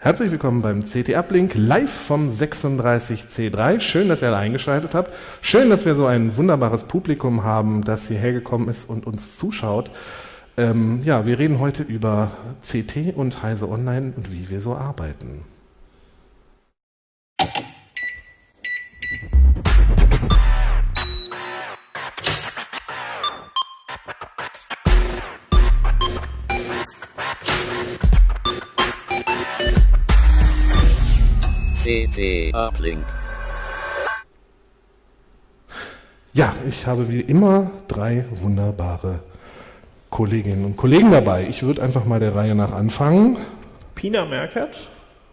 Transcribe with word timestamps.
Herzlich 0.00 0.30
willkommen 0.30 0.62
beim 0.62 0.84
CT 0.84 1.16
Uplink 1.16 1.54
live 1.56 1.90
vom 1.90 2.28
36C3. 2.28 3.80
Schön, 3.80 4.08
dass 4.08 4.22
ihr 4.22 4.28
alle 4.28 4.36
eingeschaltet 4.36 4.94
habt. 4.94 5.12
Schön, 5.40 5.70
dass 5.70 5.84
wir 5.86 5.96
so 5.96 6.06
ein 6.06 6.36
wunderbares 6.36 6.84
Publikum 6.84 7.42
haben, 7.42 7.82
das 7.82 8.06
hierher 8.06 8.32
gekommen 8.32 8.68
ist 8.68 8.88
und 8.88 9.08
uns 9.08 9.36
zuschaut. 9.38 9.90
Ähm, 10.56 11.02
ja, 11.02 11.26
wir 11.26 11.40
reden 11.40 11.58
heute 11.58 11.82
über 11.82 12.30
CT 12.62 13.16
und 13.16 13.42
Heise 13.42 13.68
Online 13.68 14.12
und 14.16 14.32
wie 14.32 14.48
wir 14.48 14.60
so 14.60 14.76
arbeiten. 14.76 15.42
CT 31.88 32.52
Uplink. 32.54 33.02
Ja, 36.34 36.54
ich 36.68 36.86
habe 36.86 37.08
wie 37.08 37.22
immer 37.22 37.70
drei 37.88 38.26
wunderbare 38.30 39.20
Kolleginnen 40.10 40.66
und 40.66 40.76
Kollegen 40.76 41.10
dabei. 41.10 41.46
Ich 41.48 41.62
würde 41.62 41.82
einfach 41.82 42.04
mal 42.04 42.20
der 42.20 42.34
Reihe 42.34 42.54
nach 42.54 42.72
anfangen. 42.72 43.38
Pina 43.94 44.26
Merkert, 44.26 44.76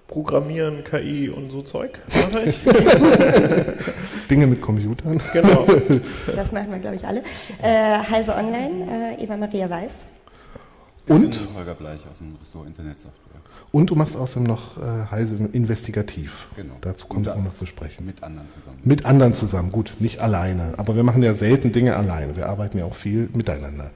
Programmieren, 0.08 0.86
KI 0.86 1.28
und 1.28 1.52
so 1.52 1.62
Zeug 1.62 2.00
mache 2.08 2.46
ich. 2.46 2.64
Dinge 4.32 4.48
mit 4.48 4.62
Computern. 4.62 5.22
genau. 5.34 5.68
Das 6.38 6.54
machen 6.54 6.72
wir, 6.72 6.80
glaube 6.80 6.96
ich, 6.96 7.06
alle. 7.06 7.22
Äh, 7.62 8.00
Heise 8.10 8.34
Online, 8.34 9.18
äh, 9.20 9.22
Eva 9.22 9.36
Maria 9.36 9.70
Weiß. 9.70 10.04
Und, 11.08 11.40
Holger 11.56 11.76
Bleich 11.76 12.00
aus 12.12 12.18
dem 12.18 12.36
Ressort 12.36 12.68
Internetsoftware. 12.68 13.42
und 13.72 13.90
du 13.90 13.96
machst 13.96 14.16
außerdem 14.16 14.44
noch 14.44 14.78
äh, 14.78 15.06
Heise 15.12 15.36
investigativ. 15.36 16.48
Genau. 16.56 16.74
Dazu 16.82 17.06
kommt 17.08 17.30
auch 17.30 17.42
noch 17.42 17.54
zu 17.54 17.66
sprechen. 17.66 18.06
Mit 18.06 18.24
anderen 18.24 18.48
zusammen. 18.54 18.80
Mit 18.84 19.06
anderen 19.06 19.34
zusammen, 19.34 19.72
gut, 19.72 19.94
nicht 20.00 20.20
alleine. 20.20 20.74
Aber 20.78 20.96
wir 20.96 21.04
machen 21.04 21.22
ja 21.22 21.34
selten 21.34 21.72
Dinge 21.72 21.96
alleine. 21.96 22.36
Wir 22.36 22.50
arbeiten 22.50 22.80
ja 22.80 22.86
auch 22.86 22.96
viel 22.96 23.30
miteinander. 23.34 23.92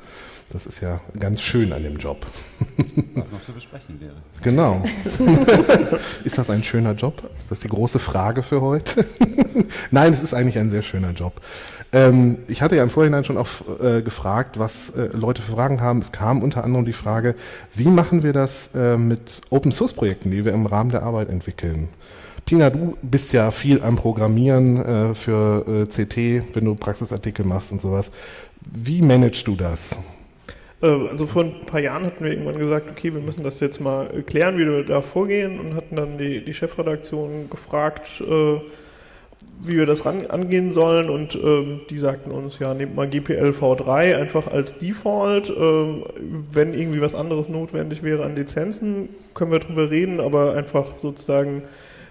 Das 0.52 0.66
ist 0.66 0.82
ja 0.82 1.00
ganz 1.18 1.42
schön 1.42 1.74
an 1.74 1.84
dem 1.84 1.98
Job. 1.98 2.26
Was 3.14 3.32
noch 3.32 3.44
zu 3.44 3.54
besprechen 3.54 4.00
wäre. 4.02 4.16
Genau. 4.42 4.82
ist 6.24 6.38
das 6.38 6.50
ein 6.50 6.64
schöner 6.64 6.94
Job? 6.94 7.30
Ist 7.38 7.52
das 7.52 7.60
die 7.60 7.70
große 7.70 8.00
Frage 8.00 8.42
für 8.42 8.62
heute? 8.62 9.06
Nein, 9.92 10.14
es 10.14 10.24
ist 10.24 10.34
eigentlich 10.34 10.58
ein 10.58 10.72
sehr 10.72 10.82
schöner 10.82 11.12
Job. 11.12 11.40
Ähm, 11.92 12.40
ich 12.48 12.62
hatte 12.62 12.76
ja 12.76 12.84
im 12.84 12.90
Vorhinein 12.90 13.24
schon 13.24 13.38
auch 13.38 13.48
äh, 13.82 14.02
gefragt, 14.02 14.60
was 14.60 14.92
äh, 14.92 15.10
Leute 15.14 15.42
für 15.42 15.54
Fragen 15.54 15.82
haben. 15.82 16.00
Es 16.00 16.12
kam 16.12 16.44
unter 16.44 16.64
anderem 16.64 16.86
die 16.86 16.94
Frage, 16.94 17.36
wie 17.74 17.88
machen 17.88 18.22
wir 18.22 18.34
das 18.34 18.70
äh, 18.76 18.98
mit 18.98 19.42
Open 19.50 19.72
Source 19.72 19.94
Projekten, 19.94 20.30
die 20.30 20.46
wir 20.46 20.54
im 20.54 20.66
Rahmen 20.66 20.92
der 20.92 21.04
Arbeit 21.04 21.30
entwickeln? 21.30 21.90
Pina, 22.46 22.70
du 22.70 22.98
bist 23.02 23.34
ja 23.34 23.52
viel 23.52 23.82
am 23.82 23.96
Programmieren 23.96 24.78
äh, 24.78 25.16
für 25.16 25.66
äh, 25.68 25.86
CT, 25.86 26.56
wenn 26.56 26.66
du 26.66 26.76
Praxisartikel 26.76 27.46
machst 27.46 27.72
und 27.72 27.82
sowas. 27.82 28.12
Wie 28.62 29.02
managst 29.02 29.48
du 29.48 29.56
das? 29.56 29.96
Äh, 30.82 30.88
also 30.88 31.28
vor 31.28 31.44
ein 31.44 31.66
paar 31.66 31.80
Jahren 31.80 32.06
hatten 32.06 32.24
wir 32.24 32.32
irgendwann 32.32 32.58
gesagt, 32.58 32.88
okay, 32.90 33.14
wir 33.14 33.22
müssen 33.22 33.44
das 33.44 33.60
jetzt 33.60 33.80
mal 33.82 34.08
klären, 34.24 34.58
wie 34.58 34.66
wir 34.66 34.84
da 34.84 35.02
vorgehen 35.02 35.60
und 35.60 35.76
hatten 35.76 35.96
dann 35.96 36.18
die, 36.18 36.44
die 36.44 36.54
Chefredaktion 36.54 37.50
gefragt, 37.50 38.22
äh, 38.22 38.60
wie 39.62 39.78
wir 39.78 39.86
das 39.86 40.06
ran, 40.06 40.26
angehen 40.28 40.72
sollen 40.72 41.10
und 41.10 41.36
ähm, 41.36 41.82
die 41.90 41.98
sagten 41.98 42.32
uns, 42.32 42.60
ja, 42.60 42.74
nehmt 42.74 42.96
mal 42.96 43.10
GPL 43.10 43.50
v3 43.50 44.16
einfach 44.16 44.48
als 44.48 44.78
Default. 44.78 45.50
Ähm, 45.50 46.04
wenn 46.52 46.74
irgendwie 46.74 47.02
was 47.02 47.16
anderes 47.16 47.50
notwendig 47.50 48.02
wäre 48.02 48.24
an 48.24 48.36
Lizenzen, 48.36 49.10
können 49.34 49.52
wir 49.52 49.60
drüber 49.60 49.92
reden, 49.92 50.20
aber 50.20 50.56
einfach 50.56 50.98
sozusagen, 51.00 51.64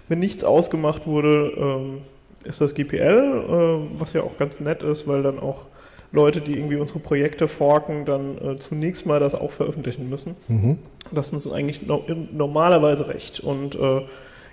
wenn 0.07 0.19
nichts 0.19 0.43
ausgemacht 0.43 1.07
wurde, 1.07 1.53
ähm, 1.57 1.97
ist 2.43 2.61
das 2.61 2.75
GPL, 2.75 3.43
äh, 3.47 3.99
was 3.99 4.13
ja 4.13 4.21
auch 4.21 4.37
ganz 4.37 4.59
nett 4.59 4.83
ist, 4.83 5.07
weil 5.07 5.23
dann 5.23 5.39
auch 5.39 5.65
Leute, 6.11 6.41
die 6.41 6.53
irgendwie 6.53 6.77
unsere 6.77 6.99
Projekte 6.99 7.47
forken, 7.47 8.05
dann 8.05 8.37
äh, 8.37 8.59
zunächst 8.59 9.05
mal 9.05 9.19
das 9.19 9.35
auch 9.35 9.51
veröffentlichen 9.51 10.09
müssen. 10.09 10.35
Mhm. 10.47 10.79
Das 11.11 11.27
ist 11.27 11.33
uns 11.33 11.51
eigentlich 11.51 11.85
no 11.85 12.03
normalerweise 12.31 13.07
recht. 13.07 13.39
Und 13.39 13.75
äh, 13.75 14.01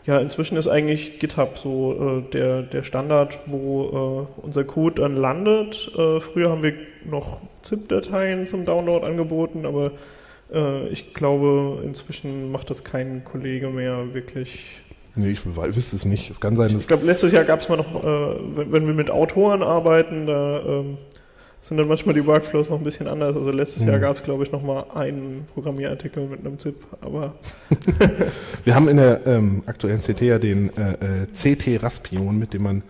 ja, 0.06 0.18
inzwischen 0.18 0.56
ist 0.56 0.68
eigentlich 0.68 1.18
GitHub 1.18 1.58
so 1.58 2.22
äh, 2.26 2.30
der, 2.30 2.62
der 2.62 2.84
Standard, 2.84 3.40
wo 3.46 4.28
äh, 4.38 4.40
unser 4.42 4.62
Code 4.62 5.02
dann 5.02 5.16
landet. 5.16 5.90
Äh, 5.96 6.20
früher 6.20 6.50
haben 6.50 6.62
wir 6.62 6.74
noch 7.04 7.40
ZIP-Dateien 7.62 8.46
zum 8.46 8.64
Download 8.64 9.04
angeboten, 9.04 9.66
aber 9.66 9.90
äh, 10.52 10.86
ich 10.88 11.12
glaube, 11.12 11.82
inzwischen 11.84 12.52
macht 12.52 12.70
das 12.70 12.84
kein 12.84 13.24
Kollege 13.24 13.68
mehr 13.68 14.14
wirklich. 14.14 14.60
Nee, 15.16 15.30
ich 15.30 15.44
wüsste 15.44 15.96
es 15.96 16.04
nicht. 16.04 16.30
Es 16.30 16.40
kann 16.40 16.56
sein, 16.56 16.68
dass 16.72 16.82
Ich 16.82 16.88
glaube, 16.88 17.04
letztes 17.04 17.32
Jahr 17.32 17.44
gab 17.44 17.60
es 17.60 17.68
mal 17.68 17.76
noch, 17.76 18.04
äh, 18.04 18.36
wenn, 18.54 18.70
wenn 18.72 18.86
wir 18.86 18.94
mit 18.94 19.10
Autoren 19.10 19.62
arbeiten, 19.62 20.26
da 20.26 20.60
ähm, 20.60 20.98
sind 21.66 21.78
dann 21.78 21.88
manchmal 21.88 22.15
die 22.15 22.25
Workflows 22.25 22.71
noch 22.71 22.78
ein 22.78 22.84
bisschen 22.84 23.09
anders. 23.09 23.34
Also 23.34 23.50
letztes 23.50 23.82
Mhm. 23.82 23.88
Jahr 23.88 23.99
gab 23.99 24.16
es, 24.16 24.22
glaube 24.22 24.44
ich, 24.44 24.53
noch 24.53 24.62
mal 24.62 24.87
einen 24.94 25.47
Programmierartikel 25.53 26.27
mit 26.28 26.41
einem 26.47 26.60
ZIP, 26.60 26.77
aber 27.00 27.34
Wir 28.65 28.75
haben 28.75 28.88
in 28.88 28.99
der 28.99 29.27
ähm, 29.27 29.65
aktuellen 29.66 29.99
CT 29.99 30.21
ja 30.21 30.38
den 30.38 30.71
äh, 30.77 30.93
äh, 30.93 31.27
CT 31.32 31.82
Raspion, 31.82 32.38
mit 32.38 32.54
dem 32.54 32.62
man 32.62 32.82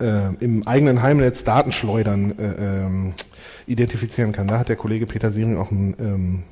äh, 0.00 0.34
im 0.40 0.66
eigenen 0.66 1.02
Heimnetz 1.02 1.42
Datenschleudern 1.42 2.38
äh, 2.38 2.84
ähm, 2.84 3.14
identifizieren 3.66 4.32
kann. 4.32 4.46
Da 4.46 4.58
hat 4.58 4.68
der 4.68 4.76
Kollege 4.76 5.06
Peter 5.06 5.30
Siering 5.30 5.56
auch 5.56 5.70
ein 5.70 5.96
ähm, 5.98 6.42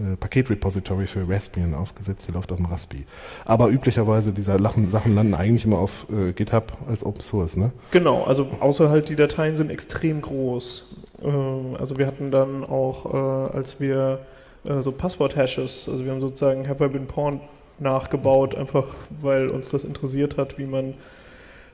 äh, 0.00 0.16
Paketrepository 0.16 1.06
für 1.06 1.28
Raspbian 1.28 1.74
aufgesetzt, 1.74 2.28
der 2.28 2.34
läuft 2.34 2.50
auf 2.52 2.56
dem 2.56 2.66
Raspi. 2.66 3.04
Aber 3.44 3.68
üblicherweise, 3.68 4.32
diese 4.32 4.56
Sachen 4.60 5.14
landen 5.14 5.34
eigentlich 5.34 5.64
immer 5.64 5.78
auf 5.78 6.06
äh, 6.10 6.32
GitHub 6.32 6.72
als 6.88 7.04
Open 7.04 7.22
Source, 7.22 7.56
ne? 7.56 7.72
Genau, 7.90 8.24
also 8.24 8.46
außer 8.60 8.90
halt 8.90 9.08
die 9.08 9.16
Dateien 9.16 9.56
sind 9.56 9.70
extrem 9.70 10.20
groß. 10.22 10.84
Ähm, 11.22 11.76
also 11.78 11.98
wir 11.98 12.06
hatten 12.06 12.30
dann 12.30 12.64
auch, 12.64 13.12
äh, 13.12 13.56
als 13.56 13.80
wir 13.80 14.20
äh, 14.64 14.80
so 14.82 14.92
Passwort-Hashes, 14.92 15.88
also 15.88 16.04
wir 16.04 16.12
haben 16.12 16.20
sozusagen 16.20 16.68
Have 16.68 16.84
I 16.84 16.88
Been 16.88 17.06
Pawned 17.06 17.42
nachgebaut, 17.78 18.54
einfach 18.54 18.86
weil 19.20 19.48
uns 19.48 19.70
das 19.70 19.84
interessiert 19.84 20.36
hat, 20.36 20.58
wie 20.58 20.66
man 20.66 20.94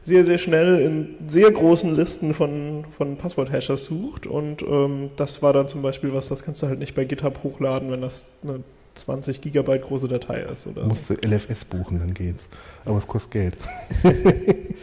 sehr, 0.07 0.25
sehr 0.25 0.39
schnell 0.39 0.79
in 0.81 1.17
sehr 1.29 1.51
großen 1.51 1.95
Listen 1.95 2.33
von, 2.33 2.85
von 2.97 3.17
Passwort-Hashes 3.17 3.87
sucht. 3.87 4.27
Und 4.27 4.63
ähm, 4.63 5.09
das 5.17 5.43
war 5.43 5.53
dann 5.53 5.67
zum 5.67 5.83
Beispiel 5.83 6.15
was, 6.15 6.29
das 6.29 6.43
kannst 6.43 6.63
du 6.63 6.69
halt 6.69 6.79
nicht 6.79 6.95
bei 6.95 7.05
GitHub 7.05 7.43
hochladen, 7.43 7.91
wenn 7.91 8.01
das 8.01 8.25
eine 8.43 8.61
20 8.95 9.41
Gigabyte 9.41 9.83
große 9.83 10.07
Datei 10.07 10.43
ist. 10.43 10.67
Oder. 10.67 10.85
Musst 10.85 11.11
du 11.11 11.15
LFS 11.15 11.65
buchen, 11.65 11.99
dann 11.99 12.15
geht's. 12.15 12.49
Aber 12.85 12.99
es 12.99 13.07
kostet 13.07 13.33
Geld. 13.33 13.57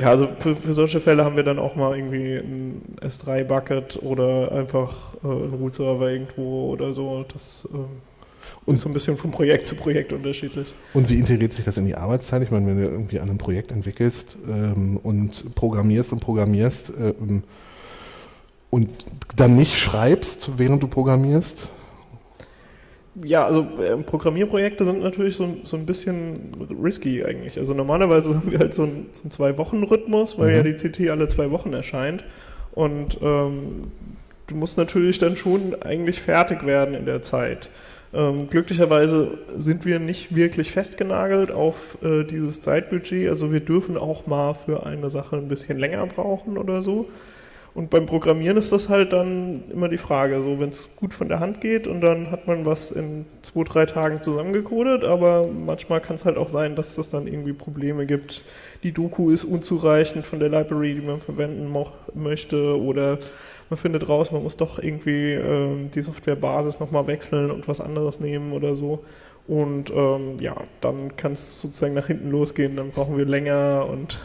Ja, 0.00 0.08
also 0.08 0.28
für, 0.38 0.56
für 0.56 0.74
solche 0.74 1.00
Fälle 1.00 1.24
haben 1.24 1.36
wir 1.36 1.44
dann 1.44 1.58
auch 1.58 1.76
mal 1.76 1.96
irgendwie 1.96 2.36
ein 2.36 2.82
S3-Bucket 3.00 4.02
oder 4.02 4.50
einfach 4.50 5.14
äh, 5.22 5.28
einen 5.28 5.54
Root-Server 5.54 6.10
irgendwo 6.10 6.72
oder 6.72 6.92
so. 6.92 7.24
Das 7.32 7.68
ähm, 7.72 7.86
Und- 8.66 8.78
so 8.78 8.88
ein 8.88 8.92
bisschen 8.94 9.16
von 9.16 9.30
Projekt 9.30 9.66
zu 9.66 9.74
Projekt 9.74 10.12
unterschiedlich. 10.12 10.72
Und 10.94 11.08
wie 11.10 11.16
integriert 11.18 11.52
sich 11.52 11.64
das 11.64 11.76
in 11.76 11.86
die 11.86 11.94
Arbeitszeit? 11.94 12.42
Ich 12.42 12.50
meine, 12.50 12.66
wenn 12.66 12.78
du 12.78 12.84
irgendwie 12.84 13.20
an 13.20 13.28
einem 13.28 13.38
Projekt 13.38 13.72
entwickelst 13.72 14.38
ähm, 14.48 14.98
und 15.02 15.54
programmierst 15.54 16.12
und 16.12 16.20
programmierst 16.20 16.92
ähm, 16.98 17.42
und 18.70 18.88
dann 19.36 19.54
nicht 19.56 19.76
schreibst, 19.78 20.52
während 20.58 20.82
du 20.82 20.88
programmierst, 20.88 21.68
Ja, 23.22 23.44
also 23.46 23.64
ähm, 23.80 24.02
Programmierprojekte 24.02 24.84
sind 24.84 25.00
natürlich 25.00 25.36
so, 25.36 25.44
ein- 25.44 25.60
so 25.62 25.76
ein 25.76 25.86
bisschen 25.86 26.50
risky 26.82 27.22
eigentlich. 27.24 27.56
Also 27.58 27.72
normalerweise 27.72 28.34
haben 28.34 28.50
wir 28.50 28.58
halt 28.58 28.74
so 28.74 28.82
einen, 28.82 29.06
so 29.12 29.22
einen 29.22 29.30
Zwei-Wochen-Rhythmus, 29.30 30.36
weil 30.36 30.50
Mhm. 30.50 30.56
ja 30.56 30.62
die 30.64 30.88
CT 30.88 31.10
alle 31.10 31.28
zwei 31.28 31.48
Wochen 31.52 31.72
erscheint. 31.72 32.24
Und 32.72 33.18
ähm, 33.22 33.82
du 34.48 34.56
musst 34.56 34.76
natürlich 34.78 35.18
dann 35.18 35.36
schon 35.36 35.80
eigentlich 35.80 36.20
fertig 36.20 36.66
werden 36.66 36.94
in 36.96 37.06
der 37.06 37.22
Zeit. 37.22 37.68
Ähm, 38.14 38.48
glücklicherweise 38.48 39.38
sind 39.56 39.84
wir 39.84 39.98
nicht 39.98 40.36
wirklich 40.36 40.70
festgenagelt 40.70 41.50
auf 41.50 41.98
äh, 42.02 42.22
dieses 42.22 42.60
Zeitbudget. 42.60 43.28
Also 43.28 43.52
wir 43.52 43.60
dürfen 43.60 43.96
auch 43.96 44.26
mal 44.28 44.54
für 44.54 44.86
eine 44.86 45.10
Sache 45.10 45.36
ein 45.36 45.48
bisschen 45.48 45.78
länger 45.78 46.06
brauchen 46.06 46.56
oder 46.56 46.80
so. 46.80 47.08
Und 47.74 47.90
beim 47.90 48.06
Programmieren 48.06 48.56
ist 48.56 48.70
das 48.70 48.88
halt 48.88 49.12
dann 49.12 49.64
immer 49.72 49.88
die 49.88 49.98
Frage, 49.98 50.40
so 50.40 50.60
wenn 50.60 50.68
es 50.68 50.90
gut 50.94 51.12
von 51.12 51.28
der 51.28 51.40
Hand 51.40 51.60
geht 51.60 51.88
und 51.88 52.02
dann 52.02 52.30
hat 52.30 52.46
man 52.46 52.64
was 52.64 52.92
in 52.92 53.26
zwei, 53.42 53.64
drei 53.64 53.84
Tagen 53.84 54.22
zusammengecodet, 54.22 55.04
aber 55.04 55.48
manchmal 55.48 56.00
kann 56.00 56.14
es 56.14 56.24
halt 56.24 56.36
auch 56.36 56.50
sein, 56.50 56.76
dass 56.76 56.96
es 56.96 57.08
dann 57.08 57.26
irgendwie 57.26 57.52
Probleme 57.52 58.06
gibt. 58.06 58.44
Die 58.84 58.92
Doku 58.92 59.30
ist 59.30 59.42
unzureichend 59.42 60.24
von 60.24 60.38
der 60.38 60.50
Library, 60.50 60.94
die 60.94 61.04
man 61.04 61.20
verwenden 61.20 61.68
möchte 62.14 62.80
oder 62.80 63.18
man 63.74 63.80
findet 63.80 64.08
raus, 64.08 64.30
man 64.30 64.44
muss 64.44 64.56
doch 64.56 64.78
irgendwie 64.78 65.32
ähm, 65.32 65.90
die 65.92 66.02
Softwarebasis 66.02 66.78
nochmal 66.78 67.08
wechseln 67.08 67.50
und 67.50 67.66
was 67.66 67.80
anderes 67.80 68.20
nehmen 68.20 68.52
oder 68.52 68.76
so. 68.76 69.04
Und 69.48 69.90
ähm, 69.90 70.36
ja, 70.40 70.54
dann 70.80 71.16
kann 71.16 71.32
es 71.32 71.60
sozusagen 71.60 71.92
nach 71.94 72.06
hinten 72.06 72.30
losgehen, 72.30 72.76
dann 72.76 72.90
brauchen 72.90 73.18
wir 73.18 73.24
länger 73.24 73.86
und 73.90 74.20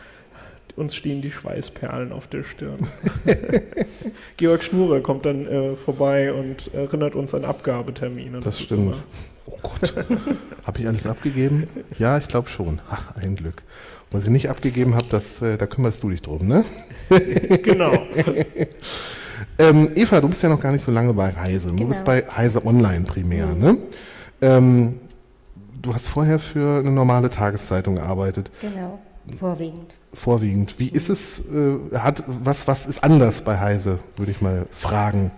uns 0.76 0.94
stehen 0.94 1.22
die 1.22 1.32
Schweißperlen 1.32 2.12
auf 2.12 2.26
der 2.26 2.42
Stirn. 2.42 2.86
Georg 4.36 4.62
Schnure 4.62 5.00
kommt 5.00 5.24
dann 5.24 5.46
äh, 5.46 5.76
vorbei 5.76 6.32
und 6.34 6.72
erinnert 6.74 7.14
uns 7.14 7.32
an 7.32 7.46
Abgabetermine. 7.46 8.40
Das 8.40 8.56
ist 8.60 8.66
stimmt. 8.66 8.82
immer- 8.88 9.04
Gott. 9.62 9.94
habe 10.66 10.80
ich 10.80 10.86
alles 10.86 11.06
abgegeben? 11.06 11.68
Ja, 11.98 12.18
ich 12.18 12.28
glaube 12.28 12.48
schon. 12.48 12.80
Ach, 12.90 13.16
ein 13.16 13.36
Glück. 13.36 13.62
Was 14.14 14.22
ich 14.22 14.30
nicht 14.30 14.48
abgegeben 14.48 14.94
habe, 14.94 15.06
das, 15.10 15.42
äh, 15.42 15.58
da 15.58 15.66
kümmerst 15.66 16.00
du 16.04 16.08
dich 16.10 16.22
drum, 16.22 16.46
ne? 16.46 16.64
genau. 17.62 17.92
Ähm, 19.58 19.90
Eva, 19.94 20.20
du 20.20 20.28
bist 20.28 20.42
ja 20.42 20.48
noch 20.48 20.60
gar 20.60 20.70
nicht 20.72 20.84
so 20.84 20.90
lange 20.92 21.12
bei 21.12 21.32
Heise. 21.32 21.68
Du 21.70 21.76
Genau. 21.76 21.88
bist 21.88 22.04
bei 22.04 22.24
Heise 22.36 22.64
Online 22.64 23.04
primär, 23.04 23.46
ne? 23.54 23.76
Ähm, 24.40 25.00
du 25.82 25.92
hast 25.94 26.08
vorher 26.08 26.38
für 26.38 26.78
eine 26.80 26.90
normale 26.90 27.30
Tageszeitung 27.30 27.96
gearbeitet, 27.96 28.50
Genau, 28.60 28.98
vorwiegend. 29.38 29.94
vorwiegend. 30.12 30.78
Wie 30.78 30.88
ist 30.88 31.08
es, 31.08 31.40
äh, 31.40 31.96
hat, 31.98 32.24
was, 32.26 32.66
was 32.68 32.86
ist 32.86 33.02
anders 33.04 33.42
bei 33.42 33.58
Heise, 33.58 33.98
würde 34.16 34.30
ich 34.32 34.40
mal 34.40 34.66
fragen. 34.72 35.30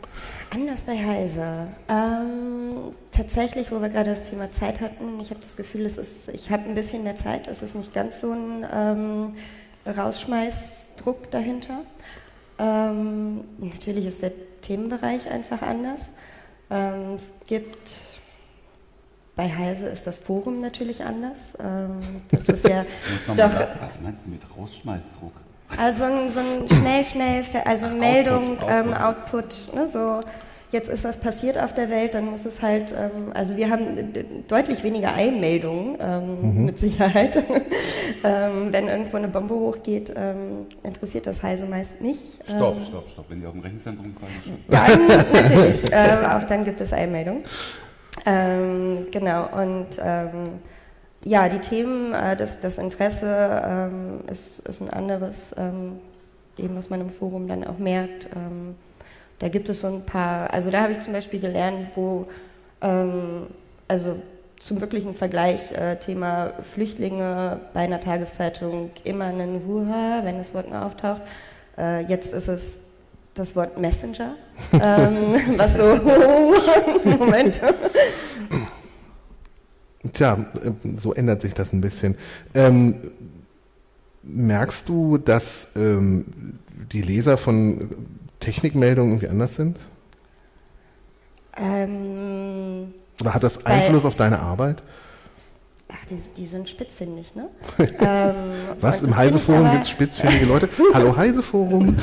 Anders 0.57 0.85
bei 0.85 0.97
Heise. 0.97 1.67
Ähm, 1.87 2.95
tatsächlich, 3.11 3.71
wo 3.71 3.83
wir 3.83 3.91
gerade 3.91 4.09
das 4.09 4.23
Thema 4.23 4.51
Zeit 4.51 4.81
hatten, 4.81 5.21
ich 5.21 5.29
habe 5.29 5.39
das 5.39 5.55
Gefühl, 5.55 5.85
es 5.85 5.99
ist, 5.99 6.29
ich 6.29 6.51
habe 6.51 6.63
ein 6.63 6.75
bisschen 6.75 7.03
mehr 7.03 7.15
Zeit. 7.15 7.47
Es 7.47 7.61
ist 7.61 7.75
nicht 7.75 7.93
ganz 7.93 8.23
so 8.23 8.33
ein 8.33 8.67
ähm, 8.73 9.33
Rausschmeißdruck 9.85 11.31
dahinter. 11.31 11.83
Ähm, 12.59 13.45
natürlich 13.59 14.07
ist 14.07 14.23
der 14.23 14.33
Themenbereich 14.63 15.29
einfach 15.31 15.61
anders. 15.61 16.13
Ähm, 16.71 17.17
es 17.17 17.35
gibt 17.47 17.93
bei 19.35 19.55
Heise 19.55 19.89
ist 19.89 20.07
das 20.07 20.17
Forum 20.17 20.61
natürlich 20.61 21.05
anders. 21.05 21.39
Ähm, 21.61 22.01
das 22.31 22.49
ist 22.49 22.67
ja 22.67 22.87
doch 23.27 23.37
was 23.79 24.01
meinst 24.01 24.25
du 24.25 24.31
mit 24.31 24.41
Rausschmeißdruck? 24.57 25.35
Also 25.79 26.05
so 26.33 26.41
ein 26.41 26.69
schnell, 26.69 27.05
schnell, 27.05 27.45
also 27.65 27.87
Meldung, 27.89 28.59
Output, 28.59 28.71
ähm, 28.71 28.95
Output. 28.95 29.75
Ne, 29.75 29.89
so 29.89 30.21
jetzt 30.73 30.89
ist 30.89 31.05
was 31.05 31.19
passiert 31.19 31.59
auf 31.59 31.73
der 31.75 31.91
Welt, 31.91 32.15
dann 32.15 32.27
muss 32.27 32.45
es 32.45 32.61
halt, 32.63 32.93
ähm, 32.93 33.33
also 33.35 33.57
wir 33.57 33.71
haben 33.71 34.13
deutlich 34.49 34.83
weniger 34.83 35.15
Eilmeldungen 35.15 35.97
ähm, 36.01 36.65
mit 36.67 36.79
Sicherheit. 36.79 37.37
ähm, 38.25 38.73
wenn 38.73 38.89
irgendwo 38.89 39.17
eine 39.17 39.29
Bombe 39.29 39.55
hochgeht, 39.55 40.13
ähm, 40.17 40.67
interessiert 40.83 41.27
das 41.27 41.43
Heise 41.43 41.67
meist 41.67 42.01
nicht. 42.01 42.21
Stopp, 42.45 42.77
Ähm, 42.77 42.85
stopp, 42.85 43.09
stopp. 43.09 43.25
Wenn 43.29 43.41
die 43.41 43.47
auf 43.47 43.53
dem 43.53 43.63
Rechenzentrum 43.63 44.15
fallen, 44.15 44.43
schon. 44.45 44.59
dann 44.69 45.07
natürlich, 45.33 45.81
ähm, 45.93 46.25
auch 46.25 46.45
dann 46.45 46.65
gibt 46.65 46.81
es 46.81 46.93
Eilmeldungen. 46.93 47.45
Ähm, 48.25 49.07
genau, 49.13 49.49
und 49.57 49.87
ähm, 50.03 50.61
ja, 51.27 51.49
die 51.49 51.59
Themen, 51.59 52.15
äh, 52.15 52.37
das, 52.37 52.61
das 52.61 52.79
Interesse 52.79 53.27
ähm, 53.27 54.21
ist, 54.31 54.61
ist 54.69 54.81
ein 54.81 54.91
anderes, 54.91 55.53
ähm, 55.59 55.99
eben 56.57 56.77
was 56.77 56.89
man 56.89 57.01
im 57.01 57.11
Forum 57.11 57.49
dann 57.49 57.65
auch 57.65 57.79
merkt. 57.79 58.29
Ähm, 58.37 58.77
da 59.41 59.49
gibt 59.49 59.69
es 59.69 59.81
so 59.81 59.89
ein 59.89 60.07
paar, 60.07 60.53
also 60.55 60.71
da 60.71 60.83
habe 60.83 60.93
ich 60.93 61.01
zum 61.01 61.13
Beispiel 61.13 61.41
gelernt, 61.41 61.89
wo, 61.97 62.27
ähm, 62.81 63.49
also 63.89 64.17
zum 64.61 64.81
wirklichen 64.81 65.15
Vergleich, 65.15 65.73
äh, 65.73 65.97
Thema 65.97 66.53
Flüchtlinge 66.63 67.61
bei 67.75 67.81
einer 67.81 68.01
Tageszeitung 68.01 68.91
immer 69.03 69.25
ein 69.25 69.63
Huha, 69.67 70.21
wenn 70.23 70.39
das 70.39 70.55
Wort 70.55 70.71
mal 70.71 70.85
auftaucht. 70.87 71.23
Äh, 71.77 72.05
jetzt 72.05 72.33
ist 72.33 72.47
es 72.47 72.79
das 73.35 73.57
Wort 73.57 73.79
Messenger, 73.79 74.37
ähm, 74.73 75.57
was 75.57 75.75
so, 75.75 76.01
Moment, 77.19 77.61
Tja, 80.13 80.47
äh, 80.65 80.97
so 80.97 81.13
ändert 81.13 81.41
sich 81.41 81.55
das 81.55 81.73
ein 81.73 81.81
bisschen. 81.81 82.17
Ähm, 82.55 82.97
merkst 84.23 84.89
du, 84.89 85.19
dass 85.19 85.69
ähm, 85.77 86.27
die 86.93 87.03
Leser 87.03 87.37
von 87.37 87.91
Technikmeldungen 88.41 89.13
irgendwie 89.13 89.29
anders 89.29 89.55
sind? 89.55 89.79
ähm, 91.57 92.93
Oder 93.21 93.35
hat 93.35 93.43
das 93.43 93.65
Einfluss 93.65 94.05
auf 94.05 94.15
deine 94.15 94.39
Arbeit? 94.41 94.83
ach, 95.93 96.07
die, 96.07 96.17
die 96.37 96.45
sind 96.45 96.69
spitzfindig, 96.69 97.35
ne? 97.35 97.49
ähm, 97.79 98.35
Was? 98.81 99.03
Im 99.03 99.09
das 99.09 99.19
Heise-Forum 99.19 99.71
gibt 99.71 99.85
es 99.85 99.91
spitzfindige 99.91 100.47
Leute? 100.47 100.69
Hallo 100.95 101.17
Heise-Forum. 101.17 101.97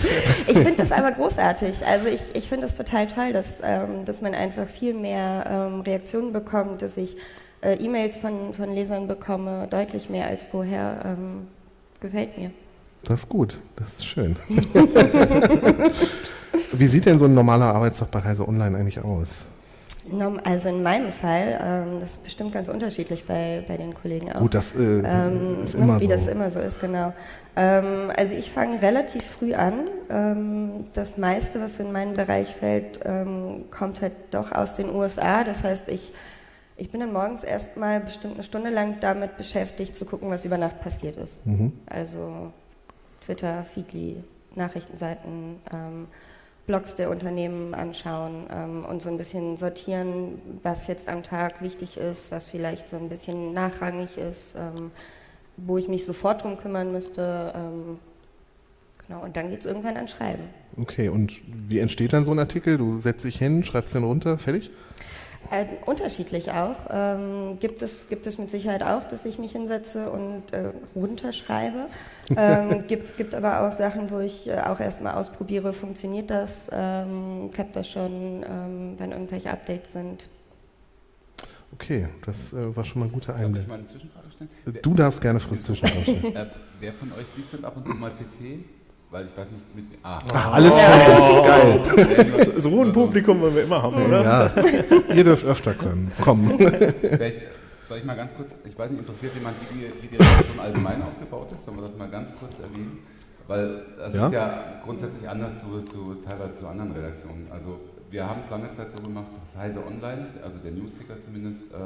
Ich 0.47 0.53
finde 0.53 0.75
das 0.75 0.91
aber 0.91 1.11
großartig. 1.11 1.85
Also 1.85 2.07
ich, 2.07 2.21
ich 2.33 2.47
finde 2.47 2.67
es 2.67 2.75
total 2.75 3.07
toll, 3.07 3.33
dass, 3.33 3.59
ähm, 3.63 4.05
dass 4.05 4.21
man 4.21 4.33
einfach 4.33 4.67
viel 4.67 4.94
mehr 4.94 5.45
ähm, 5.47 5.81
Reaktionen 5.81 6.31
bekommt, 6.31 6.81
dass 6.81 6.97
ich 6.97 7.17
äh, 7.63 7.75
E-Mails 7.75 8.18
von, 8.18 8.54
von 8.54 8.71
Lesern 8.71 9.07
bekomme, 9.07 9.68
deutlich 9.69 10.10
mehr 10.10 10.27
als 10.27 10.45
vorher. 10.45 11.01
Ähm, 11.06 11.48
gefällt 12.00 12.38
mir. 12.38 12.51
Das 13.04 13.19
ist 13.19 13.30
gut, 13.30 13.60
das 13.75 13.94
ist 13.95 14.06
schön. 14.06 14.36
Wie 16.74 16.88
sieht 16.88 17.06
denn 17.06 17.19
so 17.19 17.25
ein 17.25 17.33
normaler 17.33 17.74
Arbeitstag 17.74 18.12
bei 18.12 18.21
Heise 18.24 18.48
Online 18.48 18.77
eigentlich 18.77 19.04
aus? 19.04 19.45
Also 20.44 20.68
in 20.69 20.83
meinem 20.83 21.12
Fall, 21.13 21.60
ähm, 21.63 22.00
das 22.01 22.12
ist 22.12 22.24
bestimmt 22.24 22.51
ganz 22.51 22.68
unterschiedlich 22.68 23.24
bei, 23.25 23.63
bei 23.68 23.77
den 23.77 23.94
Kollegen 23.94 24.33
auch. 24.33 24.39
Gut, 24.39 24.54
das 24.54 24.75
äh, 24.75 24.80
Ähm, 25.00 25.60
ist 25.63 25.75
immer 25.75 26.00
wie 26.01 26.06
so. 26.06 26.10
das 26.12 26.27
immer 26.27 26.51
so 26.51 26.60
ist, 26.60 26.81
genau. 26.81 27.13
Ähm, 27.56 28.12
also 28.15 28.36
ich 28.36 28.51
fange 28.51 28.81
relativ 28.81 29.24
früh 29.24 29.54
an. 29.54 29.88
Ähm, 30.10 30.71
das 30.94 31.18
meiste, 31.18 31.62
was 31.62 31.80
in 31.80 31.94
meinen 31.94 32.15
Bereich 32.18 32.54
fällt, 32.54 33.00
ähm, 33.06 33.65
kommt 33.71 34.01
halt 34.01 34.13
doch 34.31 34.51
aus 34.51 34.75
den 34.75 34.94
USA. 34.94 35.45
Das 35.45 35.63
heißt, 35.63 35.86
ich, 35.88 36.12
ich 36.75 36.89
bin 36.89 36.99
dann 36.99 37.13
morgens 37.13 37.43
erstmal 37.43 37.99
bestimmt 37.99 38.35
eine 38.35 38.43
Stunde 38.43 38.69
lang 38.69 38.99
damit 38.99 39.37
beschäftigt, 39.37 39.95
zu 39.95 40.05
gucken, 40.05 40.29
was 40.29 40.45
über 40.45 40.57
Nacht 40.57 40.81
passiert 40.81 41.17
ist. 41.17 41.45
Mhm. 41.45 41.73
Also 41.85 42.51
Twitter, 43.21 43.63
Feedly, 43.63 44.23
Nachrichtenseiten, 44.55 45.57
ähm, 45.71 46.07
Blogs 46.65 46.95
der 46.95 47.09
Unternehmen 47.09 47.73
anschauen 47.73 48.47
ähm, 48.49 48.85
und 48.85 49.01
so 49.01 49.09
ein 49.09 49.17
bisschen 49.17 49.57
sortieren, 49.57 50.41
was 50.63 50.87
jetzt 50.87 51.09
am 51.09 51.21
Tag 51.21 51.61
wichtig 51.61 51.97
ist, 51.97 52.31
was 52.31 52.45
vielleicht 52.45 52.89
so 52.89 52.95
ein 52.95 53.09
bisschen 53.09 53.53
nachrangig 53.53 54.17
ist, 54.17 54.55
ähm, 54.55 54.91
wo 55.57 55.77
ich 55.77 55.89
mich 55.89 56.05
sofort 56.05 56.43
drum 56.43 56.57
kümmern 56.57 56.91
müsste. 56.91 57.53
Ähm, 57.53 57.99
genau, 59.05 59.23
und 59.23 59.35
dann 59.35 59.49
geht 59.49 59.59
es 59.59 59.65
irgendwann 59.65 59.97
an 59.97 60.07
Schreiben. 60.07 60.43
Okay, 60.77 61.09
und 61.09 61.41
wie 61.45 61.79
entsteht 61.79 62.13
dann 62.13 62.23
so 62.23 62.31
ein 62.31 62.39
Artikel? 62.39 62.77
Du 62.77 62.97
setzt 62.97 63.25
dich 63.25 63.37
hin, 63.37 63.63
schreibst 63.65 63.93
den 63.93 64.05
runter, 64.05 64.37
fertig? 64.39 64.71
Äh, 65.51 65.65
unterschiedlich 65.85 66.51
auch. 66.51 66.75
Ähm, 66.89 67.57
gibt, 67.59 67.81
es, 67.81 68.07
gibt 68.07 68.25
es 68.25 68.37
mit 68.37 68.49
Sicherheit 68.49 68.81
auch, 68.83 69.03
dass 69.03 69.25
ich 69.25 69.37
mich 69.37 69.51
hinsetze 69.51 70.09
und 70.09 70.51
äh, 70.53 70.71
runterschreibe. 70.95 71.87
Ähm, 72.37 72.87
gibt, 72.87 73.17
gibt 73.17 73.35
aber 73.35 73.67
auch 73.67 73.73
Sachen, 73.73 74.09
wo 74.09 74.19
ich 74.19 74.47
äh, 74.47 74.57
auch 74.61 74.79
erstmal 74.79 75.15
ausprobiere, 75.15 75.73
funktioniert 75.73 76.29
das, 76.29 76.69
ähm, 76.71 77.49
klappt 77.51 77.75
das 77.75 77.89
schon, 77.89 78.45
ähm, 78.49 78.93
wenn 78.97 79.12
irgendwelche 79.12 79.51
Updates 79.51 79.91
sind. 79.91 80.29
Okay, 81.73 82.07
das 82.25 82.53
äh, 82.53 82.75
war 82.75 82.85
schon 82.85 83.01
mal 83.01 83.07
ein 83.07 83.12
guter 83.12 83.33
Darf 83.33 83.41
ich 83.41 83.45
Einblick. 83.45 83.67
mal 83.67 83.75
eine 83.75 83.85
Zwischenfrage 83.85 84.31
stellen? 84.31 84.50
Du 84.81 84.93
darfst 84.93 85.19
gerne 85.19 85.41
Fritz 85.41 85.63
zwischenrauschen. 85.63 86.35
Äh, 86.35 86.45
wer 86.79 86.93
von 86.93 87.12
euch 87.12 87.25
liest 87.35 87.53
denn 87.53 87.65
ab 87.65 87.75
und 87.75 87.88
zu 87.88 87.93
mal 87.93 88.09
CT? 88.09 88.63
Weil 89.13 89.27
ich 89.27 89.38
weiß 89.38 89.48
nicht, 89.51 89.75
mit. 89.75 89.86
Ah, 90.01 90.20
Ach, 90.34 90.53
alles 90.53 90.74
voll, 90.74 91.43
geil. 91.43 92.53
So 92.60 92.82
ein 92.82 92.91
Publikum 92.91 93.39
wollen 93.41 93.55
wir 93.55 93.63
immer 93.63 93.84
haben, 93.84 93.96
oder? 94.08 94.24
Ja, 94.24 95.13
ihr 95.13 95.24
dürft 95.24 95.46
öfter 95.46 95.75
kommen. 95.75 96.12
kommen. 96.20 96.58
Vielleicht 96.58 97.38
soll 97.86 98.00
ich 98.00 98.05
mal 98.05 98.15
ganz 98.15 98.34
kurz, 98.36 98.50
ich 98.65 98.75
weiß 98.75 98.89
nicht, 98.89 99.01
interessiert 99.01 99.36
jemand, 99.36 99.55
wie 99.70 99.75
die, 99.75 100.01
wie 100.01 100.08
die 100.08 100.15
Redaktion 100.15 100.60
allgemein 100.60 101.03
aufgebaut 101.03 101.51
ist? 101.51 101.63
Sollen 101.63 101.77
wir 101.77 101.84
das 101.84 101.96
mal 101.96 102.10
ganz 102.10 102.32
kurz 102.39 102.53
erwähnen? 102.58 103.00
Weil 103.48 103.86
das 104.00 104.15
Ja. 104.15 104.25
ist 104.25 104.34
ja 104.34 104.63
grundsätzlich 104.84 105.29
anders 105.29 105.60
zu, 105.60 105.82
zu 105.84 106.15
teilweise 106.27 106.55
zu 106.55 106.67
anderen 106.67 106.91
Redaktionen. 106.93 107.46
Also 107.51 107.79
wir 108.10 108.27
haben 108.27 108.39
es 108.39 108.50
lange 108.50 108.72
Zeit 108.72 108.91
so 108.91 108.98
gemacht, 109.00 109.27
dass 109.43 109.62
Heise 109.62 109.79
Online, 109.86 110.27
also 110.43 110.58
der 110.58 110.72
Newsticker 110.72 111.20
zumindest, 111.20 111.63
äh, 111.72 111.77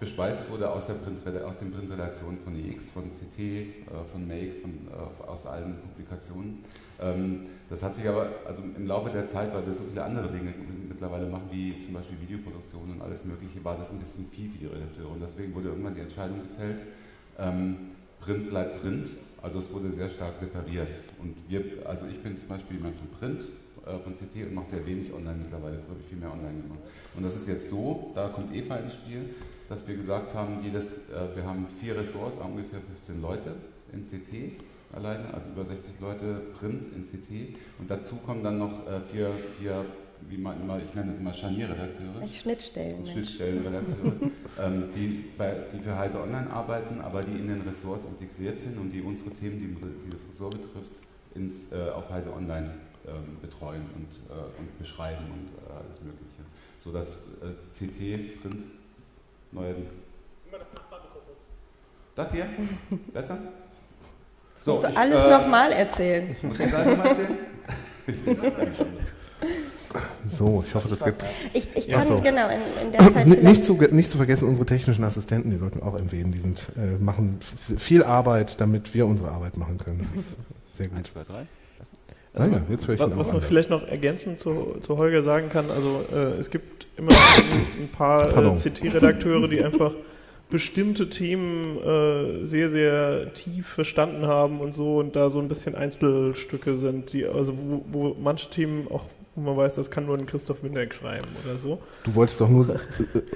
bespeist 0.00 0.50
wurde 0.50 0.70
aus, 0.70 0.88
Printreda- 0.88 1.44
aus 1.44 1.58
den 1.58 1.72
Printredaktionen 1.72 2.38
von 2.40 2.54
EX, 2.54 2.90
von 2.90 3.04
CT, 3.10 3.38
äh, 3.38 3.64
von 4.10 4.26
Make, 4.26 4.52
von, 4.60 4.70
äh, 4.70 5.28
aus 5.28 5.46
allen 5.46 5.76
Publikationen. 5.78 6.64
Ähm, 7.00 7.46
das 7.70 7.82
hat 7.82 7.94
sich 7.94 8.08
aber 8.08 8.28
also 8.46 8.62
im 8.62 8.86
Laufe 8.86 9.10
der 9.10 9.26
Zeit, 9.26 9.54
weil 9.54 9.66
wir 9.66 9.74
so 9.74 9.84
viele 9.88 10.02
andere 10.04 10.28
Dinge 10.28 10.52
mittlerweile 10.88 11.26
machen, 11.26 11.48
wie 11.50 11.78
zum 11.80 11.94
Beispiel 11.94 12.20
Videoproduktion 12.20 12.90
und 12.92 13.02
alles 13.02 13.24
Mögliche, 13.24 13.64
war 13.64 13.76
das 13.76 13.90
ein 13.90 13.98
bisschen 13.98 14.26
viel 14.28 14.50
für 14.50 14.58
die 14.58 14.66
Redakteure. 14.66 15.10
Und 15.10 15.22
deswegen 15.22 15.54
wurde 15.54 15.68
irgendwann 15.68 15.94
die 15.94 16.02
Entscheidung 16.02 16.40
gefällt, 16.42 16.84
ähm, 17.38 17.76
Print 18.20 18.50
bleibt 18.50 18.80
Print. 18.80 19.10
Also 19.42 19.58
es 19.58 19.70
wurde 19.72 19.92
sehr 19.92 20.08
stark 20.08 20.36
separiert. 20.36 20.94
Und 21.20 21.36
wir, 21.48 21.86
also 21.86 22.06
ich 22.06 22.22
bin 22.22 22.36
zum 22.36 22.48
Beispiel 22.48 22.78
jemand 22.78 22.96
von 22.96 23.08
Print, 23.08 23.44
äh, 23.84 23.98
von 23.98 24.14
CT 24.14 24.46
und 24.46 24.54
mache 24.54 24.66
sehr 24.66 24.86
wenig 24.86 25.12
online 25.12 25.36
mittlerweile. 25.42 25.76
Früher 25.78 25.90
habe 25.90 26.00
ich 26.00 26.06
viel 26.06 26.18
mehr 26.18 26.32
online 26.32 26.62
gemacht. 26.62 26.80
Und 27.14 27.22
das 27.22 27.36
ist 27.36 27.46
jetzt 27.48 27.68
so, 27.68 28.12
da 28.14 28.28
kommt 28.28 28.54
Eva 28.54 28.76
ins 28.76 28.94
Spiel, 28.94 29.34
dass 29.68 29.86
wir 29.86 29.96
gesagt 29.96 30.34
haben, 30.34 30.62
jedes, 30.62 30.92
äh, 30.92 31.34
wir 31.34 31.44
haben 31.44 31.66
vier 31.66 31.96
Ressorts, 31.96 32.38
ungefähr 32.38 32.80
15 32.80 33.20
Leute 33.22 33.54
in 33.92 34.02
CT 34.02 34.60
alleine, 34.94 35.32
also 35.34 35.48
über 35.48 35.64
60 35.64 35.92
Leute 36.00 36.40
Print 36.58 36.84
in 36.94 37.04
CT. 37.04 37.58
Und 37.78 37.90
dazu 37.90 38.16
kommen 38.16 38.42
dann 38.42 38.58
noch 38.58 38.86
äh, 38.86 39.00
vier, 39.10 39.32
vier, 39.58 39.84
wie 40.28 40.38
man 40.38 40.60
immer, 40.60 40.78
ich 40.78 40.94
nenne 40.94 41.12
es 41.12 41.18
immer 41.18 41.34
Scharnierredakteure. 41.34 42.26
Schnittstellen. 42.28 43.06
Schnittstellenredakteure, 43.06 44.30
ähm, 44.62 44.84
die, 44.94 45.24
bei, 45.36 45.56
die 45.72 45.80
für 45.80 45.96
Heise 45.96 46.20
Online 46.20 46.48
arbeiten, 46.50 47.00
aber 47.00 47.22
die 47.22 47.38
in 47.38 47.48
den 47.48 47.62
Ressorts 47.62 48.04
integriert 48.04 48.58
sind 48.58 48.78
und 48.78 48.90
die 48.90 49.02
unsere 49.02 49.30
Themen, 49.30 49.58
die, 49.58 49.66
die 50.06 50.10
das 50.10 50.26
Ressort 50.28 50.52
betrifft, 50.52 51.00
ins, 51.34 51.70
äh, 51.72 51.90
auf 51.90 52.08
Heise 52.10 52.32
Online 52.32 52.70
ähm, 53.06 53.36
betreuen 53.42 53.82
und, 53.96 54.20
äh, 54.30 54.58
und 54.58 54.78
beschreiben 54.78 55.24
und 55.24 55.48
äh, 55.48 55.84
alles 55.84 56.00
Mögliche. 56.00 56.42
Sodass 56.78 57.22
äh, 57.42 57.54
CT, 57.72 58.40
Print, 58.40 58.66
neuerdings. 59.54 59.94
Das 62.14 62.32
hier? 62.32 62.46
Besser? 63.12 63.38
Das 64.54 64.66
musst 64.66 64.84
du 64.84 64.88
ich, 64.88 64.96
alles 64.96 65.20
äh, 65.24 65.30
nochmal 65.30 65.72
erzählen. 65.72 66.36
Muss 66.42 66.60
ich 66.60 66.70
das 66.70 66.74
alles 66.74 66.96
nochmal 66.96 67.06
erzählen? 67.08 67.38
So, 70.24 70.64
ich 70.66 70.74
hoffe, 70.74 70.88
das 70.88 71.04
gibt. 71.04 71.24
Ich, 71.52 71.68
ich 71.76 71.88
kann, 71.88 72.02
so. 72.02 72.20
genau, 72.20 72.48
in, 72.48 72.86
in 72.86 72.92
der 72.92 73.00
Zeit 73.12 73.26
N- 73.26 73.44
Nicht 73.44 73.62
zu, 73.62 73.74
nicht 73.74 74.10
zu 74.10 74.16
vergessen, 74.16 74.48
unsere 74.48 74.66
technischen 74.66 75.04
Assistenten, 75.04 75.50
die 75.50 75.56
sollten 75.56 75.80
wir 75.80 75.86
auch 75.86 75.96
erwähnen. 75.96 76.32
Die 76.32 76.38
sind, 76.38 76.66
äh, 76.76 76.98
machen 76.98 77.38
viel 77.40 78.02
Arbeit, 78.02 78.60
damit 78.60 78.94
wir 78.94 79.06
unsere 79.06 79.30
Arbeit 79.30 79.56
machen 79.56 79.78
können. 79.78 79.98
Das 79.98 80.10
ist 80.12 80.36
sehr 80.72 80.88
gut. 80.88 80.98
1, 80.98 81.10
2, 81.12 81.24
3. 82.34 82.42
Ah 82.42 82.46
ja, 82.46 82.62
jetzt 82.68 82.88
höre 82.88 82.94
ich 82.94 83.00
Was, 83.00 83.16
was 83.16 83.32
man 83.32 83.42
vielleicht 83.42 83.70
noch 83.70 83.86
ergänzend 83.86 84.40
zu, 84.40 84.76
zu 84.80 84.98
Holger 84.98 85.22
sagen 85.22 85.48
kann, 85.50 85.70
also 85.70 86.04
äh, 86.12 86.38
es 86.38 86.50
gibt 86.50 86.86
immer 86.96 87.12
ein, 87.12 87.84
ein 87.84 87.88
paar 87.88 88.36
äh, 88.36 88.56
CT-Redakteure, 88.56 89.48
die 89.48 89.62
einfach 89.62 89.92
bestimmte 90.50 91.08
Themen 91.08 91.78
äh, 91.78 92.44
sehr, 92.44 92.70
sehr 92.70 93.32
tief 93.34 93.66
verstanden 93.66 94.26
haben 94.26 94.60
und 94.60 94.74
so 94.74 94.98
und 94.98 95.16
da 95.16 95.30
so 95.30 95.38
ein 95.38 95.48
bisschen 95.48 95.74
Einzelstücke 95.74 96.76
sind, 96.76 97.12
die, 97.12 97.26
also 97.26 97.54
wo, 97.56 97.84
wo 97.90 98.16
manche 98.20 98.50
Themen 98.50 98.86
auch, 98.90 99.06
wo 99.34 99.40
man 99.40 99.56
weiß, 99.56 99.74
das 99.74 99.90
kann 99.90 100.06
nur 100.06 100.16
ein 100.16 100.26
Christoph 100.26 100.62
Windeck 100.62 100.94
schreiben 100.94 101.28
oder 101.44 101.58
so. 101.58 101.80
Du 102.04 102.14
wolltest 102.14 102.40
doch 102.40 102.48
nur 102.48 102.68
äh, 102.68 102.78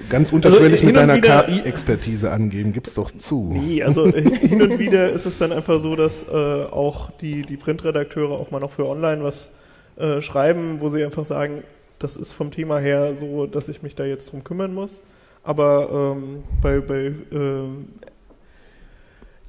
ganz 0.09 0.31
unterschwellig 0.31 0.79
hin 0.79 0.87
mit 0.87 0.95
deiner 0.95 1.19
KI-Expertise 1.19 2.31
angeben. 2.31 2.71
Gib's 2.71 2.93
doch 2.93 3.11
zu. 3.11 3.51
Nee, 3.53 3.83
also 3.83 4.05
äh, 4.05 4.21
hin 4.21 4.61
und 4.61 4.79
wieder 4.79 5.11
ist 5.11 5.25
es 5.25 5.37
dann 5.37 5.51
einfach 5.51 5.79
so, 5.79 5.95
dass 5.95 6.23
äh, 6.23 6.31
auch 6.31 7.11
die, 7.11 7.41
die 7.41 7.57
Printredakteure 7.57 8.31
auch 8.31 8.51
mal 8.51 8.59
noch 8.59 8.71
für 8.71 8.87
online 8.87 9.23
was 9.23 9.49
äh, 9.97 10.21
schreiben, 10.21 10.79
wo 10.79 10.89
sie 10.89 11.03
einfach 11.03 11.25
sagen, 11.25 11.63
das 11.99 12.15
ist 12.15 12.33
vom 12.33 12.51
Thema 12.51 12.79
her 12.79 13.15
so, 13.15 13.45
dass 13.45 13.67
ich 13.67 13.83
mich 13.83 13.95
da 13.95 14.05
jetzt 14.05 14.31
drum 14.31 14.43
kümmern 14.43 14.73
muss. 14.73 15.01
Aber 15.43 16.15
ähm, 16.15 16.43
bei, 16.61 16.79
bei 16.79 17.13
ähm, 17.31 17.89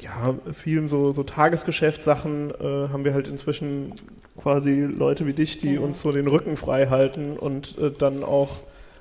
ja, 0.00 0.34
vielen 0.54 0.88
so, 0.88 1.12
so 1.12 1.22
Tagesgeschäftssachen 1.22 2.50
äh, 2.50 2.88
haben 2.88 3.04
wir 3.04 3.14
halt 3.14 3.28
inzwischen 3.28 3.92
quasi 4.40 4.80
Leute 4.82 5.26
wie 5.26 5.32
dich, 5.32 5.58
die 5.58 5.74
Ja. 5.74 5.80
uns 5.80 6.00
so 6.00 6.12
den 6.12 6.26
Rücken 6.26 6.56
frei 6.56 6.86
halten 6.86 7.36
und 7.36 7.76
äh, 7.78 7.90
dann 7.90 8.24
auch 8.24 8.58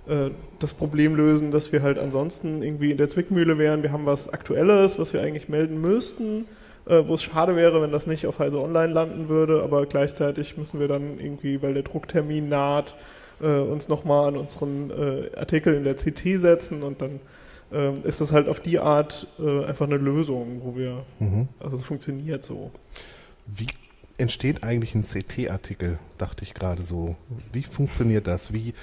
äh, 0.07 0.29
das 0.59 0.73
Problem 0.73 1.15
lösen, 1.15 1.51
dass 1.51 1.71
wir 1.71 1.81
halt 1.81 1.97
ansonsten 1.97 2.61
irgendwie 2.61 2.91
in 2.91 2.97
der 2.97 3.07
Zwickmühle 3.09 3.57
wären. 3.57 3.83
Wir 3.83 3.91
haben 3.91 4.05
was 4.05 4.29
Aktuelles, 4.29 4.99
was 4.99 5.13
wir 5.13 5.21
eigentlich 5.21 5.47
melden 5.49 5.79
müssten, 5.79 6.45
äh, 6.85 7.03
wo 7.07 7.15
es 7.15 7.23
schade 7.23 7.55
wäre, 7.55 7.81
wenn 7.81 7.91
das 7.91 8.05
nicht 8.07 8.27
auf 8.27 8.39
Heise 8.39 8.59
Online 8.59 8.91
landen 8.91 9.29
würde, 9.29 9.63
aber 9.63 9.85
gleichzeitig 9.85 10.57
müssen 10.57 10.79
wir 10.79 10.87
dann 10.87 11.19
irgendwie, 11.19 11.61
weil 11.61 11.73
der 11.73 11.83
Drucktermin 11.83 12.49
naht, 12.49 12.95
äh, 13.41 13.59
uns 13.59 13.87
nochmal 13.87 14.27
an 14.29 14.37
unseren 14.37 14.91
Artikel 15.37 15.73
in 15.73 15.85
der 15.85 15.95
CT 15.95 16.39
setzen 16.41 16.83
und 16.83 17.01
dann 17.01 17.21
ähm, 17.71 18.01
ist 18.03 18.21
das 18.21 18.31
halt 18.31 18.47
auf 18.47 18.59
die 18.59 18.79
Art 18.79 19.27
äh, 19.39 19.65
einfach 19.65 19.85
eine 19.85 19.97
Lösung, 19.97 20.61
wo 20.63 20.75
wir, 20.75 21.03
Mhm. 21.19 21.47
also 21.59 21.75
es 21.75 21.85
funktioniert 21.85 22.43
so. 22.43 22.71
Wie 23.45 23.67
entsteht 24.17 24.63
eigentlich 24.63 24.95
ein 24.95 25.03
CT-Artikel, 25.03 25.97
dachte 26.17 26.43
ich 26.43 26.53
gerade 26.53 26.81
so. 26.81 27.15
Wie 27.53 27.63
funktioniert 27.63 28.27
das? 28.27 28.51
Wie 28.53 28.73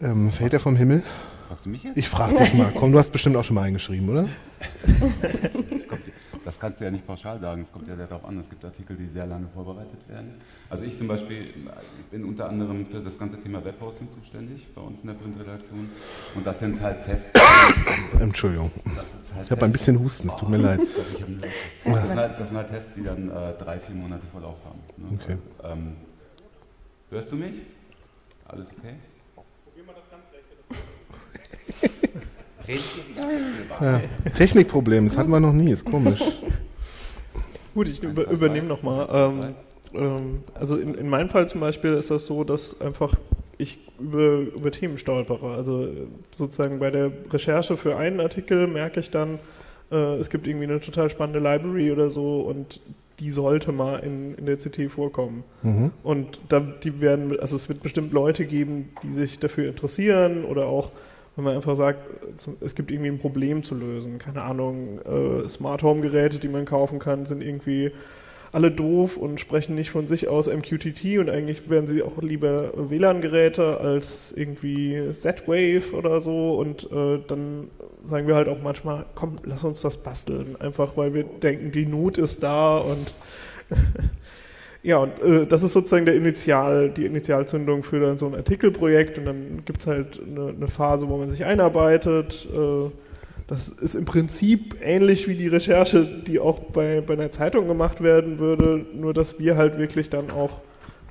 ähm, 0.00 0.32
fällt 0.32 0.52
er 0.52 0.60
vom 0.60 0.76
Himmel? 0.76 1.02
Fragst 1.48 1.66
du 1.66 1.70
mich 1.70 1.82
jetzt? 1.84 1.96
Ich 1.96 2.08
frage 2.08 2.36
dich 2.36 2.52
mal. 2.54 2.72
Komm, 2.74 2.92
du 2.92 2.98
hast 2.98 3.10
bestimmt 3.10 3.36
auch 3.36 3.44
schon 3.44 3.54
mal 3.54 3.62
eingeschrieben, 3.62 4.08
oder? 4.10 4.28
Das, 5.42 5.88
kommt, 5.88 6.02
das 6.48 6.58
kannst 6.58 6.80
du 6.80 6.84
ja 6.86 6.90
nicht 6.90 7.06
pauschal 7.06 7.38
sagen. 7.40 7.60
Es 7.60 7.70
kommt 7.70 7.86
ja 7.88 7.94
darauf 7.94 8.24
an. 8.24 8.40
Es 8.40 8.48
gibt 8.48 8.64
Artikel, 8.64 8.96
die 8.96 9.06
sehr 9.08 9.26
lange 9.26 9.48
vorbereitet 9.48 10.08
werden. 10.08 10.40
Also 10.70 10.86
ich 10.86 10.96
zum 10.96 11.06
Beispiel 11.06 11.52
bin 12.10 12.24
unter 12.24 12.48
anderem 12.48 12.86
für 12.86 13.00
das 13.00 13.18
ganze 13.18 13.38
Thema 13.38 13.62
Webhosting 13.62 14.08
zuständig 14.10 14.66
bei 14.74 14.80
uns 14.80 15.02
in 15.02 15.08
der 15.08 15.14
Printredaktion. 15.14 15.90
Und 16.34 16.46
das 16.46 16.58
sind 16.60 16.80
halt 16.80 17.02
Tests. 17.04 17.38
Entschuldigung. 18.18 18.70
Das 18.96 19.12
halt 19.34 19.44
Ich 19.44 19.50
habe 19.50 19.66
ein 19.66 19.72
bisschen 19.72 19.98
Husten, 20.00 20.28
es 20.30 20.36
tut 20.36 20.48
mir 20.48 20.56
leid. 20.56 20.80
Hab 20.80 21.26
einen- 21.26 21.38
Das 21.84 22.08
sind, 22.08 22.18
halt, 22.18 22.40
das 22.40 22.48
sind 22.48 22.56
halt 22.56 22.70
Tests, 22.70 22.94
die 22.94 23.02
dann 23.02 23.28
äh, 23.30 23.52
drei, 23.58 23.78
vier 23.78 23.94
Monate 23.94 24.24
Vorlauf 24.32 24.56
haben. 24.64 24.80
Ne? 24.96 25.18
Okay. 25.22 25.36
Ähm, 25.64 25.96
hörst 27.10 27.30
du 27.30 27.36
mich? 27.36 27.56
Alles 28.46 28.68
okay? 28.68 28.94
Ja, 33.80 34.00
Technikproblem, 34.34 35.06
das 35.06 35.16
hatten 35.16 35.30
wir 35.30 35.40
noch 35.40 35.52
nie, 35.52 35.70
ist 35.70 35.84
komisch. 35.84 36.20
Gut, 37.74 37.88
ich 37.88 38.02
über, 38.02 38.28
übernehme 38.28 38.66
nochmal. 38.66 39.08
Ähm, 39.12 39.54
ähm, 39.94 40.44
also 40.54 40.76
in, 40.76 40.94
in 40.94 41.08
meinem 41.08 41.28
Fall 41.28 41.48
zum 41.48 41.60
Beispiel 41.60 41.92
ist 41.94 42.10
das 42.10 42.26
so, 42.26 42.44
dass 42.44 42.80
einfach 42.80 43.14
ich 43.56 43.78
über, 43.98 44.40
über 44.54 44.70
Themen 44.70 44.98
stolpere. 44.98 45.54
Also 45.54 45.88
sozusagen 46.34 46.78
bei 46.78 46.90
der 46.90 47.10
Recherche 47.30 47.76
für 47.76 47.96
einen 47.96 48.20
Artikel 48.20 48.66
merke 48.66 49.00
ich 49.00 49.10
dann, 49.10 49.38
äh, 49.90 50.16
es 50.16 50.30
gibt 50.30 50.46
irgendwie 50.46 50.66
eine 50.66 50.80
total 50.80 51.10
spannende 51.10 51.40
Library 51.40 51.90
oder 51.92 52.10
so 52.10 52.40
und 52.40 52.80
die 53.20 53.30
sollte 53.30 53.72
mal 53.72 53.96
in, 53.98 54.34
in 54.34 54.46
der 54.46 54.56
CT 54.56 54.92
vorkommen. 54.92 55.42
Mhm. 55.62 55.90
Und 56.04 56.40
da, 56.48 56.60
die 56.60 57.00
werden, 57.00 57.38
also 57.40 57.56
es 57.56 57.68
wird 57.68 57.82
bestimmt 57.82 58.12
Leute 58.12 58.44
geben, 58.44 58.90
die 59.02 59.12
sich 59.12 59.40
dafür 59.40 59.68
interessieren 59.68 60.44
oder 60.44 60.66
auch, 60.66 60.90
wenn 61.38 61.44
man 61.44 61.54
einfach 61.54 61.76
sagt, 61.76 62.00
es 62.60 62.74
gibt 62.74 62.90
irgendwie 62.90 63.12
ein 63.12 63.20
Problem 63.20 63.62
zu 63.62 63.76
lösen. 63.76 64.18
Keine 64.18 64.42
Ahnung, 64.42 64.98
äh, 65.06 65.48
Smart 65.48 65.84
Home 65.84 66.00
Geräte, 66.00 66.40
die 66.40 66.48
man 66.48 66.64
kaufen 66.64 66.98
kann, 66.98 67.26
sind 67.26 67.42
irgendwie 67.42 67.92
alle 68.50 68.72
doof 68.72 69.16
und 69.16 69.38
sprechen 69.38 69.76
nicht 69.76 69.90
von 69.90 70.08
sich 70.08 70.26
aus 70.26 70.48
MQTT 70.48 71.18
und 71.18 71.30
eigentlich 71.30 71.70
wären 71.70 71.86
sie 71.86 72.02
auch 72.02 72.20
lieber 72.20 72.72
WLAN-Geräte 72.74 73.78
als 73.78 74.32
irgendwie 74.34 75.12
Z-Wave 75.12 75.94
oder 75.94 76.20
so 76.20 76.56
und 76.56 76.90
äh, 76.90 77.20
dann 77.28 77.70
sagen 78.04 78.26
wir 78.26 78.34
halt 78.34 78.48
auch 78.48 78.60
manchmal, 78.60 79.06
komm, 79.14 79.36
lass 79.44 79.62
uns 79.62 79.80
das 79.82 79.98
basteln, 79.98 80.56
einfach 80.58 80.96
weil 80.96 81.14
wir 81.14 81.22
denken, 81.22 81.70
die 81.70 81.86
Not 81.86 82.18
ist 82.18 82.42
da 82.42 82.78
und 82.78 83.14
ja, 84.88 84.96
und 84.98 85.22
äh, 85.22 85.46
das 85.46 85.62
ist 85.62 85.74
sozusagen 85.74 86.06
der 86.06 86.14
Initial, 86.16 86.88
die 86.88 87.04
Initialzündung 87.04 87.84
für 87.84 88.00
dann 88.00 88.16
so 88.16 88.26
ein 88.26 88.34
Artikelprojekt 88.34 89.18
und 89.18 89.26
dann 89.26 89.62
gibt's 89.66 89.86
halt 89.86 90.18
eine, 90.26 90.48
eine 90.56 90.66
Phase, 90.66 91.10
wo 91.10 91.18
man 91.18 91.28
sich 91.28 91.44
einarbeitet. 91.44 92.48
Äh, 92.50 92.90
das 93.46 93.68
ist 93.68 93.94
im 93.94 94.06
Prinzip 94.06 94.76
ähnlich 94.82 95.28
wie 95.28 95.34
die 95.34 95.48
Recherche, 95.48 96.06
die 96.26 96.40
auch 96.40 96.58
bei, 96.58 97.02
bei 97.02 97.12
einer 97.12 97.30
Zeitung 97.30 97.68
gemacht 97.68 98.02
werden 98.02 98.38
würde, 98.38 98.86
nur 98.94 99.12
dass 99.12 99.38
wir 99.38 99.56
halt 99.56 99.76
wirklich 99.78 100.08
dann 100.08 100.30
auch 100.30 100.62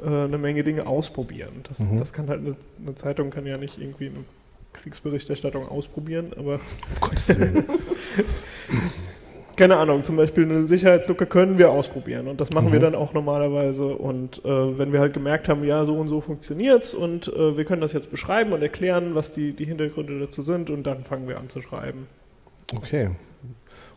äh, 0.03 0.07
eine 0.07 0.39
Menge 0.39 0.63
Dinge 0.63 0.87
ausprobieren. 0.87 1.61
Das, 1.69 1.77
Mhm. 1.77 1.99
das 1.99 2.13
kann 2.13 2.29
halt 2.29 2.39
eine, 2.41 2.55
eine 2.83 2.95
Zeitung 2.95 3.29
kann 3.29 3.45
ja 3.45 3.57
nicht 3.57 3.79
irgendwie 3.79 4.07
eine 4.07 4.25
Kriegsberichterstattung 4.73 5.67
ausprobieren, 5.67 6.31
aber 6.35 6.53
Um 6.55 6.99
Gottes 7.01 7.37
Willen. 7.37 7.63
keine 9.57 9.75
Ahnung, 9.77 10.03
zum 10.03 10.15
Beispiel 10.15 10.43
eine 10.45 10.65
Sicherheitslücke 10.67 11.25
können 11.25 11.57
wir 11.57 11.71
ausprobieren 11.71 12.27
und 12.27 12.39
das 12.39 12.51
machen 12.51 12.71
wir 12.71 12.79
Mhm. 12.79 12.83
dann 12.83 12.95
auch 12.95 13.13
normalerweise 13.13 13.87
und 13.87 14.43
äh, 14.45 14.77
wenn 14.77 14.93
wir 14.93 14.99
halt 14.99 15.13
gemerkt 15.13 15.49
haben, 15.49 15.63
ja, 15.63 15.83
so 15.83 15.95
und 15.95 16.07
so 16.07 16.21
funktioniert's 16.21 16.93
und 16.93 17.27
äh, 17.27 17.57
wir 17.57 17.65
können 17.65 17.81
das 17.81 17.91
jetzt 17.93 18.11
beschreiben 18.11 18.53
und 18.53 18.61
erklären, 18.61 19.15
was 19.15 19.31
die, 19.31 19.53
die 19.53 19.65
Hintergründe 19.65 20.19
dazu 20.19 20.41
sind 20.41 20.69
und 20.69 20.83
dann 20.83 21.03
fangen 21.03 21.27
wir 21.27 21.37
an 21.39 21.49
zu 21.49 21.61
schreiben. 21.61 22.07
Okay. 22.75 23.11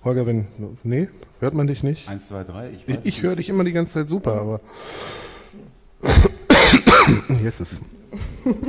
Holger, 0.02 0.26
wenn. 0.26 0.49
Nee, 0.83 1.09
hört 1.40 1.52
man 1.55 1.67
dich 1.67 1.83
nicht? 1.83 2.09
1, 2.09 2.26
2, 2.29 2.45
3. 2.45 2.71
Ich, 2.71 2.88
Ich, 2.88 2.99
ich 3.05 3.23
höre 3.23 3.37
dich 3.37 3.50
immer 3.50 3.64
die 3.64 3.73
ganze 3.73 3.95
Zeit 3.95 4.09
super, 4.09 4.40
aber. 4.40 4.61
Hier 7.29 7.49
ist 7.49 7.61
es. 7.61 7.81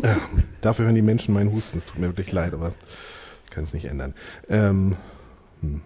Ja, 0.04 0.18
dafür 0.62 0.86
hören 0.86 0.96
die 0.96 1.02
Menschen 1.02 1.34
meinen 1.34 1.52
Husten. 1.54 1.78
Es 1.78 1.86
tut 1.86 2.00
mir 2.00 2.08
wirklich 2.08 2.32
leid, 2.34 2.54
aber 2.54 2.74
ich 3.46 3.52
kann 3.52 3.64
es 3.64 3.74
nicht 3.74 3.86
ändern. 3.86 4.14
Ähm, 4.50 4.98
hm. 5.62 5.82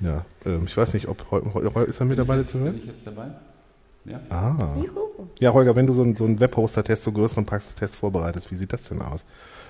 Ja, 0.00 0.24
ähm, 0.46 0.64
ich 0.66 0.76
weiß 0.76 0.94
nicht, 0.94 1.08
ob 1.08 1.24
ist 1.86 2.00
er 2.00 2.06
mittlerweile 2.06 2.44
zu 2.46 2.58
Bin 2.58 2.66
hören? 2.66 2.76
ich 2.76 2.86
jetzt 2.86 3.06
dabei? 3.06 3.28
Ja? 4.04 4.20
Ah. 4.30 4.56
Juhu. 4.76 5.26
Ja, 5.40 5.52
Holger, 5.52 5.76
wenn 5.76 5.86
du 5.86 5.92
so 5.92 6.02
einen, 6.02 6.16
so 6.16 6.24
einen 6.24 6.40
Webhoster-Test, 6.40 7.02
so 7.04 7.10
einen 7.10 7.16
größeren 7.16 7.44
Praxistest 7.44 7.94
vorbereitest, 7.94 8.50
wie 8.50 8.54
sieht 8.54 8.72
das 8.72 8.88
denn 8.88 9.02
aus? 9.02 9.26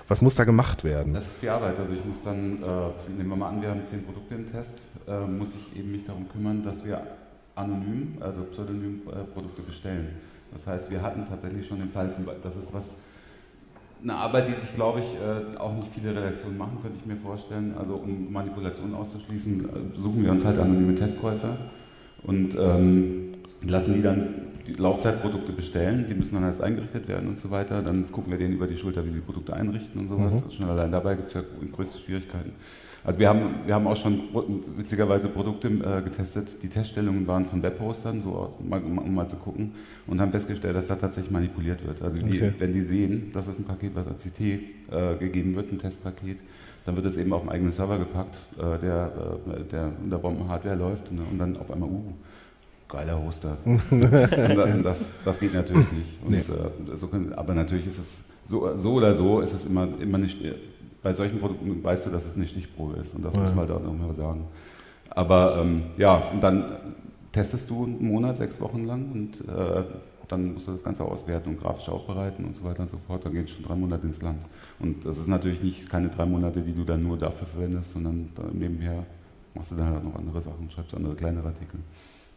Was 0.07 0.21
muss 0.21 0.35
da 0.35 0.43
gemacht 0.43 0.83
werden? 0.83 1.13
Das 1.13 1.27
ist 1.27 1.37
viel 1.37 1.49
Arbeit. 1.49 1.77
Also 1.77 1.93
ich 1.93 2.03
muss 2.05 2.23
dann, 2.23 2.63
äh, 2.63 3.11
nehmen 3.17 3.29
wir 3.29 3.35
mal 3.35 3.49
an, 3.49 3.61
wir 3.61 3.69
haben 3.69 3.83
zehn 3.85 4.03
Produkte 4.03 4.35
im 4.35 4.51
Test, 4.51 4.83
äh, 5.07 5.25
muss 5.25 5.49
ich 5.55 5.77
eben 5.77 5.91
mich 5.91 6.05
darum 6.05 6.27
kümmern, 6.29 6.63
dass 6.63 6.83
wir 6.85 7.01
anonym, 7.55 8.17
also 8.21 8.43
pseudonym 8.43 9.01
äh, 9.07 9.23
Produkte 9.33 9.61
bestellen. 9.61 10.09
Das 10.53 10.65
heißt, 10.65 10.89
wir 10.89 11.01
hatten 11.01 11.25
tatsächlich 11.27 11.67
schon 11.67 11.79
den 11.79 11.91
Fall, 11.91 12.11
zum 12.11 12.25
Beispiel, 12.25 12.43
das 12.43 12.55
ist 12.55 12.73
was, 12.73 12.95
eine 14.01 14.15
Arbeit, 14.15 14.47
die 14.47 14.53
sich, 14.53 14.73
glaube 14.73 14.99
ich, 14.99 15.05
äh, 15.15 15.57
auch 15.57 15.75
nicht 15.75 15.87
viele 15.87 16.15
Redaktionen 16.15 16.57
machen, 16.57 16.77
könnte 16.81 16.97
ich 16.99 17.05
mir 17.05 17.17
vorstellen. 17.17 17.73
Also 17.77 17.95
um 17.95 18.31
Manipulationen 18.31 18.95
auszuschließen, 18.95 19.65
äh, 19.65 19.99
suchen 19.99 20.23
wir 20.23 20.31
uns 20.31 20.45
halt 20.45 20.57
anonyme 20.59 20.95
Testkäufer 20.95 21.57
und 22.23 22.55
ähm, 22.57 23.33
lassen 23.61 23.93
die 23.93 24.01
dann 24.01 24.48
Laufzeitprodukte 24.77 25.51
bestellen, 25.51 26.05
die 26.07 26.13
müssen 26.13 26.35
dann 26.35 26.43
erst 26.43 26.61
eingerichtet 26.61 27.07
werden 27.07 27.29
und 27.29 27.39
so 27.39 27.51
weiter. 27.51 27.81
Dann 27.81 28.11
gucken 28.11 28.31
wir 28.31 28.39
denen 28.39 28.53
über 28.53 28.67
die 28.67 28.77
Schulter, 28.77 29.05
wie 29.05 29.11
sie 29.11 29.21
Produkte 29.21 29.53
einrichten 29.53 30.01
und 30.01 30.09
sowas. 30.09 30.43
Mhm. 30.45 30.51
Schon 30.51 30.65
allein 30.69 30.91
dabei 30.91 31.15
gibt 31.15 31.29
es 31.29 31.33
ja 31.35 31.43
größte 31.71 31.97
Schwierigkeiten. 31.97 32.53
Also 33.03 33.19
wir 33.19 33.29
haben, 33.29 33.55
wir 33.65 33.73
haben 33.73 33.87
auch 33.87 33.95
schon 33.95 34.23
witzigerweise 34.75 35.29
Produkte 35.29 35.69
äh, 35.69 36.01
getestet. 36.01 36.61
Die 36.61 36.67
Teststellungen 36.67 37.25
waren 37.27 37.45
von 37.45 37.63
Webhostern, 37.63 38.21
so 38.21 38.55
mal, 38.59 38.81
um 38.83 39.15
mal 39.15 39.27
zu 39.27 39.37
gucken, 39.37 39.73
und 40.05 40.19
haben 40.19 40.31
festgestellt, 40.31 40.75
dass 40.75 40.87
da 40.87 40.95
tatsächlich 40.95 41.31
manipuliert 41.31 41.85
wird. 41.85 42.01
Also 42.01 42.19
die, 42.19 42.37
okay. 42.37 42.53
wenn 42.59 42.73
die 42.73 42.81
sehen, 42.81 43.31
dass 43.33 43.45
das 43.45 43.57
ein 43.57 43.63
Paket, 43.63 43.95
was 43.95 44.07
ACT 44.07 44.41
äh, 44.41 44.59
gegeben 45.17 45.55
wird, 45.55 45.71
ein 45.71 45.79
Testpaket, 45.79 46.43
dann 46.85 46.95
wird 46.95 47.05
es 47.05 47.17
eben 47.17 47.31
auf 47.31 47.41
einen 47.41 47.51
eigenen 47.51 47.71
Server 47.71 47.97
gepackt, 47.97 48.39
äh, 48.57 48.79
der, 48.79 49.11
äh, 49.47 49.63
der 49.63 49.91
unter 50.03 50.17
Bombenhardware 50.17 50.75
läuft 50.75 51.11
ne, 51.11 51.21
und 51.29 51.39
dann 51.39 51.55
auf 51.55 51.71
einmal, 51.71 51.89
uh, 51.89 52.13
geiler 52.89 53.23
Hoster. 53.23 53.57
das, 54.83 55.11
das 55.23 55.39
geht 55.39 55.53
natürlich 55.53 55.91
nicht. 55.91 56.23
Und, 56.23 56.31
nee. 56.31 56.37
Äh, 56.37 56.97
so 56.97 57.07
können, 57.07 57.33
aber 57.33 57.53
natürlich 57.53 57.87
ist 57.87 57.99
es 57.99 58.21
so, 58.47 58.77
so 58.77 58.93
oder 58.93 59.13
so 59.13 59.39
ist 59.41 59.53
es 59.53 59.65
immer, 59.65 59.87
immer 60.01 60.17
nicht, 60.17 60.39
bei 61.01 61.13
solchen 61.13 61.39
Produkten 61.39 61.81
weißt 61.83 62.07
du, 62.07 62.09
dass 62.09 62.25
es 62.25 62.35
eine 62.35 62.47
Stichprobe 62.47 62.97
ist 62.97 63.13
und 63.13 63.23
das 63.23 63.33
ja. 63.33 63.41
muss 63.41 63.55
man 63.55 63.67
halt 63.67 63.71
auch 63.71 63.83
nochmal 63.83 64.15
sagen. 64.15 64.47
Aber 65.11 65.59
ähm, 65.61 65.83
ja, 65.97 66.15
und 66.31 66.41
dann 66.41 66.65
testest 67.31 67.69
du 67.69 67.85
einen 67.85 68.03
Monat, 68.03 68.37
sechs 68.37 68.59
Wochen 68.59 68.85
lang 68.85 69.11
und 69.11 69.47
äh, 69.47 69.83
dann 70.27 70.53
musst 70.53 70.67
du 70.67 70.73
das 70.73 70.83
Ganze 70.83 71.03
auswerten 71.03 71.49
und 71.49 71.59
grafisch 71.59 71.89
aufbereiten 71.89 72.45
und 72.45 72.55
so 72.55 72.63
weiter 72.63 72.83
und 72.83 72.89
so 72.89 72.97
fort. 72.97 73.25
Dann 73.25 73.33
geht 73.33 73.45
es 73.45 73.51
schon 73.51 73.63
drei 73.63 73.75
Monate 73.75 74.05
ins 74.05 74.21
Land. 74.21 74.39
Und 74.79 75.05
das 75.05 75.17
ist 75.17 75.27
natürlich 75.27 75.61
nicht 75.61 75.89
keine 75.89 76.09
drei 76.09 76.25
Monate, 76.25 76.61
die 76.61 76.73
du 76.73 76.83
dann 76.83 77.01
nur 77.01 77.17
dafür 77.17 77.47
verwendest, 77.47 77.91
sondern 77.91 78.29
nebenher 78.53 79.05
machst 79.55 79.71
du 79.71 79.75
dann 79.75 79.89
halt 79.89 80.03
noch 80.03 80.15
andere 80.15 80.41
Sachen, 80.41 80.69
schreibst 80.69 80.93
andere 80.93 81.15
kleinere 81.15 81.47
Artikel. 81.47 81.79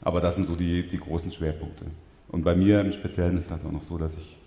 Aber 0.02 0.20
das 0.20 0.34
sind 0.34 0.46
so 0.46 0.56
die, 0.56 0.86
die 0.86 0.98
großen 0.98 1.32
Schwerpunkte. 1.32 1.86
Und 2.28 2.44
bei 2.44 2.54
mir 2.54 2.80
im 2.80 2.92
Speziellen 2.92 3.38
ist 3.38 3.46
es 3.46 3.50
halt 3.50 3.64
auch 3.64 3.72
noch 3.72 3.82
so, 3.82 3.98
dass 3.98 4.16
ich 4.16 4.38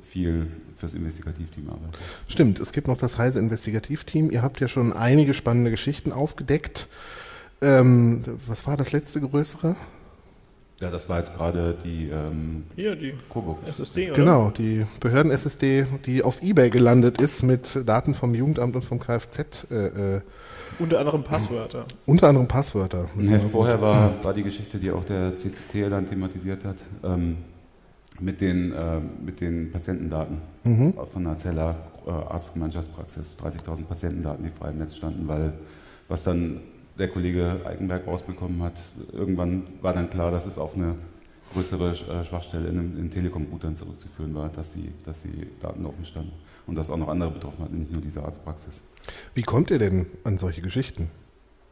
viel 0.00 0.48
fürs 0.76 0.94
Investigativteam 0.94 1.68
arbeite. 1.68 1.98
Stimmt, 2.28 2.60
es 2.60 2.72
gibt 2.72 2.88
noch 2.88 2.96
das 2.96 3.18
Heise 3.18 3.38
Investigativteam. 3.38 4.30
Ihr 4.30 4.42
habt 4.42 4.60
ja 4.60 4.68
schon 4.68 4.92
einige 4.92 5.34
spannende 5.34 5.70
Geschichten 5.70 6.12
aufgedeckt. 6.12 6.88
Ähm, 7.62 8.24
was 8.46 8.66
war 8.66 8.76
das 8.76 8.92
letzte 8.92 9.20
größere? 9.20 9.76
Ja, 10.80 10.90
das 10.90 11.08
war 11.08 11.18
jetzt 11.18 11.34
gerade 11.34 11.74
die 11.84 12.10
ähm, 12.10 12.64
Hier, 12.74 12.96
die 12.96 13.14
Coburg. 13.30 13.58
SSD, 13.66 14.08
oder? 14.10 14.16
Genau, 14.16 14.50
die 14.50 14.86
Behörden-SSD, 15.00 15.86
die 16.04 16.22
auf 16.22 16.42
Ebay 16.42 16.68
gelandet 16.68 17.20
ist 17.20 17.42
mit 17.42 17.80
Daten 17.86 18.14
vom 18.14 18.34
Jugendamt 18.34 18.76
und 18.76 18.84
vom 18.84 19.00
Kfz. 19.00 19.66
Äh, 19.70 20.16
äh, 20.16 20.20
unter 20.78 20.98
anderem 20.98 21.22
Passwörter. 21.22 21.84
Unter 22.06 22.28
anderem 22.28 22.48
Passwörter. 22.48 23.08
Ja, 23.18 23.38
vorher 23.38 23.80
war, 23.80 24.12
war 24.22 24.34
die 24.34 24.42
Geschichte, 24.42 24.78
die 24.78 24.90
auch 24.90 25.04
der 25.04 25.36
CCC 25.36 25.88
dann 25.88 26.06
thematisiert 26.06 26.64
hat, 26.64 26.76
ähm, 27.04 27.38
mit, 28.20 28.40
den, 28.40 28.72
äh, 28.72 29.00
mit 29.24 29.40
den 29.40 29.70
Patientendaten 29.72 30.40
mhm. 30.64 30.94
von 31.12 31.24
der 31.24 31.38
Zeller 31.38 31.76
äh, 32.06 32.10
Arztgemeinschaftspraxis. 32.10 33.36
30.000 33.42 33.84
Patientendaten, 33.84 34.44
die 34.44 34.50
frei 34.50 34.70
im 34.70 34.78
Netz 34.78 34.96
standen, 34.96 35.28
weil 35.28 35.52
was 36.08 36.24
dann 36.24 36.60
der 36.98 37.08
Kollege 37.08 37.60
Eigenberg 37.64 38.06
rausbekommen 38.06 38.62
hat, 38.62 38.80
irgendwann 39.12 39.64
war 39.82 39.92
dann 39.92 40.08
klar, 40.08 40.30
dass 40.30 40.46
es 40.46 40.56
auf 40.56 40.74
eine 40.74 40.94
größere 41.52 41.90
äh, 41.90 42.24
Schwachstelle 42.24 42.68
in, 42.68 42.98
in 42.98 43.10
Telekom-Routern 43.10 43.76
zurückzuführen 43.76 44.34
war, 44.34 44.48
dass 44.48 44.72
die, 44.72 44.90
dass 45.04 45.22
die 45.22 45.46
Daten 45.60 45.84
offen 45.84 46.04
standen 46.04 46.32
und 46.66 46.74
das 46.74 46.90
auch 46.90 46.96
noch 46.96 47.08
andere 47.08 47.30
betroffen 47.30 47.64
hat, 47.64 47.72
nicht 47.72 47.92
nur 47.92 48.00
diese 48.00 48.22
Arztpraxis. 48.22 48.82
Wie 49.34 49.42
kommt 49.42 49.70
ihr 49.70 49.78
denn 49.78 50.06
an 50.24 50.38
solche 50.38 50.62
Geschichten? 50.62 51.10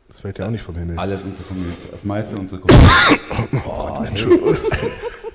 Das 0.08 0.20
fällt 0.20 0.38
ja 0.38 0.46
auch 0.46 0.50
nicht 0.50 0.62
vom 0.62 0.76
Himmel. 0.76 0.98
Alles 0.98 1.22
unsere 1.22 1.44
Community, 1.44 1.88
das 1.90 2.04
meiste 2.04 2.36
unsere 2.36 2.60
Community. 2.60 3.60
oh, 3.66 4.04
Entschuldigung. 4.06 4.56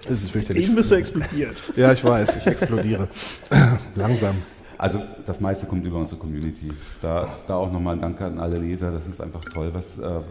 Es 0.05 0.23
ist 0.23 0.31
fürchterlich. 0.31 0.63
Eben 0.63 0.75
bist 0.75 0.91
du 0.91 0.95
explodiert. 0.95 1.61
Ja, 1.75 1.91
ich 1.91 2.03
weiß, 2.03 2.37
ich 2.37 2.47
explodiere. 2.47 3.07
Langsam. 3.95 4.37
Also 4.77 5.01
das 5.25 5.41
meiste 5.41 5.65
kommt 5.65 5.85
über 5.85 5.97
unsere 5.97 6.17
Community. 6.17 6.71
Da, 7.01 7.27
da 7.47 7.55
auch 7.55 7.71
nochmal 7.71 7.95
ein 7.95 8.01
Danke 8.01 8.25
an 8.25 8.39
alle 8.39 8.59
Leser. 8.59 8.91
Das 8.91 9.05
ist 9.07 9.19
einfach 9.19 9.43
toll, 9.43 9.71
was 9.73 9.97
äh, 9.97 10.21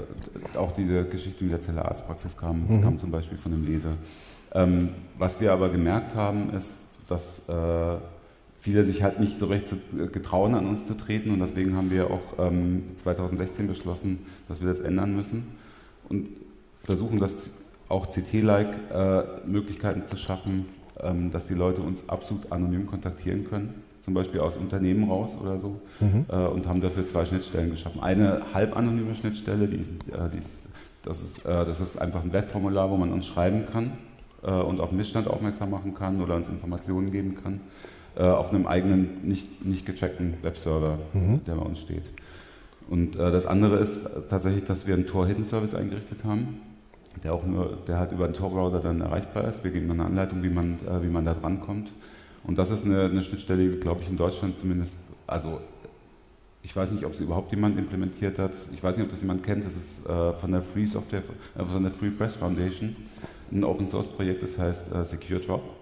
auch 0.56 0.72
diese 0.72 1.04
Geschichte 1.04 1.44
mit 1.44 1.52
der 1.52 1.60
Zelle 1.60 1.84
Arztpraxis 1.84 2.34
kam, 2.34 2.64
mhm. 2.66 2.82
kam 2.82 2.98
zum 2.98 3.10
Beispiel 3.10 3.36
von 3.36 3.52
einem 3.52 3.66
Leser. 3.66 3.92
Ähm, 4.54 4.88
was 5.18 5.38
wir 5.40 5.52
aber 5.52 5.68
gemerkt 5.68 6.14
haben, 6.14 6.54
ist, 6.54 6.76
dass 7.08 7.42
äh, 7.46 7.96
viele 8.60 8.84
sich 8.84 9.02
halt 9.02 9.20
nicht 9.20 9.38
so 9.38 9.46
recht 9.46 9.68
zu, 9.68 9.76
äh, 9.76 10.06
getrauen, 10.08 10.54
an 10.54 10.66
uns 10.66 10.86
zu 10.86 10.94
treten. 10.94 11.30
Und 11.30 11.40
deswegen 11.40 11.76
haben 11.76 11.90
wir 11.90 12.10
auch 12.10 12.38
ähm, 12.38 12.84
2016 12.96 13.66
beschlossen, 13.66 14.20
dass 14.48 14.60
wir 14.60 14.68
das 14.68 14.80
ändern 14.80 15.14
müssen 15.14 15.48
und 16.08 16.28
versuchen, 16.80 17.18
das 17.18 17.52
auch 17.88 18.06
CT-like 18.08 18.90
äh, 18.92 19.22
Möglichkeiten 19.46 20.06
zu 20.06 20.16
schaffen, 20.16 20.66
ähm, 21.00 21.30
dass 21.30 21.46
die 21.46 21.54
Leute 21.54 21.82
uns 21.82 22.08
absolut 22.08 22.52
anonym 22.52 22.86
kontaktieren 22.86 23.44
können 23.44 23.82
zum 24.08 24.14
Beispiel 24.14 24.40
aus 24.40 24.56
Unternehmen 24.56 25.10
raus 25.10 25.36
oder 25.38 25.60
so, 25.60 25.82
mhm. 26.00 26.24
äh, 26.30 26.34
und 26.34 26.66
haben 26.66 26.80
dafür 26.80 27.06
zwei 27.06 27.26
Schnittstellen 27.26 27.68
geschaffen. 27.68 28.00
Eine 28.02 28.40
halbanonyme 28.54 29.14
Schnittstelle, 29.14 29.68
die 29.68 29.76
ist, 29.76 29.90
äh, 29.90 30.30
die 30.32 30.38
ist, 30.38 30.66
das, 31.02 31.20
ist, 31.20 31.44
äh, 31.44 31.66
das 31.66 31.78
ist 31.78 32.00
einfach 32.00 32.24
ein 32.24 32.32
Webformular, 32.32 32.90
wo 32.90 32.96
man 32.96 33.12
uns 33.12 33.26
schreiben 33.26 33.66
kann 33.70 33.98
äh, 34.42 34.50
und 34.50 34.80
auf 34.80 34.92
Missstand 34.92 35.28
aufmerksam 35.28 35.68
machen 35.68 35.92
kann 35.92 36.22
oder 36.22 36.36
uns 36.36 36.48
Informationen 36.48 37.12
geben 37.12 37.36
kann, 37.42 37.60
äh, 38.18 38.22
auf 38.22 38.50
einem 38.50 38.66
eigenen, 38.66 39.26
nicht, 39.26 39.64
nicht 39.64 39.86
gecheckten 39.86 40.34
Webserver, 40.42 40.98
mhm. 41.12 41.40
der 41.46 41.54
bei 41.54 41.62
uns 41.62 41.80
steht. 41.80 42.10
Und 42.90 43.16
äh, 43.16 43.30
das 43.30 43.46
andere 43.46 43.78
ist 43.78 44.04
tatsächlich, 44.28 44.64
dass 44.64 44.86
wir 44.86 44.94
einen 44.94 45.06
Tor-Hidden-Service 45.06 45.74
eingerichtet 45.74 46.24
haben, 46.24 46.60
der 47.22 47.32
auch 47.32 47.46
nur, 47.46 47.78
der 47.86 47.98
halt 47.98 48.12
über 48.12 48.24
einen 48.24 48.34
Tor-Browser 48.34 48.80
dann 48.80 49.00
erreichbar 49.00 49.46
ist. 49.48 49.62
Wir 49.62 49.70
geben 49.70 49.88
dann 49.88 50.00
eine 50.00 50.08
Anleitung, 50.08 50.42
wie 50.42 50.50
man, 50.50 50.78
wie 51.02 51.08
man 51.08 51.24
da 51.24 51.34
drankommt. 51.34 51.92
Und 52.44 52.58
das 52.58 52.70
ist 52.70 52.84
eine, 52.84 53.02
eine 53.02 53.22
Schnittstelle, 53.22 53.76
glaube 53.76 54.02
ich, 54.02 54.08
in 54.08 54.16
Deutschland 54.16 54.58
zumindest, 54.58 54.98
also 55.26 55.60
ich 56.62 56.74
weiß 56.74 56.90
nicht, 56.92 57.04
ob 57.04 57.14
sie 57.14 57.24
überhaupt 57.24 57.50
jemand 57.50 57.78
implementiert 57.78 58.38
hat. 58.38 58.52
Ich 58.72 58.82
weiß 58.82 58.96
nicht, 58.96 59.06
ob 59.06 59.10
das 59.10 59.20
jemand 59.20 59.42
kennt. 59.42 59.64
Das 59.64 59.76
ist 59.76 60.04
äh, 60.06 60.32
von 60.34 60.52
der 60.52 60.60
Free 60.60 60.86
Software, 60.86 61.22
äh, 61.56 61.64
von 61.64 61.82
der 61.82 61.92
Free 61.92 62.10
Press 62.10 62.36
Foundation, 62.36 62.96
ein 63.52 63.64
Open 63.64 63.86
Source 63.86 64.08
Projekt, 64.08 64.42
das 64.42 64.58
heißt 64.58 64.92
äh, 64.92 65.04
Secure 65.04 65.40
Drop. 65.40 65.77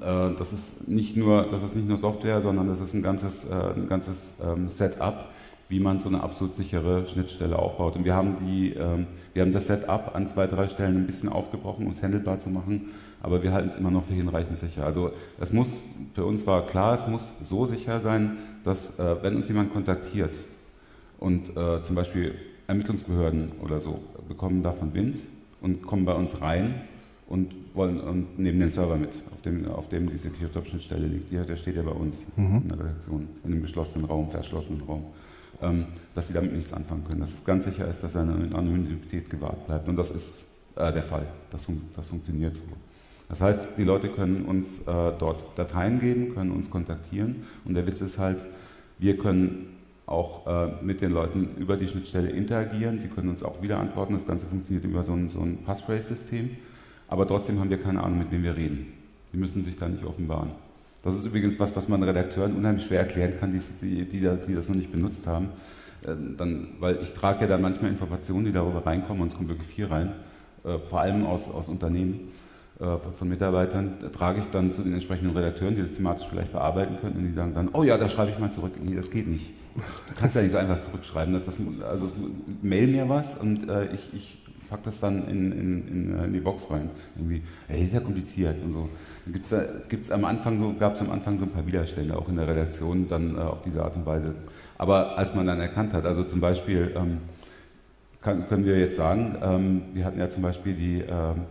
Äh, 0.00 0.34
das 0.36 0.52
ist 0.52 0.88
nicht 0.88 1.16
nur, 1.16 1.46
das 1.50 1.62
ist 1.62 1.76
nicht 1.76 1.88
nur 1.88 1.96
Software, 1.96 2.40
sondern 2.40 2.68
das 2.68 2.80
ist 2.80 2.94
ein 2.94 3.02
ganzes, 3.02 3.44
äh, 3.44 3.74
ein 3.76 3.88
ganzes 3.88 4.34
ähm, 4.42 4.68
Setup, 4.68 5.26
wie 5.68 5.80
man 5.80 5.98
so 5.98 6.08
eine 6.08 6.22
absolut 6.22 6.54
sichere 6.54 7.06
Schnittstelle 7.06 7.58
aufbaut. 7.58 7.96
Und 7.96 8.04
wir 8.04 8.14
haben 8.14 8.36
die, 8.44 8.70
ähm, 8.74 9.06
wir 9.32 9.42
haben 9.42 9.52
das 9.52 9.66
Setup 9.66 10.14
an 10.14 10.26
zwei, 10.26 10.46
drei 10.46 10.68
Stellen 10.68 10.96
ein 10.96 11.06
bisschen 11.06 11.28
aufgebrochen, 11.28 11.86
um 11.86 11.92
es 11.92 12.02
handelbar 12.02 12.40
zu 12.40 12.50
machen 12.50 12.90
aber 13.22 13.42
wir 13.42 13.52
halten 13.52 13.68
es 13.68 13.74
immer 13.74 13.90
noch 13.90 14.04
für 14.04 14.14
hinreichend 14.14 14.56
sicher. 14.56 14.86
Also 14.86 15.12
es 15.38 15.52
muss, 15.52 15.82
für 16.14 16.24
uns 16.24 16.46
war 16.46 16.64
klar, 16.66 16.94
es 16.94 17.06
muss 17.06 17.34
so 17.42 17.66
sicher 17.66 18.00
sein, 18.00 18.38
dass 18.64 18.98
äh, 18.98 19.22
wenn 19.22 19.36
uns 19.36 19.46
jemand 19.48 19.74
kontaktiert 19.74 20.34
und 21.18 21.52
zum 21.82 21.96
Beispiel 21.96 22.34
Ermittlungsbehörden 22.66 23.52
oder 23.62 23.78
so 23.78 24.00
bekommen 24.26 24.62
davon 24.62 24.94
Wind 24.94 25.22
und 25.60 25.82
kommen 25.82 26.06
bei 26.06 26.14
uns 26.14 26.40
rein 26.40 26.80
und 27.30 27.54
wollen 27.74 28.00
und 28.00 28.38
nehmen 28.38 28.60
den 28.60 28.70
Server 28.70 28.96
mit, 28.96 29.22
auf 29.32 29.40
dem, 29.40 29.66
auf 29.68 29.88
dem 29.88 30.10
die 30.10 30.16
Secure-Top-Schnittstelle 30.16 31.06
liegt. 31.06 31.32
Der, 31.32 31.44
der 31.44 31.56
steht 31.56 31.76
ja 31.76 31.82
bei 31.82 31.92
uns 31.92 32.26
mhm. 32.36 32.62
in 32.62 32.68
der 32.68 32.78
Redaktion, 32.80 33.28
in 33.44 33.52
einem 33.52 33.62
geschlossenen 33.62 34.04
Raum, 34.04 34.30
verschlossenen 34.30 34.82
Raum. 34.82 35.04
Ähm, 35.62 35.86
dass 36.14 36.28
sie 36.28 36.34
damit 36.34 36.52
nichts 36.54 36.72
anfangen 36.72 37.04
können. 37.04 37.20
Dass 37.20 37.34
es 37.34 37.44
ganz 37.44 37.64
sicher 37.64 37.86
ist, 37.86 38.02
dass 38.02 38.14
seine 38.14 38.32
Anonymität 38.32 39.30
gewahrt 39.30 39.66
bleibt. 39.66 39.88
Und 39.88 39.96
das 39.96 40.10
ist 40.10 40.44
äh, 40.74 40.92
der 40.92 41.02
Fall. 41.02 41.26
Das, 41.50 41.66
fun 41.66 41.82
das 41.94 42.08
funktioniert 42.08 42.56
so. 42.56 42.62
Das 43.28 43.40
heißt, 43.40 43.70
die 43.76 43.84
Leute 43.84 44.08
können 44.08 44.44
uns 44.44 44.80
äh, 44.80 45.12
dort 45.18 45.46
Dateien 45.56 46.00
geben, 46.00 46.34
können 46.34 46.50
uns 46.50 46.68
kontaktieren 46.68 47.44
und 47.64 47.74
der 47.74 47.86
Witz 47.86 48.00
ist 48.00 48.18
halt, 48.18 48.44
wir 48.98 49.16
können 49.18 49.76
auch 50.06 50.48
äh, 50.48 50.82
mit 50.82 51.00
den 51.00 51.12
Leuten 51.12 51.50
über 51.56 51.76
die 51.76 51.86
Schnittstelle 51.86 52.30
interagieren, 52.30 52.98
sie 52.98 53.06
können 53.06 53.28
uns 53.28 53.44
auch 53.44 53.62
wieder 53.62 53.78
antworten, 53.78 54.14
das 54.14 54.26
Ganze 54.26 54.46
funktioniert 54.46 54.84
über 54.84 55.04
so 55.04 55.12
ein, 55.12 55.30
so 55.30 55.38
ein 55.40 55.58
Passphrase-System, 55.58 56.56
aber 57.10 57.26
trotzdem 57.26 57.58
haben 57.58 57.68
wir 57.68 57.82
keine 57.82 58.02
Ahnung, 58.02 58.20
mit 58.20 58.30
wem 58.30 58.44
wir 58.44 58.56
reden. 58.56 58.92
Die 59.32 59.36
müssen 59.36 59.62
sich 59.62 59.76
da 59.76 59.88
nicht 59.88 60.04
offenbaren. 60.04 60.50
Das 61.02 61.16
ist 61.16 61.26
übrigens 61.26 61.58
was, 61.58 61.74
was 61.74 61.88
man 61.88 62.02
Redakteuren 62.02 62.54
unheimlich 62.54 62.84
schwer 62.84 63.00
erklären 63.00 63.34
kann, 63.38 63.52
die, 63.52 64.04
die, 64.04 64.28
die, 64.46 64.54
das 64.54 64.68
noch 64.68 64.76
nicht 64.76 64.92
benutzt 64.92 65.26
haben. 65.26 65.48
Äh, 66.02 66.14
dann, 66.36 66.68
weil 66.78 66.98
ich 67.02 67.12
trage 67.12 67.42
ja 67.42 67.46
dann 67.48 67.62
manchmal 67.62 67.90
Informationen, 67.90 68.44
die 68.44 68.52
darüber 68.52 68.86
reinkommen, 68.86 69.22
und 69.22 69.28
es 69.28 69.36
kommt 69.36 69.48
wirklich 69.48 69.68
viel 69.68 69.86
rein, 69.86 70.12
äh, 70.64 70.78
vor 70.78 71.00
allem 71.00 71.26
aus, 71.26 71.48
aus 71.48 71.68
Unternehmen. 71.68 72.28
Äh, 72.78 72.96
von 73.18 73.28
Mitarbeitern 73.28 73.94
trage 74.12 74.40
ich 74.40 74.46
dann 74.46 74.72
zu 74.72 74.82
den 74.82 74.92
entsprechenden 74.92 75.36
Redakteuren, 75.36 75.74
die 75.74 75.82
das 75.82 75.94
thematisch 75.94 76.28
vielleicht 76.28 76.52
bearbeiten 76.52 76.98
können, 77.00 77.16
und 77.16 77.24
die 77.24 77.32
sagen 77.32 77.54
dann, 77.54 77.70
oh 77.72 77.82
ja, 77.82 77.98
da 77.98 78.08
schreibe 78.08 78.30
ich 78.30 78.38
mal 78.38 78.52
zurück. 78.52 78.72
Nee, 78.80 78.94
das 78.94 79.10
geht 79.10 79.26
nicht. 79.26 79.52
Du 79.74 80.14
kannst 80.18 80.36
ja 80.36 80.42
nicht 80.42 80.52
so 80.52 80.58
einfach 80.58 80.80
zurückschreiben. 80.80 81.42
Das, 81.44 81.58
also 81.88 82.12
mail 82.62 82.88
mir 82.88 83.08
was 83.08 83.34
und 83.34 83.68
äh, 83.68 83.94
ich, 83.94 84.10
ich 84.12 84.39
packe 84.70 84.84
das 84.84 85.00
dann 85.00 85.28
in, 85.28 85.52
in, 85.52 85.88
in, 85.88 86.18
äh, 86.18 86.24
in, 86.24 86.32
die 86.32 86.40
Box 86.40 86.70
rein. 86.70 86.88
Irgendwie, 87.16 87.42
hey, 87.68 87.84
ist 87.84 87.92
ja 87.92 88.00
kompliziert 88.00 88.56
und 88.64 88.72
so. 88.72 88.88
Gibt's, 89.30 89.52
gibt's 89.88 90.10
am 90.10 90.24
Anfang 90.24 90.58
so, 90.58 90.72
gab 90.78 90.94
es 90.94 91.00
am 91.00 91.10
Anfang 91.10 91.38
so 91.38 91.44
ein 91.44 91.50
paar 91.50 91.66
Widerstände, 91.66 92.16
auch 92.16 92.28
in 92.28 92.36
der 92.36 92.48
Redaktion, 92.48 93.08
dann 93.08 93.36
äh, 93.36 93.40
auf 93.40 93.62
diese 93.62 93.82
Art 93.82 93.96
und 93.96 94.06
Weise. 94.06 94.34
Aber 94.78 95.18
als 95.18 95.34
man 95.34 95.46
dann 95.46 95.60
erkannt 95.60 95.92
hat, 95.92 96.06
also 96.06 96.24
zum 96.24 96.40
Beispiel 96.40 96.94
ähm, 96.96 97.18
kann, 98.22 98.48
können 98.48 98.64
wir 98.64 98.78
jetzt 98.78 98.96
sagen, 98.96 99.36
ähm, 99.42 99.82
wir 99.92 100.04
hatten 100.04 100.18
ja 100.18 100.30
zum 100.30 100.42
Beispiel 100.42 100.74
die 100.74 101.00
ähm, 101.00 101.42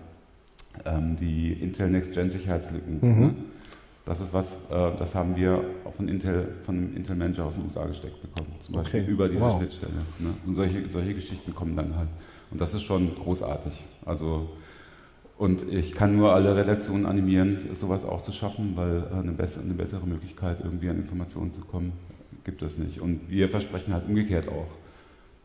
ähm, 0.85 1.15
die 1.17 1.53
Intel 1.53 1.89
Next 1.89 2.13
Gen 2.13 2.31
Sicherheitslücken. 2.31 2.99
Mhm. 3.01 3.19
Ne? 3.21 3.35
Das 4.05 4.19
ist 4.21 4.33
was, 4.33 4.55
äh, 4.71 4.91
das 4.97 5.13
haben 5.13 5.35
wir 5.35 5.63
auch 5.85 5.93
von 5.93 6.07
Intel, 6.07 6.55
von 6.63 6.75
einem 6.75 6.95
Intel 6.95 7.15
Manager 7.15 7.45
aus 7.45 7.55
den 7.55 7.65
USA 7.65 7.85
gesteckt 7.85 8.21
bekommen, 8.21 8.51
zum 8.59 8.75
Beispiel 8.75 9.01
Okay. 9.01 9.11
über 9.11 9.29
diese 9.29 9.41
Wow. 9.41 9.57
Schnittstelle. 9.57 9.93
Ne? 10.19 10.33
Und 10.45 10.55
solche, 10.55 10.89
solche 10.89 11.13
Geschichten 11.13 11.53
kommen 11.53 11.75
dann 11.75 11.95
halt. 11.95 12.09
Und 12.51 12.61
das 12.61 12.73
ist 12.73 12.83
schon 12.83 13.15
großartig. 13.15 13.83
Also 14.05 14.49
und 15.39 15.63
ich 15.71 15.93
kann 15.93 16.17
nur 16.17 16.33
alle 16.33 16.53
Redaktionen 16.53 17.05
animieren, 17.05 17.69
sowas 17.73 18.03
auch 18.03 18.21
zu 18.21 18.33
schaffen, 18.33 18.73
weil 18.75 19.05
äh, 19.09 19.19
eine 19.19 19.31
bessere, 19.31 19.63
eine 19.63 19.73
bessere 19.73 20.05
Möglichkeit, 20.05 20.59
irgendwie 20.61 20.89
an 20.89 20.97
Informationen 20.97 21.53
zu 21.53 21.61
kommen, 21.61 21.93
gibt 22.43 22.61
es 22.61 22.77
nicht. 22.77 22.99
Und 22.99 23.29
wir 23.29 23.47
versprechen 23.47 23.93
halt 23.93 24.05
umgekehrt 24.05 24.49
auch, 24.49 24.67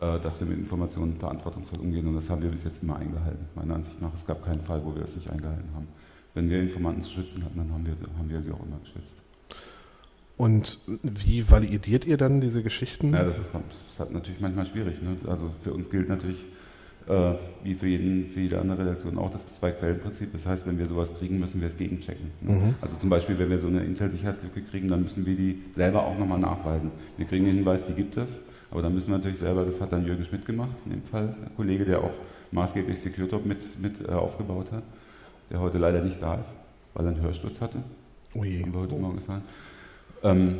äh, 0.01 0.19
dass 0.19 0.41
wir 0.41 0.49
mit 0.49 0.59
Informationen 0.59 1.17
verantwortungsvoll 1.17 1.79
umgehen. 1.79 2.09
Und 2.09 2.17
das 2.17 2.29
haben 2.29 2.43
wir 2.43 2.51
bis 2.51 2.65
jetzt 2.65 2.83
immer 2.83 2.97
eingehalten. 2.97 3.47
Meiner 3.55 3.77
Ansicht 3.77 4.03
nach, 4.03 4.13
es 4.13 4.27
gab 4.27 4.45
keinen 4.45 4.63
Fall, 4.63 4.85
wo 4.85 4.97
wir 4.97 5.05
es 5.05 5.15
nicht 5.15 5.31
eingehalten 5.31 5.69
haben. 5.77 5.87
Wenn 6.35 6.51
wir 6.51 6.61
Informanten 6.61 7.03
zu 7.03 7.13
schützen 7.13 7.45
hatten, 7.45 7.57
dann 7.57 7.73
haben 7.73 7.87
wir, 7.87 7.95
haben 8.19 8.29
wir 8.29 8.43
sie 8.43 8.51
auch 8.51 8.67
immer 8.67 8.81
geschützt. 8.81 9.23
Und 10.37 10.81
wie 11.03 11.49
validiert 11.49 12.05
ihr 12.05 12.17
dann 12.17 12.41
diese 12.41 12.65
Geschichten? 12.65 13.13
Ja, 13.13 13.23
das 13.23 13.39
ist, 13.39 13.55
das 13.55 13.63
ist 13.93 14.01
halt 14.01 14.13
natürlich 14.13 14.41
manchmal 14.41 14.67
schwierig. 14.67 15.01
Ne? 15.01 15.17
Also 15.29 15.53
für 15.61 15.73
uns 15.73 15.89
gilt 15.89 16.09
natürlich, 16.09 16.45
äh, 17.07 17.33
wie 17.63 17.75
für, 17.75 17.87
jeden, 17.87 18.27
für 18.27 18.41
jede 18.41 18.61
andere 18.61 18.81
Redaktion 18.81 19.19
auch, 19.19 19.31
das 19.31 19.47
Zwei-Quellen-Prinzip. 19.47 20.33
Das 20.33 20.47
heißt, 20.47 20.67
wenn 20.67 20.79
wir 20.79 20.87
sowas 20.87 21.13
kriegen, 21.15 21.39
müssen 21.39 21.61
wir 21.61 21.69
es 21.69 21.77
gegenchecken. 21.77 22.31
Ne? 22.41 22.53
Mhm. 22.53 22.75
Also 22.81 22.97
zum 22.97 23.11
Beispiel, 23.11 23.39
wenn 23.39 23.51
wir 23.51 23.59
so 23.59 23.67
eine 23.67 23.85
Intel-Sicherheitslücke 23.85 24.63
kriegen, 24.63 24.89
dann 24.89 25.03
müssen 25.03 25.27
wir 25.27 25.37
die 25.37 25.63
selber 25.75 26.07
auch 26.07 26.19
nochmal 26.19 26.39
nachweisen. 26.39 26.91
Wir 27.17 27.27
kriegen 27.27 27.45
den 27.45 27.57
Hinweis, 27.57 27.85
die 27.85 27.93
gibt 27.93 28.17
es, 28.17 28.41
aber 28.71 28.83
dann 28.83 28.95
müssen 28.95 29.11
wir 29.11 29.19
natürlich 29.19 29.39
selber, 29.39 29.65
das 29.65 29.81
hat 29.81 29.93
dann 29.93 30.07
Jürgen 30.07 30.25
Schmidt 30.25 30.47
gemacht, 30.47 30.75
in 30.87 30.93
dem 30.93 31.03
Fall, 31.03 31.35
der 31.43 31.51
Kollege, 31.57 31.85
der 31.85 32.01
auch 32.03 32.15
maßgeblich 32.53 33.01
SecureTop 33.01 33.45
mit, 33.45 33.81
mit 33.81 34.01
äh, 34.01 34.13
aufgebaut 34.13 34.73
hat, 34.73 34.85
der 35.51 35.61
heute 35.61 35.79
leider 35.79 36.03
nicht 36.03 36.23
da 36.23 36.37
ist, 36.37 36.55
weil 36.95 37.07
er 37.07 37.13
einen 37.13 37.21
Hörsturz 37.23 37.61
hatte. 37.61 37.79
Haben 38.35 38.73
wir 38.73 38.81
heute 38.81 38.95
Morgen 38.97 39.17
gefahren. 39.17 39.43
Ähm, 40.23 40.59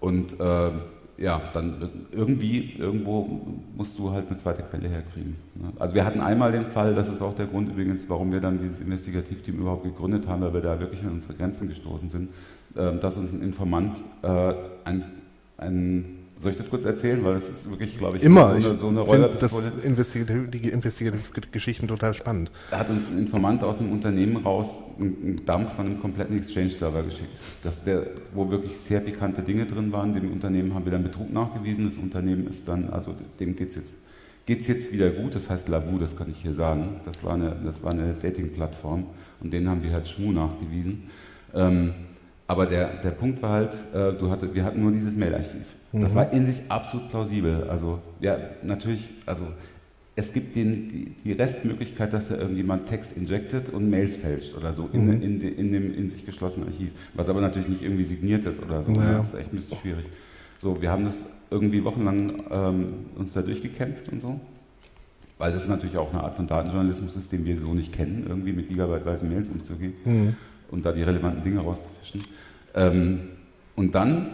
und 0.00 0.38
äh, 0.38 0.70
ja, 1.18 1.42
dann 1.52 2.06
irgendwie, 2.12 2.74
irgendwo 2.78 3.28
musst 3.76 3.98
du 3.98 4.12
halt 4.12 4.28
eine 4.28 4.38
zweite 4.38 4.62
Quelle 4.62 4.88
herkriegen. 4.88 5.36
Ne? 5.56 5.72
Also 5.78 5.94
wir 5.94 6.04
hatten 6.04 6.20
einmal 6.20 6.52
den 6.52 6.66
Fall, 6.66 6.94
das 6.94 7.08
ist 7.08 7.20
auch 7.20 7.34
der 7.34 7.46
Grund 7.46 7.70
übrigens, 7.70 8.08
warum 8.08 8.30
wir 8.30 8.40
dann 8.40 8.58
dieses 8.58 8.80
Investigativteam 8.80 9.58
überhaupt 9.58 9.82
gegründet 9.82 10.28
haben, 10.28 10.42
weil 10.42 10.54
wir 10.54 10.60
da 10.60 10.78
wirklich 10.78 11.02
an 11.04 11.12
unsere 11.12 11.34
Grenzen 11.34 11.68
gestoßen 11.68 12.08
sind, 12.08 12.28
äh, 12.76 12.96
dass 12.98 13.16
uns 13.16 13.32
ein 13.32 13.42
Informant 13.42 14.04
äh, 14.22 14.54
ein, 14.84 15.04
ein 15.56 16.17
soll 16.40 16.52
ich 16.52 16.58
das 16.58 16.70
kurz 16.70 16.84
erzählen? 16.84 17.24
Weil 17.24 17.34
das 17.34 17.50
ist 17.50 17.70
wirklich, 17.70 17.98
glaube 17.98 18.16
ich, 18.16 18.22
Immer. 18.22 18.60
so 18.60 18.68
eine, 18.68 18.76
so 18.76 18.88
eine 18.88 19.00
Räuberpistole. 19.00 19.72
das 19.74 19.84
investigativ, 19.84 20.50
die 20.50 20.68
Investigativgeschichten 20.68 21.88
total 21.88 22.14
spannend. 22.14 22.50
Da 22.70 22.78
hat 22.78 22.90
uns 22.90 23.08
ein 23.08 23.18
Informant 23.18 23.64
aus 23.64 23.80
einem 23.80 23.92
Unternehmen 23.92 24.36
raus 24.36 24.76
einen 24.98 25.42
Dump 25.44 25.70
von 25.70 25.86
einem 25.86 26.00
kompletten 26.00 26.36
Exchange-Server 26.38 27.02
geschickt, 27.02 27.40
das 27.62 27.82
der, 27.82 28.06
wo 28.34 28.50
wirklich 28.50 28.76
sehr 28.76 29.00
pikante 29.00 29.42
Dinge 29.42 29.66
drin 29.66 29.92
waren. 29.92 30.14
Dem 30.14 30.32
Unternehmen 30.32 30.74
haben 30.74 30.84
wir 30.84 30.92
dann 30.92 31.02
Betrug 31.02 31.32
nachgewiesen. 31.32 31.86
Das 31.86 31.96
Unternehmen 31.96 32.46
ist 32.46 32.68
dann, 32.68 32.88
also 32.90 33.14
dem 33.40 33.56
geht 33.56 33.70
es 33.70 33.76
jetzt, 33.76 33.94
geht's 34.46 34.66
jetzt 34.68 34.92
wieder 34.92 35.10
gut. 35.10 35.34
Das 35.34 35.50
heißt 35.50 35.68
Lavu, 35.68 35.98
das 35.98 36.16
kann 36.16 36.30
ich 36.30 36.42
hier 36.42 36.54
sagen. 36.54 37.00
Das 37.04 37.22
war 37.24 37.34
eine, 37.34 37.56
das 37.64 37.82
war 37.82 37.90
eine 37.90 38.14
Dating-Plattform 38.14 39.06
und 39.40 39.52
denen 39.52 39.68
haben 39.68 39.82
wir 39.82 39.92
halt 39.92 40.08
Schmu 40.08 40.32
nachgewiesen. 40.32 41.04
Ähm, 41.54 41.94
aber 42.48 42.66
der, 42.66 42.96
der 42.96 43.10
Punkt 43.12 43.40
war 43.42 43.50
halt, 43.50 43.74
äh, 43.94 44.12
du 44.14 44.30
hatte, 44.30 44.52
wir 44.54 44.64
hatten 44.64 44.82
nur 44.82 44.90
dieses 44.90 45.14
Mailarchiv. 45.14 45.76
Das 45.92 46.14
war 46.16 46.32
in 46.32 46.44
sich 46.46 46.62
absolut 46.68 47.08
plausibel. 47.10 47.64
Also, 47.70 48.00
ja, 48.20 48.36
natürlich, 48.62 49.08
also 49.26 49.44
es 50.16 50.32
gibt 50.32 50.56
den, 50.56 50.88
die, 50.88 51.12
die 51.24 51.32
Restmöglichkeit, 51.32 52.12
dass 52.12 52.28
da 52.28 52.36
irgendjemand 52.36 52.86
Text 52.86 53.16
injectet 53.16 53.70
und 53.70 53.88
Mails 53.88 54.16
fälscht 54.16 54.56
oder 54.56 54.72
so 54.72 54.88
in, 54.92 55.06
Mhm. 55.06 55.22
in, 55.22 55.40
de- 55.40 55.52
in 55.54 55.72
dem 55.72 55.94
in 55.94 56.08
sich 56.08 56.26
geschlossenen 56.26 56.68
Archiv. 56.68 56.90
Was 57.14 57.28
aber 57.28 57.40
natürlich 57.40 57.68
nicht 57.68 57.82
irgendwie 57.82 58.04
signiert 58.04 58.44
ist 58.44 58.60
oder 58.62 58.82
so. 58.82 58.90
Naja. 58.90 59.18
Das 59.18 59.28
ist 59.28 59.34
echt 59.38 59.52
ein 59.52 59.56
bisschen 59.56 59.78
schwierig. 59.78 60.06
So, 60.58 60.82
wir 60.82 60.90
haben 60.90 61.04
das 61.04 61.24
irgendwie 61.50 61.84
wochenlang 61.84 62.32
ähm, 62.50 62.86
uns 63.16 63.32
da 63.32 63.42
durchgekämpft 63.42 64.08
und 64.10 64.20
so. 64.20 64.40
Weil 65.38 65.52
das 65.52 65.68
natürlich 65.68 65.96
auch 65.96 66.12
eine 66.12 66.24
Art 66.24 66.34
von 66.34 66.48
Datenjournalismus 66.48 67.14
ist, 67.14 67.30
den 67.30 67.44
wir 67.44 67.60
so 67.60 67.72
nicht 67.72 67.92
kennen, 67.92 68.24
irgendwie 68.28 68.52
mit 68.52 68.68
gigabyteweisen 68.68 69.28
Mails 69.28 69.48
umzugehen 69.48 69.92
Mhm. 70.04 70.34
Und 70.70 70.84
da 70.84 70.92
die 70.92 71.02
relevanten 71.02 71.42
Dinge 71.42 71.60
rauszufischen. 71.60 72.24
Ähm, 72.74 73.20
und 73.76 73.94
dann, 73.94 74.26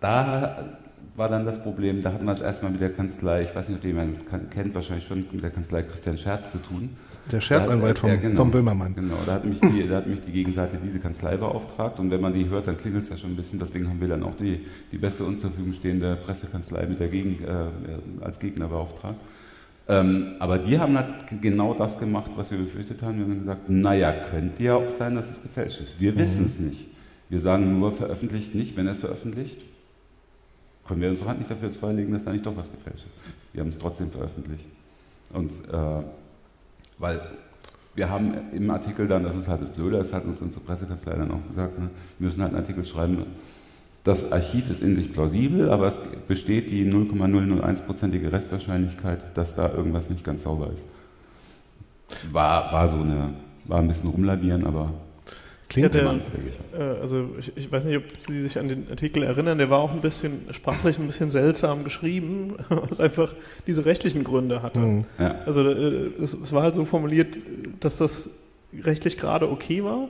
da 0.00 0.78
war 1.16 1.28
dann 1.28 1.44
das 1.44 1.60
Problem, 1.62 2.02
da 2.02 2.12
hatten 2.12 2.24
wir 2.24 2.32
es 2.32 2.40
erstmal 2.40 2.70
mit 2.70 2.80
der 2.80 2.92
Kanzlei, 2.92 3.42
ich 3.42 3.54
weiß 3.54 3.68
nicht, 3.68 3.78
ob 3.78 3.84
jemand 3.84 4.18
kennt, 4.50 4.74
wahrscheinlich 4.74 5.06
schon 5.06 5.26
mit 5.32 5.42
der 5.42 5.50
Kanzlei 5.50 5.82
Christian 5.82 6.16
Scherz 6.16 6.52
zu 6.52 6.58
tun. 6.58 6.90
Der 7.32 7.40
Scherzanwalt 7.40 7.98
vom, 7.98 8.08
Ja, 8.08 8.16
genau. 8.16 8.36
vom 8.36 8.50
Böhmermann. 8.50 8.94
Genau, 8.94 9.16
da 9.26 9.34
hat, 9.34 9.44
mich 9.44 9.60
die, 9.60 9.86
da 9.86 9.96
hat 9.96 10.06
mich 10.06 10.20
die 10.20 10.30
Gegenseite 10.32 10.78
diese 10.82 10.98
Kanzlei 11.00 11.36
beauftragt 11.36 11.98
und 11.98 12.10
wenn 12.10 12.20
man 12.20 12.32
die 12.32 12.48
hört, 12.48 12.68
dann 12.68 12.78
klingelt 12.78 13.02
es 13.02 13.10
ja 13.10 13.16
schon 13.16 13.30
ein 13.30 13.36
bisschen. 13.36 13.58
Deswegen 13.58 13.88
haben 13.88 14.00
wir 14.00 14.08
dann 14.08 14.22
auch 14.22 14.36
die, 14.36 14.64
die 14.92 14.98
beste 14.98 15.24
uns 15.24 15.40
zur 15.40 15.50
Verfügung 15.50 15.74
stehende 15.74 16.16
Pressekanzlei 16.16 16.86
mit 16.86 17.00
der 17.00 17.08
Gegen, 17.08 17.44
äh, 17.44 18.24
als 18.24 18.38
Gegner 18.38 18.68
beauftragt. 18.68 19.16
Ähm, 19.88 20.34
aber 20.38 20.58
die 20.58 20.78
haben 20.78 20.96
halt 20.96 21.24
genau 21.40 21.72
das 21.72 21.98
gemacht, 21.98 22.30
was 22.36 22.50
wir 22.50 22.58
befürchtet 22.58 23.02
haben. 23.02 23.16
Wir 23.18 23.24
haben 23.24 23.38
gesagt, 23.40 23.70
naja, 23.70 24.12
könnte 24.12 24.62
ja 24.62 24.74
auch 24.76 24.90
sein, 24.90 25.14
dass 25.14 25.30
es 25.30 25.42
gefälscht 25.42 25.80
ist. 25.80 25.98
Wir 25.98 26.16
wissen 26.18 26.44
es 26.44 26.58
nicht. 26.58 26.88
Wir 27.30 27.40
sagen 27.40 27.78
nur, 27.78 27.92
veröffentlicht 27.92 28.54
nicht, 28.54 28.76
wenn 28.76 28.86
er 28.86 28.92
es 28.92 29.00
veröffentlicht. 29.00 29.60
Können 30.86 31.00
wir 31.00 31.08
unsere 31.08 31.30
Hand 31.30 31.38
nicht 31.38 31.50
dafür 31.50 31.68
jetzt 31.68 31.78
vorlegen, 31.78 32.12
dass 32.12 32.24
da 32.24 32.32
nicht 32.32 32.44
doch 32.44 32.56
was 32.56 32.70
gefälscht 32.70 33.06
ist. 33.06 33.14
Wir 33.52 33.62
haben 33.62 33.70
es 33.70 33.78
trotzdem 33.78 34.10
veröffentlicht. 34.10 34.66
Und 35.32 35.52
äh, 35.72 36.02
weil 36.98 37.20
wir 37.94 38.08
haben 38.08 38.34
im 38.52 38.70
Artikel 38.70 39.08
dann, 39.08 39.24
das 39.24 39.36
ist 39.36 39.48
halt 39.48 39.62
das 39.62 39.70
Blöde, 39.70 39.98
das 39.98 40.12
hat 40.12 40.24
uns 40.24 40.40
unsere 40.40 40.64
Pressekanzlei 40.64 41.14
dann 41.16 41.30
auch 41.30 41.46
gesagt, 41.46 41.78
ne, 41.78 41.90
wir 42.18 42.26
müssen 42.28 42.42
halt 42.42 42.52
einen 42.52 42.62
Artikel 42.62 42.84
schreiben, 42.84 43.26
das 44.08 44.32
Archiv 44.32 44.70
ist 44.70 44.80
in 44.80 44.94
sich 44.94 45.12
plausibel, 45.12 45.70
aber 45.70 45.86
es 45.86 46.00
besteht 46.26 46.70
die 46.70 46.90
0,001-prozentige 46.90 48.32
Restwahrscheinlichkeit, 48.32 49.36
dass 49.36 49.54
da 49.54 49.70
irgendwas 49.70 50.08
nicht 50.08 50.24
ganz 50.24 50.44
sauber 50.44 50.70
ist. 50.72 50.86
War, 52.32 52.72
war 52.72 52.88
so 52.88 52.96
eine, 52.96 53.34
war 53.66 53.80
ein 53.80 53.88
bisschen 53.88 54.08
rumlabieren, 54.08 54.64
aber 54.64 54.94
Klingt 55.68 55.94
Ja, 55.94 56.00
der-. 56.00 56.20
Äh, 56.78 57.00
Also 57.02 57.28
ich, 57.38 57.54
ich 57.54 57.70
weiß 57.70 57.84
nicht, 57.84 57.98
ob 57.98 58.04
Sie 58.26 58.40
sich 58.40 58.58
an 58.58 58.68
den 58.68 58.88
Artikel 58.88 59.22
erinnern, 59.22 59.58
der 59.58 59.68
war 59.68 59.80
auch 59.80 59.92
ein 59.92 60.00
bisschen 60.00 60.40
sprachlich 60.52 60.98
ein 60.98 61.06
bisschen 61.06 61.30
seltsam 61.30 61.84
geschrieben, 61.84 62.56
was 62.70 63.00
einfach 63.00 63.34
diese 63.66 63.84
rechtlichen 63.84 64.24
Gründe 64.24 64.62
hatte. 64.62 64.78
Mhm. 64.78 65.04
Ja. 65.18 65.34
Also 65.44 65.68
äh, 65.68 66.12
es, 66.22 66.32
es 66.32 66.52
war 66.52 66.62
halt 66.62 66.74
so 66.74 66.86
formuliert, 66.86 67.36
dass 67.80 67.98
das 67.98 68.30
rechtlich 68.82 69.18
gerade 69.18 69.50
okay 69.50 69.84
war. 69.84 70.08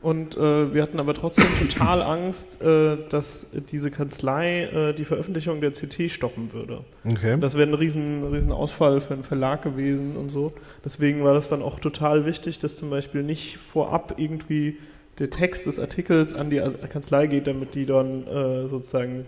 Und 0.00 0.36
äh, 0.36 0.72
wir 0.72 0.82
hatten 0.82 1.00
aber 1.00 1.12
trotzdem 1.12 1.46
total 1.58 2.02
Angst, 2.02 2.62
äh, 2.62 2.98
dass 3.08 3.48
diese 3.70 3.90
Kanzlei 3.90 4.64
äh, 4.64 4.94
die 4.94 5.04
Veröffentlichung 5.04 5.60
der 5.60 5.72
CT 5.72 6.08
stoppen 6.10 6.52
würde. 6.52 6.84
Okay. 7.04 7.36
Das 7.40 7.56
wäre 7.56 7.68
ein 7.68 7.74
riesen, 7.74 8.24
riesen 8.32 8.52
Ausfall 8.52 9.00
für 9.00 9.14
einen 9.14 9.24
Verlag 9.24 9.62
gewesen 9.62 10.16
und 10.16 10.30
so. 10.30 10.52
Deswegen 10.84 11.24
war 11.24 11.34
das 11.34 11.48
dann 11.48 11.62
auch 11.62 11.80
total 11.80 12.26
wichtig, 12.26 12.60
dass 12.60 12.76
zum 12.76 12.90
Beispiel 12.90 13.24
nicht 13.24 13.58
vorab 13.58 14.14
irgendwie 14.18 14.78
der 15.18 15.30
Text 15.30 15.66
des 15.66 15.80
Artikels 15.80 16.32
an 16.32 16.50
die 16.50 16.62
Kanzlei 16.88 17.26
geht, 17.26 17.48
damit 17.48 17.74
die 17.74 17.84
dann 17.84 18.24
äh, 18.26 18.68
sozusagen 18.68 19.26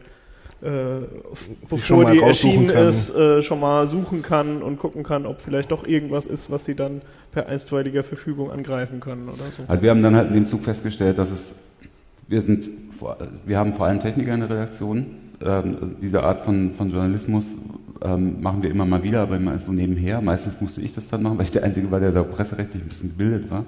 äh, 0.62 1.06
bevor 1.68 2.10
die 2.10 2.18
erschienen 2.18 2.68
ist, 2.68 3.10
äh, 3.14 3.40
schon 3.40 3.60
mal 3.60 3.88
suchen 3.88 4.20
kann 4.20 4.62
und 4.62 4.78
gucken 4.78 5.02
kann, 5.02 5.24
ob 5.24 5.40
vielleicht 5.40 5.70
doch 5.72 5.86
irgendwas 5.86 6.26
ist, 6.26 6.50
was 6.50 6.66
sie 6.66 6.74
dann 6.74 7.00
per 7.32 7.48
einstweiliger 7.48 8.02
Verfügung 8.02 8.50
angreifen 8.50 9.00
können 9.00 9.28
oder 9.28 9.44
so. 9.56 9.64
Also 9.66 9.82
wir 9.82 9.90
haben 9.90 10.02
dann 10.02 10.14
halt 10.14 10.28
in 10.28 10.34
dem 10.34 10.46
Zug 10.46 10.62
festgestellt, 10.62 11.16
dass 11.16 11.30
es, 11.30 11.54
wir 12.28 12.42
sind, 12.42 12.70
wir 13.46 13.58
haben 13.58 13.72
vor 13.72 13.86
allem 13.86 14.00
Techniker 14.00 14.34
in 14.34 14.40
der 14.40 14.50
Redaktion. 14.50 15.06
Ähm, 15.42 15.96
diese 16.02 16.22
Art 16.22 16.44
von, 16.44 16.74
von 16.74 16.90
Journalismus 16.90 17.56
ähm, 18.02 18.42
machen 18.42 18.62
wir 18.62 18.70
immer 18.70 18.84
mal 18.84 19.02
wieder, 19.02 19.22
aber 19.22 19.36
immer 19.36 19.58
so 19.58 19.72
nebenher. 19.72 20.20
Meistens 20.20 20.60
musste 20.60 20.82
ich 20.82 20.92
das 20.92 21.08
dann 21.08 21.22
machen, 21.22 21.38
weil 21.38 21.44
ich 21.44 21.52
der 21.52 21.64
Einzige 21.64 21.90
war, 21.90 22.00
der 22.00 22.12
da 22.12 22.22
presserechtlich 22.22 22.82
ein 22.82 22.88
bisschen 22.88 23.10
gebildet 23.10 23.50
war. 23.50 23.64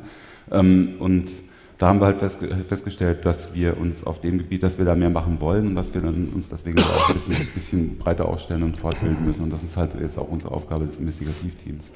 Ähm, 0.51 0.97
und 0.99 1.31
da 1.79 1.89
haben 1.89 2.01
wir 2.01 2.07
halt 2.07 2.19
festge 2.19 2.49
festgestellt, 2.69 3.25
dass 3.25 3.55
wir 3.55 3.77
uns 3.77 4.05
auf 4.05 4.21
dem 4.21 4.39
Gebiet, 4.39 4.63
dass 4.63 4.79
wir 4.79 4.85
da 4.85 4.95
mehr 4.95 5.11
machen 5.11 5.41
wollen 5.41 5.69
und 5.69 5.75
dass 5.75 5.93
wir 5.93 6.03
uns 6.05 6.49
deswegen 6.49 6.79
auch 6.81 7.09
ein 7.09 7.15
bisschen, 7.15 7.49
bisschen 7.55 7.99
breiter 7.99 8.27
aufstellen 8.27 8.63
und 8.63 8.77
fortbilden 8.77 9.27
müssen. 9.27 9.45
Und 9.45 9.53
das 9.53 9.63
ist 9.63 9.77
halt 9.77 9.95
jetzt 10.01 10.19
auch 10.19 10.29
unsere 10.29 10.53
Aufgabe 10.53 10.87
des 10.87 10.99
Investigativteams. 10.99 11.91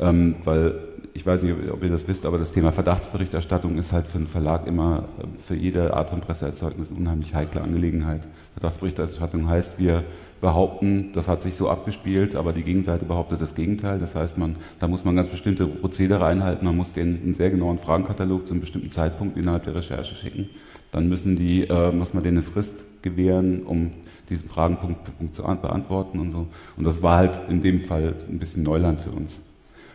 Ähm, 0.00 0.36
weil 0.44 0.74
ich 1.14 1.26
weiß 1.26 1.42
nicht, 1.42 1.54
ob 1.70 1.82
ihr 1.82 1.90
das 1.90 2.06
wisst, 2.08 2.24
aber 2.24 2.38
das 2.38 2.52
Thema 2.52 2.72
Verdachtsberichterstattung 2.72 3.76
ist 3.78 3.92
halt 3.92 4.06
für 4.06 4.18
einen 4.18 4.26
Verlag 4.26 4.66
immer 4.66 5.08
äh, 5.18 5.38
für 5.38 5.54
jede 5.54 5.94
Art 5.94 6.10
von 6.10 6.20
Presseerzeugnis 6.20 6.90
eine 6.90 6.98
unheimlich 6.98 7.34
heikle 7.34 7.60
Angelegenheit. 7.60 8.26
Verdachtsberichterstattung 8.54 9.48
heißt, 9.48 9.78
wir 9.78 10.04
behaupten, 10.40 11.10
das 11.12 11.28
hat 11.28 11.42
sich 11.42 11.54
so 11.54 11.68
abgespielt, 11.68 12.34
aber 12.34 12.52
die 12.52 12.62
Gegenseite 12.62 13.04
behauptet 13.04 13.40
das 13.40 13.54
Gegenteil. 13.54 13.98
Das 13.98 14.14
heißt, 14.14 14.38
man, 14.38 14.56
da 14.78 14.88
muss 14.88 15.04
man 15.04 15.14
ganz 15.16 15.28
bestimmte 15.28 15.66
Prozedere 15.66 16.24
einhalten. 16.24 16.64
Man 16.64 16.76
muss 16.76 16.92
denen 16.92 17.20
einen 17.22 17.34
sehr 17.34 17.50
genauen 17.50 17.78
Fragenkatalog 17.78 18.46
zu 18.46 18.54
einem 18.54 18.60
bestimmten 18.60 18.90
Zeitpunkt 18.90 19.36
innerhalb 19.36 19.64
der 19.64 19.74
Recherche 19.74 20.14
schicken. 20.14 20.48
Dann 20.92 21.08
müssen 21.08 21.36
die, 21.36 21.64
äh, 21.68 21.92
muss 21.92 22.14
man 22.14 22.22
denen 22.22 22.38
eine 22.38 22.46
Frist 22.46 22.84
gewähren, 23.02 23.62
um 23.64 23.92
diesen 24.28 24.48
Fragenpunkt 24.48 25.16
Punkt 25.18 25.34
zu 25.34 25.44
an- 25.44 25.60
beantworten 25.60 26.18
und 26.18 26.32
so. 26.32 26.46
Und 26.76 26.84
das 26.86 27.02
war 27.02 27.18
halt 27.18 27.40
in 27.48 27.62
dem 27.62 27.80
Fall 27.80 28.14
ein 28.28 28.38
bisschen 28.38 28.62
Neuland 28.62 29.00
für 29.00 29.10
uns. 29.10 29.40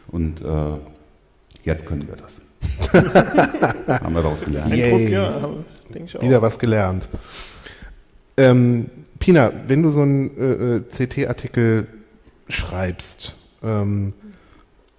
Und 0.09 0.41
äh, 0.41 0.45
jetzt 1.63 1.85
können 1.85 2.07
wir 2.07 2.15
das. 2.15 2.41
Haben 2.93 4.13
wir 4.15 4.21
daraus 4.21 4.41
gelernt. 4.41 4.73
Yay. 4.75 4.93
Eindruck, 4.93 5.09
ja, 5.11 5.49
denke 5.93 6.05
ich 6.05 6.17
auch. 6.17 6.21
Wieder 6.21 6.41
was 6.41 6.57
gelernt. 6.59 7.07
Ähm, 8.37 8.89
Pina, 9.19 9.51
wenn 9.67 9.81
du 9.81 9.89
so 9.89 10.01
einen 10.01 10.37
äh, 10.37 10.75
äh, 10.75 10.81
CT-Artikel 10.81 11.87
schreibst 12.49 13.35
ähm, 13.63 14.13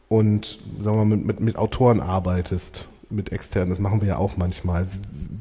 und 0.09 0.59
sagen 0.81 0.99
wir 0.99 1.05
mit, 1.05 1.25
mit, 1.25 1.41
mit 1.41 1.57
Autoren 1.57 2.01
arbeitest, 2.01 2.89
mit 3.11 3.33
externen, 3.33 3.71
das 3.71 3.79
machen 3.79 4.01
wir 4.01 4.09
ja 4.09 4.17
auch 4.17 4.37
manchmal. 4.37 4.87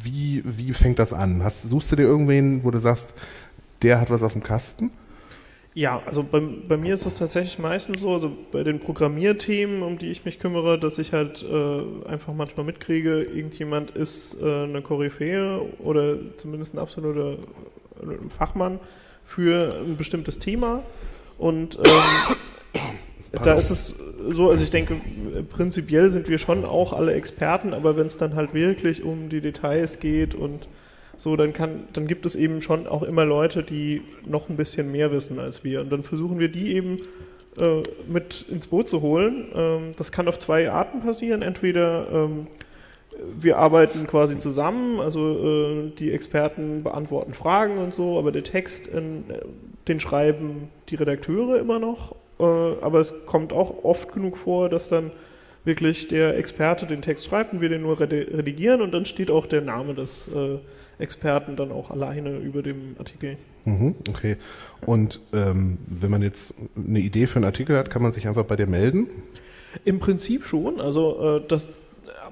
Wie, 0.03 0.43
wie 0.45 0.73
fängt 0.73 0.99
das 0.99 1.13
an? 1.13 1.43
Hast, 1.43 1.63
suchst 1.63 1.91
du 1.91 1.95
dir 1.95 2.03
irgendwen, 2.03 2.63
wo 2.63 2.71
du 2.71 2.79
sagst, 2.79 3.13
der 3.81 3.99
hat 3.99 4.09
was 4.09 4.23
auf 4.23 4.33
dem 4.33 4.43
Kasten? 4.43 4.91
Ja, 5.73 6.01
also 6.05 6.23
bei, 6.23 6.41
bei 6.69 6.77
mir 6.77 6.93
ist 6.93 7.05
es 7.05 7.15
tatsächlich 7.15 7.59
meistens 7.59 7.99
so, 7.99 8.13
also 8.13 8.31
bei 8.53 8.63
den 8.63 8.79
Programmierthemen, 8.79 9.83
um 9.83 9.97
die 9.97 10.09
ich 10.09 10.23
mich 10.23 10.39
kümmere, 10.39 10.79
dass 10.79 10.97
ich 10.99 11.11
halt 11.11 11.43
äh, 11.43 12.07
einfach 12.07 12.33
manchmal 12.33 12.65
mitkriege, 12.65 13.21
irgendjemand 13.23 13.91
ist 13.91 14.37
äh, 14.41 14.63
eine 14.63 14.81
Koryphäe 14.81 15.59
oder 15.79 16.17
zumindest 16.37 16.75
ein 16.75 16.79
absoluter 16.79 17.39
äh, 18.09 18.29
Fachmann 18.29 18.79
für 19.23 19.75
ein 19.85 19.97
bestimmtes 19.97 20.39
Thema. 20.39 20.83
Und 21.37 21.77
ähm, 21.77 22.81
da 23.43 23.53
ist 23.53 23.69
es 23.69 23.93
so, 24.29 24.49
also 24.49 24.63
ich 24.63 24.71
denke, 24.71 24.99
prinzipiell 25.49 26.11
sind 26.11 26.29
wir 26.29 26.37
schon 26.37 26.65
auch 26.65 26.93
alle 26.93 27.13
Experten, 27.13 27.73
aber 27.73 27.97
wenn 27.97 28.07
es 28.07 28.17
dann 28.17 28.35
halt 28.35 28.53
wirklich 28.53 29.03
um 29.03 29.29
die 29.29 29.41
Details 29.41 29.99
geht 29.99 30.35
und 30.35 30.67
so, 31.17 31.35
dann 31.35 31.53
kann, 31.53 31.87
dann 31.93 32.07
gibt 32.07 32.25
es 32.25 32.35
eben 32.35 32.61
schon 32.61 32.87
auch 32.87 33.03
immer 33.03 33.25
Leute, 33.25 33.63
die 33.63 34.01
noch 34.25 34.49
ein 34.49 34.57
bisschen 34.57 34.91
mehr 34.91 35.11
wissen 35.11 35.39
als 35.39 35.63
wir. 35.63 35.81
Und 35.81 35.91
dann 35.91 36.03
versuchen 36.03 36.39
wir 36.39 36.49
die 36.49 36.75
eben 36.75 36.97
äh, 37.57 37.83
mit 38.07 38.45
ins 38.49 38.67
Boot 38.67 38.89
zu 38.89 39.01
holen. 39.01 39.45
Ähm, 39.55 39.91
das 39.97 40.11
kann 40.11 40.27
auf 40.27 40.37
zwei 40.39 40.69
Arten 40.69 41.01
passieren. 41.01 41.41
Entweder 41.41 42.07
ähm, 42.11 42.47
wir 43.39 43.57
arbeiten 43.57 44.07
quasi 44.07 44.37
zusammen, 44.37 44.99
also 44.99 45.19
äh, 45.19 45.91
die 45.97 46.11
Experten 46.11 46.83
beantworten 46.83 47.33
Fragen 47.33 47.77
und 47.77 47.93
so, 47.93 48.17
aber 48.17 48.31
der 48.31 48.43
Text, 48.43 48.87
äh, 48.87 49.01
den 49.87 49.99
schreiben 49.99 50.69
die 50.89 50.95
Redakteure 50.95 51.59
immer 51.59 51.79
noch. 51.79 52.15
Äh, 52.39 52.43
aber 52.43 52.99
es 52.99 53.13
kommt 53.25 53.53
auch 53.53 53.83
oft 53.83 54.13
genug 54.13 54.37
vor, 54.37 54.69
dass 54.69 54.89
dann 54.89 55.11
wirklich 55.63 56.07
der 56.07 56.37
Experte 56.37 56.85
den 56.85 57.01
Text 57.01 57.25
schreibt 57.25 57.53
und 57.53 57.61
wir 57.61 57.69
den 57.69 57.81
nur 57.81 57.99
redi- 57.99 58.35
redigieren 58.35 58.81
und 58.81 58.93
dann 58.93 59.05
steht 59.05 59.31
auch 59.31 59.47
der 59.47 59.61
Name 59.61 59.95
des 59.95 60.27
äh, 60.27 60.57
Experten 60.97 61.55
dann 61.55 61.71
auch 61.71 61.91
alleine 61.91 62.37
über 62.37 62.61
dem 62.61 62.95
Artikel. 62.99 63.37
Mhm, 63.65 63.95
okay. 64.07 64.37
Und 64.85 65.19
ähm, 65.33 65.77
wenn 65.87 66.11
man 66.11 66.21
jetzt 66.21 66.53
eine 66.75 66.99
Idee 66.99 67.27
für 67.27 67.37
einen 67.37 67.45
Artikel 67.45 67.77
hat, 67.77 67.89
kann 67.89 68.01
man 68.01 68.11
sich 68.11 68.27
einfach 68.27 68.45
bei 68.45 68.55
dir 68.55 68.67
melden? 68.67 69.09
Im 69.83 69.99
Prinzip 69.99 70.45
schon. 70.45 70.79
Also 70.79 71.37
äh, 71.37 71.41
das 71.47 71.69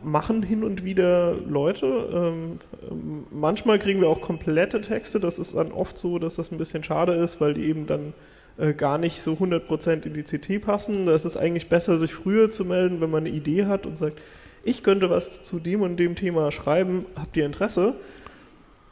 machen 0.04 0.44
hin 0.44 0.64
und 0.64 0.84
wieder 0.84 1.36
Leute. 1.48 1.86
Ähm, 2.14 2.60
manchmal 3.32 3.80
kriegen 3.80 4.02
wir 4.02 4.10
auch 4.10 4.22
komplette 4.22 4.82
Texte. 4.82 5.20
Das 5.20 5.40
ist 5.40 5.56
dann 5.56 5.72
oft 5.72 5.98
so, 5.98 6.20
dass 6.20 6.36
das 6.36 6.52
ein 6.52 6.58
bisschen 6.58 6.84
schade 6.84 7.14
ist, 7.14 7.42
weil 7.42 7.54
die 7.54 7.64
eben 7.64 7.88
dann 7.88 8.14
äh, 8.58 8.74
gar 8.74 8.98
nicht 8.98 9.22
so 9.22 9.34
100% 9.34 10.06
in 10.06 10.14
die 10.14 10.24
CT 10.24 10.64
passen. 10.64 11.06
Da 11.06 11.14
ist 11.14 11.26
es 11.26 11.38
eigentlich 11.38 11.70
besser, 11.70 11.98
sich 11.98 12.14
früher 12.14 12.52
zu 12.52 12.66
melden, 12.66 13.02
wenn 13.02 13.12
man 13.12 13.26
eine 13.26 13.36
Idee 13.36 13.66
hat 13.66 13.86
und 13.86 13.98
sagt, 13.98 14.20
ich 14.64 14.84
könnte 14.84 15.10
was 15.10 15.42
zu 15.42 15.60
dem 15.60 15.82
und 15.82 15.98
dem 15.98 16.16
Thema 16.16 16.52
schreiben. 16.52 17.06
Habt 17.16 17.36
ihr 17.36 17.46
Interesse? 17.46 17.96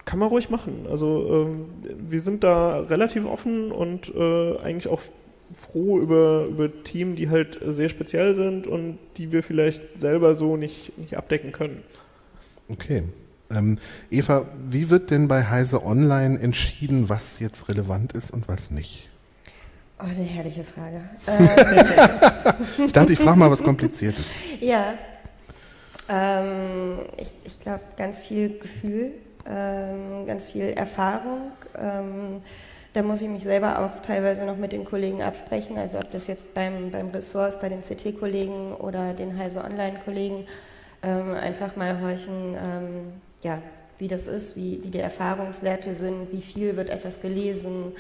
Kann 0.04 0.20
man 0.20 0.30
ruhig 0.30 0.50
machen. 0.50 0.88
Also 0.90 1.48
ähm, 1.48 1.66
wir 2.10 2.22
sind 2.22 2.44
da 2.44 2.80
relativ 2.80 3.26
offen 3.26 3.72
und 3.72 4.14
äh, 4.14 4.58
eigentlich 4.58 4.88
auch 4.88 5.02
froh 5.54 6.00
über, 6.00 6.46
über 6.46 6.84
Themen, 6.84 7.16
die 7.16 7.30
halt 7.30 7.60
sehr 7.62 7.90
speziell 7.90 8.36
sind 8.36 8.68
und 8.68 8.98
die 9.18 9.32
wir 9.32 9.44
vielleicht 9.44 10.00
selber 10.00 10.36
so 10.36 10.58
nicht, 10.58 10.98
nicht 10.98 11.18
abdecken 11.18 11.52
können. 11.52 11.84
Okay. 12.70 13.04
Ähm, 13.50 13.78
Eva, 14.10 14.46
wie 14.58 14.90
wird 14.90 15.12
denn 15.12 15.28
bei 15.28 15.44
Heise 15.44 15.84
Online 15.84 16.40
entschieden, 16.40 17.10
was 17.10 17.40
jetzt 17.40 17.68
relevant 17.68 18.14
ist 18.14 18.32
und 18.32 18.48
was 18.48 18.72
nicht? 18.72 19.10
Oh, 20.00 20.06
eine 20.06 20.24
herrliche 20.24 20.64
Frage. 20.64 21.02
Ähm, 21.28 21.50
Ich 22.88 22.94
dachte, 22.94 23.14
ich 23.14 23.20
frage 23.20 23.38
mal 23.38 23.52
was 23.52 23.62
Kompliziertes. 23.62 24.26
ja, 24.60 24.96
ähm, 26.10 27.00
ich, 27.18 27.32
ich 27.46 27.60
glaube, 27.60 27.82
ganz 27.98 28.20
viel 28.22 28.58
Gefühl, 28.58 29.12
ähm, 29.46 30.26
ganz 30.26 30.46
viel 30.46 30.70
Erfahrung. 30.70 31.52
Da 32.94 33.04
muss 33.04 33.22
ich 33.22 33.30
mich 33.30 33.46
selber 33.46 33.80
auch 33.80 34.02
teilweise 34.02 34.46
noch 34.46 34.58
mit 34.58 34.74
den 34.74 34.84
Kollegen 34.84 35.22
absprechen, 35.22 35.78
also 35.78 35.98
ob 35.98 36.10
das 36.10 36.28
jetzt 36.28 36.54
beim, 36.54 36.92
beim 36.92 37.10
Ressort 37.10 37.62
bei 37.62 37.70
den 37.70 37.84
CT-Kollegen 37.84 38.74
oder 38.76 39.14
den 39.14 39.38
Heise 39.38 39.64
Online-Kollegen, 39.64 40.46
ähm, 41.02 41.34
einfach 41.34 41.78
mal 41.78 42.02
horchen, 42.02 42.56
ähm, 42.56 43.14
ja, 43.44 43.62
wie 43.98 44.10
das 44.10 44.28
ist, 44.28 44.58
wie, 44.58 44.84
wie 44.84 44.90
die 44.90 45.00
Erfahrungswerte 45.00 45.96
sind, 45.96 46.34
wie 46.34 46.42
viel 46.42 46.76
wird 46.76 46.90
etwas 46.90 47.22
gelesen. 47.22 47.94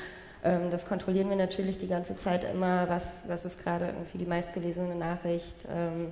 Ähm, 0.44 0.70
das 0.72 0.86
kontrollieren 0.86 1.30
wir 1.30 1.38
natürlich 1.38 1.78
die 1.78 1.88
ganze 1.88 2.18
Zeit 2.18 2.44
immer, 2.44 2.90
was, 2.90 3.24
was 3.28 3.46
ist 3.46 3.64
gerade 3.64 3.86
irgendwie 3.86 4.18
die 4.18 4.26
meistgelesene 4.26 4.96
Nachricht. 4.96 5.56
Ähm, 5.74 6.12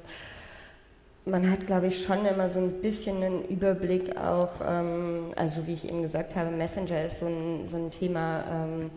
man 1.29 1.49
hat, 1.49 1.67
glaube 1.67 1.87
ich, 1.87 2.03
schon 2.03 2.25
immer 2.25 2.49
so 2.49 2.59
ein 2.59 2.81
bisschen 2.81 3.23
einen 3.23 3.45
Überblick 3.45 4.17
auch, 4.17 4.51
ähm, 4.67 5.31
also 5.35 5.65
wie 5.67 5.73
ich 5.73 5.87
eben 5.87 6.01
gesagt 6.01 6.35
habe, 6.35 6.51
Messenger 6.51 7.05
ist 7.05 7.19
so 7.19 7.27
ein, 7.27 7.67
so 7.67 7.77
ein 7.77 7.91
Thema, 7.91 8.43
ähm, 8.51 8.91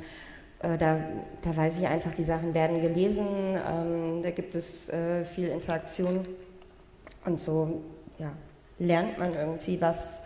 äh, 0.60 0.78
da, 0.78 0.98
da 1.42 1.56
weiß 1.56 1.78
ich 1.78 1.86
einfach, 1.86 2.12
die 2.14 2.24
Sachen 2.24 2.54
werden 2.54 2.80
gelesen, 2.80 3.26
ähm, 3.26 4.22
da 4.22 4.30
gibt 4.30 4.54
es 4.54 4.88
äh, 4.88 5.24
viel 5.24 5.48
Interaktion 5.48 6.20
und 7.24 7.40
so 7.40 7.82
ja, 8.18 8.32
lernt 8.78 9.18
man 9.18 9.34
irgendwie, 9.34 9.80
was, 9.80 10.20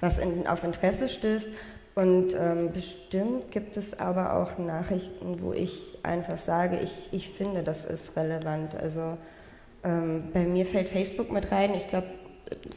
was 0.00 0.18
in, 0.18 0.46
auf 0.46 0.64
Interesse 0.64 1.08
stößt. 1.08 1.48
Und 1.94 2.34
ähm, 2.34 2.72
bestimmt 2.72 3.50
gibt 3.50 3.78
es 3.78 3.98
aber 3.98 4.36
auch 4.36 4.58
Nachrichten, 4.58 5.40
wo 5.40 5.54
ich 5.54 5.98
einfach 6.02 6.36
sage, 6.36 6.78
ich, 6.82 7.08
ich 7.10 7.30
finde, 7.30 7.62
das 7.62 7.86
ist 7.86 8.14
relevant. 8.16 8.74
Also 8.74 9.16
ähm, 9.84 10.24
bei 10.32 10.44
mir 10.44 10.66
fällt 10.66 10.88
Facebook 10.88 11.30
mit 11.30 11.50
rein. 11.52 11.74
Ich 11.74 11.86
glaube, 11.88 12.08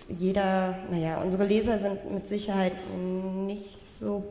jeder, 0.08 0.78
naja, 0.90 1.22
unsere 1.22 1.46
Leser 1.46 1.80
sind 1.80 2.12
mit 2.12 2.26
Sicherheit 2.26 2.74
nicht 2.96 3.82
so 3.82 4.24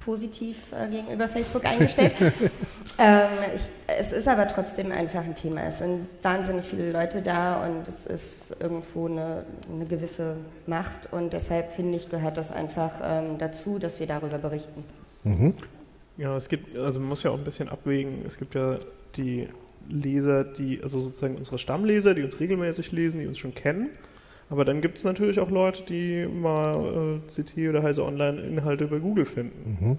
positiv 0.00 0.72
äh, 0.72 0.88
gegenüber 0.88 1.28
Facebook 1.28 1.66
eingestellt. 1.66 2.14
ähm, 2.98 3.28
ich, 3.54 3.62
es 3.86 4.12
ist 4.12 4.26
aber 4.26 4.48
trotzdem 4.48 4.90
einfach 4.90 5.22
ein 5.22 5.34
Thema. 5.34 5.64
Es 5.64 5.78
sind 5.78 6.06
wahnsinnig 6.22 6.64
viele 6.64 6.92
Leute 6.92 7.20
da 7.20 7.66
und 7.66 7.86
es 7.86 8.06
ist 8.06 8.56
irgendwo 8.58 9.06
eine, 9.06 9.44
eine 9.70 9.84
gewisse 9.84 10.36
Macht 10.66 11.12
und 11.12 11.34
deshalb 11.34 11.72
finde 11.72 11.96
ich, 11.96 12.08
gehört 12.08 12.38
das 12.38 12.50
einfach 12.50 12.92
ähm, 13.02 13.36
dazu, 13.36 13.78
dass 13.78 14.00
wir 14.00 14.06
darüber 14.06 14.38
berichten. 14.38 14.82
Mhm. 15.24 15.54
Ja, 16.16 16.36
es 16.36 16.48
gibt, 16.48 16.74
also 16.74 17.00
man 17.00 17.10
muss 17.10 17.22
ja 17.22 17.30
auch 17.30 17.38
ein 17.38 17.44
bisschen 17.44 17.68
abwägen. 17.68 18.24
Es 18.26 18.38
gibt 18.38 18.54
ja 18.54 18.78
die 19.14 19.48
Leser, 19.88 20.44
die, 20.44 20.82
also 20.82 21.00
sozusagen 21.00 21.36
unsere 21.36 21.58
Stammleser, 21.58 22.14
die 22.14 22.22
uns 22.22 22.38
regelmäßig 22.40 22.92
lesen, 22.92 23.20
die 23.20 23.26
uns 23.26 23.38
schon 23.38 23.54
kennen. 23.54 23.90
Aber 24.50 24.64
dann 24.64 24.80
gibt 24.80 24.98
es 24.98 25.04
natürlich 25.04 25.40
auch 25.40 25.50
Leute, 25.50 25.82
die 25.82 26.26
mal 26.26 27.20
äh, 27.26 27.42
CT 27.42 27.68
oder 27.68 27.82
Heise 27.82 28.04
Online 28.04 28.40
Inhalte 28.40 28.84
über 28.84 28.98
Google 28.98 29.26
finden. 29.26 29.78
Mhm. 29.80 29.96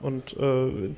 Und 0.00 0.36
äh, 0.38 0.90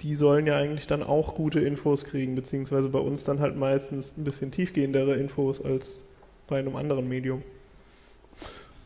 die 0.00 0.14
sollen 0.14 0.46
ja 0.46 0.56
eigentlich 0.56 0.86
dann 0.86 1.02
auch 1.02 1.34
gute 1.34 1.60
Infos 1.60 2.04
kriegen, 2.04 2.34
beziehungsweise 2.34 2.88
bei 2.88 2.98
uns 2.98 3.24
dann 3.24 3.40
halt 3.40 3.56
meistens 3.56 4.16
ein 4.16 4.24
bisschen 4.24 4.50
tiefgehendere 4.50 5.14
Infos 5.16 5.64
als 5.64 6.04
bei 6.46 6.58
einem 6.58 6.76
anderen 6.76 7.08
Medium. 7.08 7.42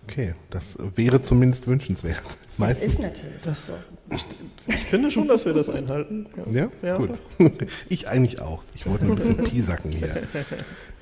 Okay, 0.05 0.35
das 0.51 0.77
wäre 0.97 1.21
zumindest 1.21 1.67
wünschenswert. 1.67 2.23
Das 2.25 2.59
Meistens. 2.59 2.93
ist 2.95 3.01
natürlich. 3.01 3.43
Das, 3.45 3.73
ich, 4.11 4.25
ich 4.69 4.85
finde 4.85 5.11
schon, 5.11 5.29
dass 5.29 5.45
wir 5.45 5.55
das 5.55 5.69
einhalten. 5.69 6.27
Ja? 6.51 6.69
Ja. 6.83 6.99
gut. 6.99 7.21
Ich 7.89 8.09
eigentlich 8.09 8.41
auch. 8.41 8.63
Ich 8.75 8.87
wollte 8.87 9.07
ein 9.07 9.15
bisschen 9.15 9.37
piesacken 9.45 9.93
hier. 9.93 10.23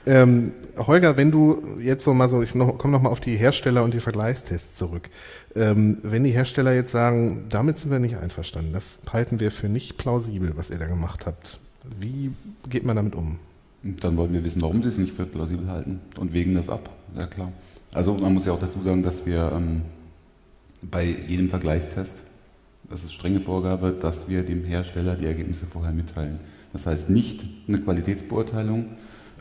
Ähm, 0.06 0.52
Holger, 0.78 1.16
wenn 1.16 1.30
du 1.30 1.62
jetzt 1.78 2.04
so 2.04 2.14
mal 2.14 2.28
so, 2.28 2.42
ich 2.42 2.54
noch, 2.54 2.78
komme 2.78 2.92
noch 2.92 3.02
mal 3.02 3.10
auf 3.10 3.20
die 3.20 3.36
Hersteller 3.36 3.84
und 3.84 3.92
die 3.92 4.00
Vergleichstests 4.00 4.76
zurück. 4.76 5.10
Ähm, 5.54 5.98
wenn 6.02 6.24
die 6.24 6.30
Hersteller 6.30 6.72
jetzt 6.72 6.92
sagen, 6.92 7.44
damit 7.50 7.76
sind 7.76 7.90
wir 7.90 7.98
nicht 7.98 8.16
einverstanden, 8.16 8.72
das 8.72 9.00
halten 9.12 9.40
wir 9.40 9.50
für 9.50 9.68
nicht 9.68 9.98
plausibel, 9.98 10.52
was 10.56 10.70
ihr 10.70 10.78
da 10.78 10.86
gemacht 10.86 11.26
habt. 11.26 11.58
Wie 11.98 12.32
geht 12.68 12.84
man 12.84 12.96
damit 12.96 13.14
um? 13.14 13.38
Dann 13.82 14.16
wollen 14.16 14.32
wir 14.32 14.42
wissen, 14.44 14.62
warum 14.62 14.82
sie 14.82 14.88
es 14.88 14.98
nicht 14.98 15.12
für 15.12 15.26
plausibel 15.26 15.68
halten 15.68 16.00
und 16.18 16.32
wägen 16.32 16.54
das 16.54 16.68
ab, 16.68 16.90
sehr 17.14 17.26
klar. 17.26 17.52
Also 17.92 18.14
man 18.14 18.34
muss 18.34 18.46
ja 18.46 18.52
auch 18.52 18.60
dazu 18.60 18.80
sagen, 18.82 19.02
dass 19.02 19.26
wir 19.26 19.52
ähm, 19.54 19.82
bei 20.82 21.04
jedem 21.04 21.48
Vergleichstest, 21.48 22.22
das 22.88 23.02
ist 23.02 23.12
strenge 23.12 23.40
Vorgabe, 23.40 23.96
dass 24.00 24.28
wir 24.28 24.42
dem 24.44 24.64
Hersteller 24.64 25.16
die 25.16 25.26
Ergebnisse 25.26 25.66
vorher 25.66 25.92
mitteilen. 25.92 26.38
Das 26.72 26.86
heißt 26.86 27.10
nicht 27.10 27.46
eine 27.66 27.80
Qualitätsbeurteilung, 27.80 28.86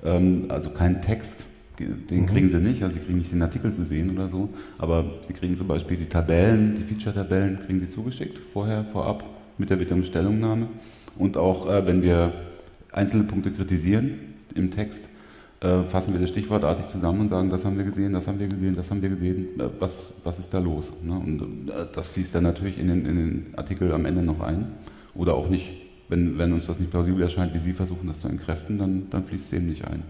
ähm, 0.03 0.45
also 0.49 0.71
kein 0.71 1.01
Text, 1.01 1.45
den 1.79 2.25
kriegen 2.25 2.49
sie 2.49 2.59
nicht, 2.59 2.83
also 2.83 2.95
sie 2.95 3.01
kriegen 3.01 3.19
nicht 3.19 3.31
den 3.31 3.41
Artikel 3.41 3.71
zu 3.71 3.85
sehen 3.85 4.09
oder 4.11 4.27
so, 4.27 4.49
aber 4.77 5.05
sie 5.25 5.33
kriegen 5.33 5.55
zum 5.55 5.67
Beispiel 5.67 5.95
die 5.95 6.07
Tabellen, 6.07 6.75
die 6.75 6.83
Feature-Tabellen 6.83 7.59
kriegen 7.65 7.79
sie 7.79 7.87
zugeschickt, 7.87 8.41
vorher, 8.51 8.83
vorab, 8.85 9.23
mit 9.57 9.69
der 9.69 9.77
Bitte 9.77 9.93
um 9.93 10.03
Stellungnahme. 10.03 10.67
Und 11.17 11.37
auch 11.37 11.69
äh, 11.69 11.85
wenn 11.85 12.01
wir 12.01 12.33
einzelne 12.91 13.23
Punkte 13.23 13.51
kritisieren 13.51 14.19
im 14.55 14.71
Text, 14.71 15.09
äh, 15.61 15.83
fassen 15.83 16.13
wir 16.13 16.21
das 16.21 16.29
stichwortartig 16.29 16.87
zusammen 16.87 17.21
und 17.21 17.29
sagen, 17.29 17.49
das 17.49 17.65
haben 17.65 17.77
wir 17.77 17.83
gesehen, 17.83 18.13
das 18.13 18.27
haben 18.27 18.39
wir 18.39 18.47
gesehen, 18.47 18.75
das 18.75 18.89
haben 18.89 19.01
wir 19.01 19.09
gesehen, 19.09 19.59
äh, 19.59 19.63
was, 19.79 20.11
was 20.23 20.39
ist 20.39 20.53
da 20.53 20.59
los? 20.59 20.93
Ne? 21.03 21.13
Und 21.13 21.69
äh, 21.69 21.85
das 21.93 22.07
fließt 22.09 22.35
dann 22.35 22.43
natürlich 22.43 22.79
in 22.79 22.87
den, 22.87 23.05
in 23.05 23.15
den 23.15 23.53
Artikel 23.57 23.91
am 23.91 24.05
Ende 24.05 24.23
noch 24.23 24.39
ein 24.39 24.67
oder 25.15 25.33
auch 25.33 25.49
nicht. 25.49 25.73
Wenn, 26.07 26.37
wenn 26.37 26.53
uns 26.53 26.65
das 26.65 26.79
nicht 26.79 26.89
plausibel 26.89 27.21
erscheint, 27.21 27.53
wie 27.53 27.59
Sie 27.59 27.73
versuchen, 27.73 28.07
das 28.07 28.21
zu 28.21 28.27
entkräften, 28.29 28.79
dann, 28.79 29.09
dann 29.11 29.25
fließt 29.25 29.45
es 29.45 29.53
eben 29.53 29.67
nicht 29.67 29.85
ein. 29.85 30.03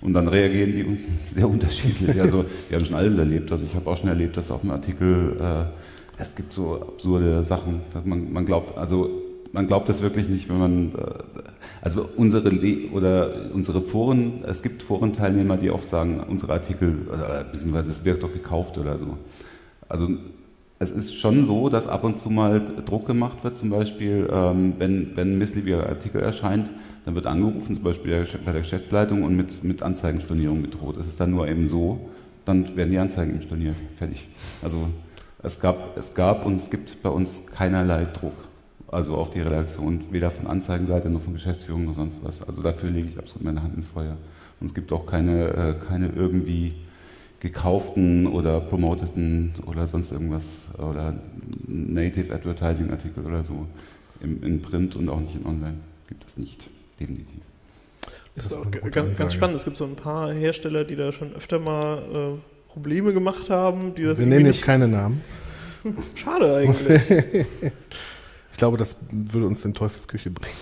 Und 0.00 0.14
dann 0.14 0.28
reagieren 0.28 0.72
die 0.72 0.98
sehr 1.34 1.48
unterschiedlich. 1.48 2.20
Also 2.20 2.44
wir 2.68 2.78
haben 2.78 2.84
schon 2.84 2.96
alles 2.96 3.16
erlebt. 3.16 3.50
Also 3.50 3.64
ich 3.64 3.74
habe 3.74 3.88
auch 3.88 3.96
schon 3.96 4.08
erlebt, 4.08 4.36
dass 4.36 4.50
auf 4.50 4.60
dem 4.60 4.70
Artikel 4.70 5.36
äh, 5.40 6.20
es 6.20 6.34
gibt 6.34 6.52
so 6.52 6.82
absurde 6.82 7.44
Sachen, 7.44 7.82
dass 7.92 8.04
man, 8.04 8.32
man 8.32 8.44
glaubt, 8.44 8.76
also 8.76 9.27
man 9.52 9.66
glaubt 9.66 9.88
das 9.88 10.02
wirklich 10.02 10.28
nicht, 10.28 10.48
wenn 10.48 10.58
man 10.58 10.94
äh, 10.94 11.40
also 11.80 12.08
unsere 12.16 12.48
Le 12.50 12.90
oder 12.92 13.50
unsere 13.52 13.82
Foren, 13.82 14.44
es 14.46 14.62
gibt 14.62 14.82
Forenteilnehmer, 14.82 15.56
die 15.56 15.70
oft 15.70 15.88
sagen, 15.90 16.20
unsere 16.28 16.52
Artikel, 16.52 17.06
oder, 17.08 17.44
beziehungsweise 17.44 17.90
es 17.90 18.04
wird 18.04 18.22
doch 18.22 18.32
gekauft 18.32 18.78
oder 18.78 18.98
so. 18.98 19.16
Also 19.88 20.08
es 20.80 20.90
ist 20.90 21.14
schon 21.16 21.46
so, 21.46 21.68
dass 21.68 21.86
ab 21.88 22.04
und 22.04 22.20
zu 22.20 22.30
mal 22.30 22.60
Druck 22.86 23.06
gemacht 23.06 23.42
wird, 23.42 23.56
zum 23.56 23.70
Beispiel, 23.70 24.28
ähm, 24.30 24.74
wenn, 24.78 25.16
wenn 25.16 25.32
ein 25.32 25.38
missliebiger 25.38 25.88
Artikel 25.88 26.20
erscheint, 26.20 26.70
dann 27.04 27.14
wird 27.14 27.26
angerufen, 27.26 27.74
zum 27.74 27.84
Beispiel 27.84 28.26
bei 28.44 28.52
der 28.52 28.60
Geschäftsleitung 28.60 29.24
und 29.24 29.36
mit, 29.36 29.64
mit 29.64 29.82
Anzeigenstornierung 29.82 30.62
gedroht. 30.62 30.96
Es 31.00 31.08
ist 31.08 31.18
dann 31.18 31.30
nur 31.30 31.48
eben 31.48 31.68
so, 31.68 32.08
dann 32.44 32.76
werden 32.76 32.90
die 32.90 32.98
Anzeigen 32.98 33.34
eben 33.34 33.42
storniert. 33.42 33.74
Fertig. 33.96 34.28
Also 34.62 34.88
es 35.42 35.58
gab, 35.58 35.96
es 35.96 36.14
gab 36.14 36.46
und 36.46 36.56
es 36.56 36.70
gibt 36.70 37.02
bei 37.02 37.10
uns 37.10 37.42
keinerlei 37.46 38.04
Druck. 38.04 38.47
Also 38.90 39.16
auf 39.16 39.30
die 39.30 39.40
Redaktion, 39.40 40.02
weder 40.10 40.30
von 40.30 40.46
Anzeigenseite 40.46 41.10
noch 41.10 41.20
von 41.20 41.34
Geschäftsführung 41.34 41.84
noch 41.84 41.94
sonst 41.94 42.20
was. 42.24 42.42
Also 42.42 42.62
dafür 42.62 42.90
lege 42.90 43.08
ich 43.08 43.18
absolut 43.18 43.44
meine 43.44 43.62
Hand 43.62 43.76
ins 43.76 43.86
Feuer. 43.86 44.16
Und 44.60 44.66
es 44.66 44.74
gibt 44.74 44.90
auch 44.92 45.04
keine, 45.06 45.48
äh, 45.48 45.74
keine 45.86 46.08
irgendwie 46.08 46.74
gekauften 47.40 48.26
oder 48.26 48.60
promoteten 48.60 49.52
oder 49.66 49.86
sonst 49.86 50.10
irgendwas 50.10 50.62
oder 50.78 51.14
Native 51.66 52.34
Advertising 52.34 52.90
Artikel 52.90 53.24
oder 53.24 53.44
so 53.44 53.66
im, 54.20 54.42
in 54.42 54.60
Print 54.62 54.96
und 54.96 55.08
auch 55.08 55.20
nicht 55.20 55.36
in 55.36 55.46
Online. 55.46 55.76
Gibt 56.08 56.26
es 56.26 56.36
nicht, 56.36 56.68
definitiv. 56.98 57.42
Das 58.34 58.46
Ist 58.46 58.52
ist 58.52 58.58
auch 58.58 58.90
ganz, 58.90 59.18
ganz 59.18 59.34
spannend. 59.34 59.56
Es 59.56 59.64
gibt 59.64 59.76
so 59.76 59.84
ein 59.84 59.96
paar 59.96 60.32
Hersteller, 60.32 60.84
die 60.84 60.96
da 60.96 61.12
schon 61.12 61.34
öfter 61.34 61.58
mal 61.58 61.98
äh, 61.98 62.72
Probleme 62.72 63.12
gemacht 63.12 63.50
haben. 63.50 63.94
Die 63.94 64.04
das 64.04 64.18
Wir 64.18 64.26
nennen 64.26 64.46
jetzt 64.46 64.64
keine 64.64 64.88
Namen. 64.88 65.22
Schade 66.14 66.56
eigentlich. 66.56 67.02
Ich 68.58 68.60
glaube, 68.60 68.76
das 68.76 68.96
würde 69.12 69.46
uns 69.46 69.64
in 69.64 69.72
Teufelsküche 69.72 70.32
bringen. 70.32 70.56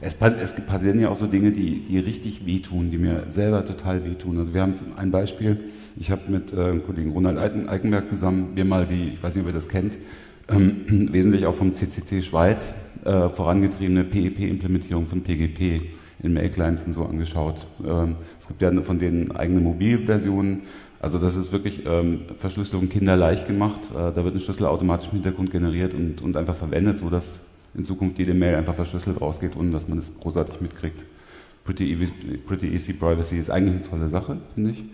Es, 0.00 0.14
es 0.40 0.54
passieren 0.64 1.00
ja 1.00 1.08
auch 1.08 1.16
so 1.16 1.26
Dinge, 1.26 1.50
die, 1.50 1.80
die 1.80 1.98
richtig 1.98 2.46
wehtun, 2.46 2.92
die 2.92 2.98
mir 2.98 3.26
selber 3.30 3.64
total 3.64 4.04
wehtun. 4.04 4.38
Also 4.38 4.54
wir 4.54 4.62
haben 4.62 4.74
ein 4.94 5.10
Beispiel, 5.10 5.58
ich 5.96 6.12
habe 6.12 6.30
mit 6.30 6.52
äh, 6.52 6.78
Kollegen 6.86 7.10
Ronald 7.10 7.36
Eikenberg 7.36 8.08
zusammen 8.08 8.54
mir 8.54 8.64
mal 8.64 8.86
die, 8.86 9.08
ich 9.08 9.20
weiß 9.20 9.34
nicht, 9.34 9.42
ob 9.42 9.48
ihr 9.48 9.54
das 9.54 9.68
kennt, 9.68 9.98
ähm, 10.48 10.84
wesentlich 11.12 11.46
auch 11.46 11.56
vom 11.56 11.74
CCC 11.74 12.22
Schweiz 12.22 12.74
äh, 13.04 13.28
vorangetriebene 13.30 14.04
PEP-Implementierung 14.04 15.04
von 15.04 15.24
PGP 15.24 15.82
in 16.22 16.32
Mail-Clients 16.32 16.82
und 16.82 16.92
so 16.92 17.04
angeschaut. 17.04 17.66
Ähm, 17.86 18.16
es 18.40 18.48
gibt 18.48 18.60
ja 18.62 18.72
von 18.82 18.98
denen 18.98 19.32
eigene 19.32 19.60
Mobilversionen. 19.60 20.62
Also 21.00 21.18
das 21.18 21.36
ist 21.36 21.52
wirklich 21.52 21.84
ähm, 21.86 22.22
Verschlüsselung 22.38 22.88
kinderleicht 22.88 23.46
gemacht. 23.46 23.90
Äh, 23.92 24.12
da 24.12 24.24
wird 24.24 24.34
ein 24.34 24.40
Schlüssel 24.40 24.66
automatisch 24.66 25.08
im 25.08 25.14
Hintergrund 25.14 25.52
generiert 25.52 25.94
und, 25.94 26.22
und 26.22 26.36
einfach 26.36 26.56
verwendet, 26.56 26.98
sodass 26.98 27.40
in 27.74 27.84
Zukunft 27.84 28.18
jede 28.18 28.34
Mail 28.34 28.56
einfach 28.56 28.74
verschlüsselt 28.74 29.20
rausgeht, 29.20 29.54
ohne 29.56 29.70
dass 29.70 29.86
man 29.86 29.98
es 29.98 30.12
großartig 30.20 30.60
mitkriegt. 30.60 31.04
Pretty, 31.64 31.84
easy- 31.94 32.38
pretty 32.46 32.66
easy 32.66 32.94
privacy 32.94 33.38
ist 33.38 33.50
eigentlich 33.50 33.76
eine 33.76 33.84
tolle 33.84 34.08
Sache, 34.08 34.38
finde 34.54 34.70
ich. 34.70 34.84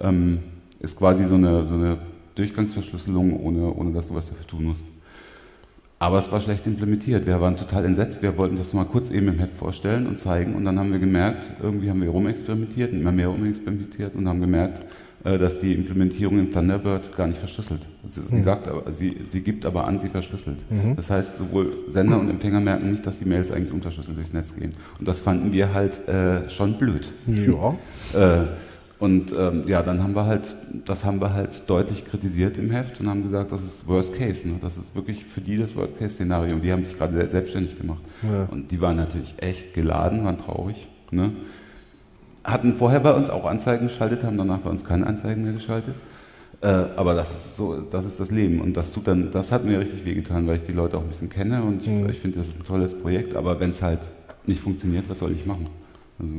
Ähm, 0.00 0.38
ist 0.78 0.96
quasi 0.96 1.24
so 1.26 1.34
eine, 1.34 1.64
so 1.64 1.74
eine 1.74 1.98
Durchgangsverschlüsselung, 2.36 3.38
ohne, 3.38 3.74
ohne 3.74 3.92
dass 3.92 4.08
du 4.08 4.14
was 4.14 4.28
dafür 4.30 4.46
tun 4.46 4.64
musst. 4.64 4.84
Aber 6.02 6.18
es 6.18 6.32
war 6.32 6.40
schlecht 6.40 6.66
implementiert. 6.66 7.26
Wir 7.26 7.42
waren 7.42 7.56
total 7.56 7.84
entsetzt. 7.84 8.22
Wir 8.22 8.38
wollten 8.38 8.56
das 8.56 8.72
mal 8.72 8.86
kurz 8.86 9.10
eben 9.10 9.28
im 9.28 9.38
Heft 9.38 9.54
vorstellen 9.54 10.06
und 10.06 10.18
zeigen. 10.18 10.54
Und 10.54 10.64
dann 10.64 10.78
haben 10.78 10.92
wir 10.92 10.98
gemerkt, 10.98 11.52
irgendwie 11.62 11.90
haben 11.90 12.00
wir 12.00 12.08
rumexperimentiert, 12.08 12.94
immer 12.94 13.12
mehr 13.12 13.28
rumexperimentiert 13.28 14.16
und 14.16 14.26
haben 14.26 14.40
gemerkt, 14.40 14.82
äh, 15.24 15.36
dass 15.36 15.58
die 15.58 15.74
Implementierung 15.74 16.38
in 16.38 16.50
Thunderbird 16.50 17.14
gar 17.14 17.26
nicht 17.26 17.38
verschlüsselt. 17.38 17.86
Sie, 18.08 18.22
sie 18.22 18.40
sagt 18.40 18.66
aber, 18.66 18.90
sie, 18.90 19.18
sie 19.28 19.42
gibt 19.42 19.66
aber 19.66 19.84
an, 19.84 19.98
sie 19.98 20.08
verschlüsselt. 20.08 20.60
Das 20.96 21.10
heißt, 21.10 21.36
sowohl 21.36 21.84
Sender 21.90 22.18
und 22.18 22.30
Empfänger 22.30 22.60
merken 22.60 22.90
nicht, 22.90 23.06
dass 23.06 23.18
die 23.18 23.26
Mails 23.26 23.50
eigentlich 23.50 23.74
unverschlüsselt 23.74 24.16
durchs 24.16 24.32
Netz 24.32 24.56
gehen. 24.56 24.70
Und 24.98 25.06
das 25.06 25.20
fanden 25.20 25.52
wir 25.52 25.74
halt 25.74 26.08
äh, 26.08 26.48
schon 26.48 26.78
blöd. 26.78 27.10
Ja. 27.26 27.74
Äh, 28.12 28.46
und 29.00 29.34
ähm, 29.36 29.64
ja, 29.66 29.82
dann 29.82 30.02
haben 30.02 30.14
wir 30.14 30.26
halt, 30.26 30.54
das 30.84 31.04
haben 31.06 31.20
wir 31.20 31.32
halt 31.32 31.62
deutlich 31.68 32.04
kritisiert 32.04 32.58
im 32.58 32.70
Heft 32.70 33.00
und 33.00 33.08
haben 33.08 33.22
gesagt, 33.22 33.50
das 33.50 33.62
ist 33.62 33.88
Worst 33.88 34.14
Case. 34.16 34.46
Ne? 34.46 34.56
Das 34.60 34.76
ist 34.76 34.94
wirklich 34.94 35.24
für 35.24 35.40
die 35.40 35.56
das 35.56 35.74
Worst 35.74 35.98
Case 35.98 36.14
Szenario. 36.16 36.54
Und 36.54 36.62
die 36.62 36.70
haben 36.70 36.84
sich 36.84 36.96
gerade 36.98 37.14
se- 37.14 37.26
selbstständig 37.28 37.78
gemacht. 37.78 38.02
Ja. 38.22 38.44
Und 38.50 38.70
die 38.70 38.80
waren 38.80 38.96
natürlich 38.96 39.34
echt 39.38 39.72
geladen, 39.74 40.22
waren 40.24 40.36
traurig. 40.38 40.88
Ne? 41.10 41.32
Hatten 42.44 42.74
vorher 42.74 43.00
bei 43.00 43.12
uns 43.14 43.30
auch 43.30 43.46
Anzeigen 43.46 43.88
geschaltet, 43.88 44.22
haben 44.22 44.36
danach 44.38 44.58
bei 44.58 44.70
uns 44.70 44.84
keine 44.84 45.06
Anzeigen 45.06 45.42
mehr 45.42 45.52
geschaltet. 45.54 45.94
Äh, 46.62 46.66
aber 46.96 47.14
das 47.14 47.32
ist 47.34 47.56
so, 47.56 47.80
das 47.80 48.04
ist 48.04 48.20
das 48.20 48.30
Leben. 48.30 48.60
Und 48.60 48.76
das 48.76 48.92
tut 48.92 49.08
dann, 49.08 49.30
das 49.30 49.50
hat 49.50 49.64
mir 49.64 49.80
richtig 49.80 50.04
wehgetan, 50.04 50.46
weil 50.46 50.56
ich 50.56 50.62
die 50.62 50.72
Leute 50.72 50.98
auch 50.98 51.02
ein 51.02 51.08
bisschen 51.08 51.30
kenne 51.30 51.62
und 51.62 51.82
ich, 51.86 51.88
ich 52.10 52.18
finde, 52.18 52.36
das 52.38 52.48
ist 52.48 52.60
ein 52.60 52.64
tolles 52.66 52.92
Projekt. 52.94 53.34
Aber 53.34 53.58
wenn 53.60 53.70
es 53.70 53.80
halt 53.80 54.10
nicht 54.46 54.60
funktioniert, 54.60 55.04
was 55.08 55.20
soll 55.20 55.32
ich 55.32 55.46
machen? 55.46 55.68
Also, 56.18 56.34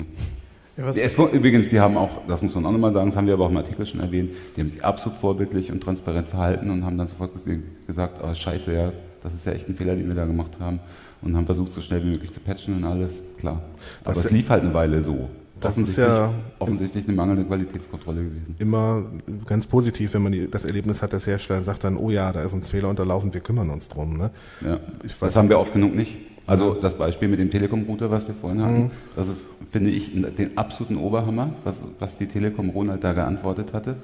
Ja, 0.77 0.85
SV, 0.89 1.29
übrigens, 1.29 1.69
die 1.69 1.79
haben 1.79 1.97
auch, 1.97 2.21
das 2.27 2.41
muss 2.41 2.55
man 2.55 2.65
auch 2.65 2.71
nochmal 2.71 2.93
sagen, 2.93 3.07
das 3.07 3.17
haben 3.17 3.27
wir 3.27 3.33
aber 3.33 3.45
auch 3.45 3.49
im 3.51 3.57
Artikel 3.57 3.85
schon 3.85 3.99
erwähnt, 3.99 4.31
die 4.55 4.61
haben 4.61 4.69
sich 4.69 4.83
absolut 4.83 5.17
vorbildlich 5.17 5.71
und 5.71 5.81
transparent 5.81 6.29
verhalten 6.29 6.69
und 6.69 6.85
haben 6.85 6.97
dann 6.97 7.07
sofort 7.07 7.31
ges- 7.35 7.59
gesagt, 7.85 8.21
oh, 8.23 8.33
scheiße, 8.33 8.73
ja, 8.73 8.91
das 9.21 9.33
ist 9.33 9.45
ja 9.45 9.51
echt 9.51 9.67
ein 9.67 9.75
Fehler, 9.75 9.95
den 9.95 10.07
wir 10.07 10.15
da 10.15 10.25
gemacht 10.25 10.57
haben 10.59 10.79
und 11.21 11.35
haben 11.35 11.45
versucht, 11.45 11.73
so 11.73 11.81
schnell 11.81 12.03
wie 12.03 12.09
möglich 12.11 12.31
zu 12.31 12.39
patchen 12.39 12.75
und 12.75 12.83
alles, 12.85 13.21
klar. 13.37 13.61
Aber 14.03 14.13
Das- 14.15 14.25
es 14.25 14.31
lief 14.31 14.49
halt 14.49 14.63
eine 14.63 14.73
Weile 14.73 15.03
so. 15.03 15.29
Das 15.59 15.77
ist 15.77 15.95
ja- 15.97 16.33
offensichtlich 16.57 17.05
eine 17.05 17.15
mangelnde 17.15 17.43
Qualitätskontrolle 17.45 18.23
gewesen. 18.23 18.55
Immer 18.57 19.03
ganz 19.45 19.67
positiv, 19.67 20.11
wenn 20.15 20.23
man 20.23 20.31
die, 20.31 20.49
das 20.49 20.65
Erlebnis 20.65 21.03
hat, 21.03 21.13
dass 21.13 21.27
Hersteller 21.27 21.61
sagt 21.61 21.83
dann, 21.83 21.97
oh 21.97 22.09
ja, 22.09 22.31
da 22.31 22.41
ist 22.41 22.53
uns 22.53 22.69
Fehler 22.69 22.89
unterlaufen, 22.89 23.31
wir 23.31 23.41
kümmern 23.41 23.69
uns 23.69 23.87
drum. 23.87 24.17
Ne? 24.17 24.31
Ja. 24.65 24.79
Das 25.19 25.35
haben 25.35 25.49
wir 25.49 25.59
oft 25.59 25.71
genug 25.73 25.93
nicht. 25.93 26.17
Also 26.47 26.73
das 26.73 26.95
Beispiel 26.97 27.27
mit 27.27 27.39
dem 27.39 27.49
Telekom-Router, 27.51 28.09
was 28.11 28.27
wir 28.27 28.35
vorhin 28.35 28.63
hatten, 28.63 28.83
Mhm. 28.85 28.91
das 29.15 29.27
ist, 29.29 29.43
finde 29.69 29.89
ich, 29.91 30.11
den 30.13 30.57
absoluten 30.57 30.97
Oberhammer, 30.97 31.53
was, 31.63 31.77
was 31.99 32.17
die 32.17 32.25
Telekom 32.27 32.69
Ronald 32.69 33.03
da 33.03 33.13
geantwortet 33.13 33.73
hatte. 33.73 33.95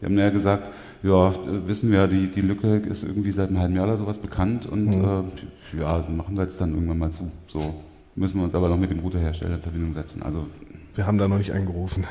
Wir 0.00 0.08
haben 0.10 0.18
ja 0.18 0.28
gesagt, 0.30 0.68
ja, 1.02 1.32
wissen 1.66 1.90
wir, 1.90 2.06
die, 2.06 2.28
die 2.28 2.42
Lücke 2.42 2.76
ist 2.76 3.02
irgendwie 3.04 3.32
seit 3.32 3.48
einem 3.48 3.60
halben 3.60 3.76
Jahr 3.76 3.86
oder 3.86 3.96
sowas 3.96 4.18
bekannt 4.18 4.66
und 4.66 4.86
Mhm. 4.86 5.30
äh, 5.74 5.80
ja, 5.80 6.04
machen 6.08 6.36
wir 6.36 6.42
jetzt 6.42 6.60
dann 6.60 6.74
irgendwann 6.74 6.98
mal 6.98 7.10
zu. 7.12 7.30
So 7.46 7.82
müssen 8.14 8.38
wir 8.40 8.44
uns 8.44 8.54
aber 8.54 8.68
noch 8.68 8.76
mit 8.78 8.90
dem 8.90 8.98
Routerhersteller 8.98 9.54
in 9.54 9.62
Verbindung 9.62 9.94
setzen. 9.94 10.22
Also 10.22 10.46
Wir 10.96 11.06
haben 11.06 11.16
da 11.18 11.28
noch 11.28 11.38
nicht 11.38 11.52
angerufen. 11.52 12.04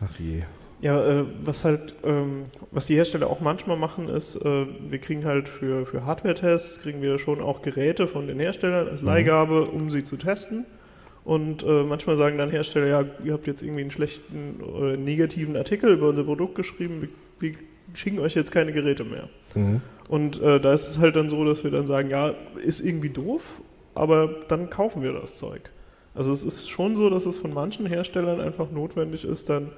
Ach 0.00 0.18
je. 0.20 0.42
Ja, 0.80 1.20
äh, 1.20 1.24
was 1.44 1.64
halt, 1.64 1.94
ähm, 2.04 2.44
was 2.70 2.86
die 2.86 2.94
Hersteller 2.94 3.28
auch 3.28 3.40
manchmal 3.40 3.76
machen, 3.76 4.08
ist, 4.08 4.36
äh, 4.36 4.66
wir 4.88 4.98
kriegen 4.98 5.24
halt 5.24 5.48
für, 5.48 5.86
für 5.86 6.04
Hardware-Tests, 6.04 6.80
kriegen 6.80 7.02
wir 7.02 7.18
schon 7.18 7.40
auch 7.40 7.62
Geräte 7.62 8.06
von 8.06 8.26
den 8.26 8.38
Herstellern 8.38 8.88
als 8.88 9.02
Leihgabe, 9.02 9.64
um 9.66 9.90
sie 9.90 10.04
zu 10.04 10.16
testen. 10.16 10.66
Und 11.24 11.62
äh, 11.62 11.82
manchmal 11.82 12.16
sagen 12.16 12.38
dann 12.38 12.50
Hersteller, 12.50 12.86
ja, 12.86 13.04
ihr 13.24 13.32
habt 13.32 13.46
jetzt 13.46 13.62
irgendwie 13.62 13.82
einen 13.82 13.90
schlechten 13.90 14.62
oder 14.62 14.96
negativen 14.96 15.56
Artikel 15.56 15.92
über 15.92 16.08
unser 16.08 16.24
Produkt 16.24 16.54
geschrieben, 16.54 17.02
wir, 17.02 17.08
wir 17.40 17.58
schicken 17.94 18.18
euch 18.20 18.34
jetzt 18.34 18.52
keine 18.52 18.72
Geräte 18.72 19.04
mehr. 19.04 19.28
Mhm. 19.54 19.82
Und 20.08 20.40
äh, 20.40 20.60
da 20.60 20.72
ist 20.72 20.88
es 20.88 20.98
halt 20.98 21.16
dann 21.16 21.28
so, 21.28 21.44
dass 21.44 21.64
wir 21.64 21.70
dann 21.70 21.86
sagen, 21.86 22.08
ja, 22.08 22.34
ist 22.64 22.80
irgendwie 22.80 23.10
doof, 23.10 23.60
aber 23.94 24.28
dann 24.48 24.70
kaufen 24.70 25.02
wir 25.02 25.12
das 25.12 25.38
Zeug. 25.38 25.70
Also 26.14 26.32
es 26.32 26.44
ist 26.44 26.70
schon 26.70 26.96
so, 26.96 27.10
dass 27.10 27.26
es 27.26 27.38
von 27.38 27.52
manchen 27.52 27.84
Herstellern 27.84 28.40
einfach 28.40 28.70
notwendig 28.70 29.24
ist, 29.24 29.50
dann 29.50 29.70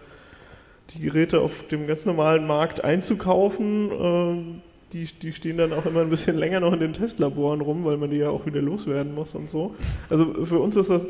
die 0.94 1.00
Geräte 1.00 1.40
auf 1.40 1.66
dem 1.68 1.86
ganz 1.86 2.04
normalen 2.04 2.46
Markt 2.46 2.84
einzukaufen. 2.84 3.90
Ähm, 3.92 4.62
die, 4.92 5.04
die 5.04 5.32
stehen 5.32 5.56
dann 5.56 5.72
auch 5.72 5.86
immer 5.86 6.00
ein 6.00 6.10
bisschen 6.10 6.36
länger 6.36 6.60
noch 6.60 6.72
in 6.72 6.80
den 6.80 6.92
Testlaboren 6.92 7.60
rum, 7.60 7.84
weil 7.84 7.96
man 7.96 8.10
die 8.10 8.16
ja 8.16 8.30
auch 8.30 8.46
wieder 8.46 8.60
loswerden 8.60 9.14
muss 9.14 9.34
und 9.34 9.48
so. 9.48 9.74
Also 10.08 10.44
für 10.46 10.58
uns 10.58 10.76
ist 10.76 10.90
das 10.90 11.06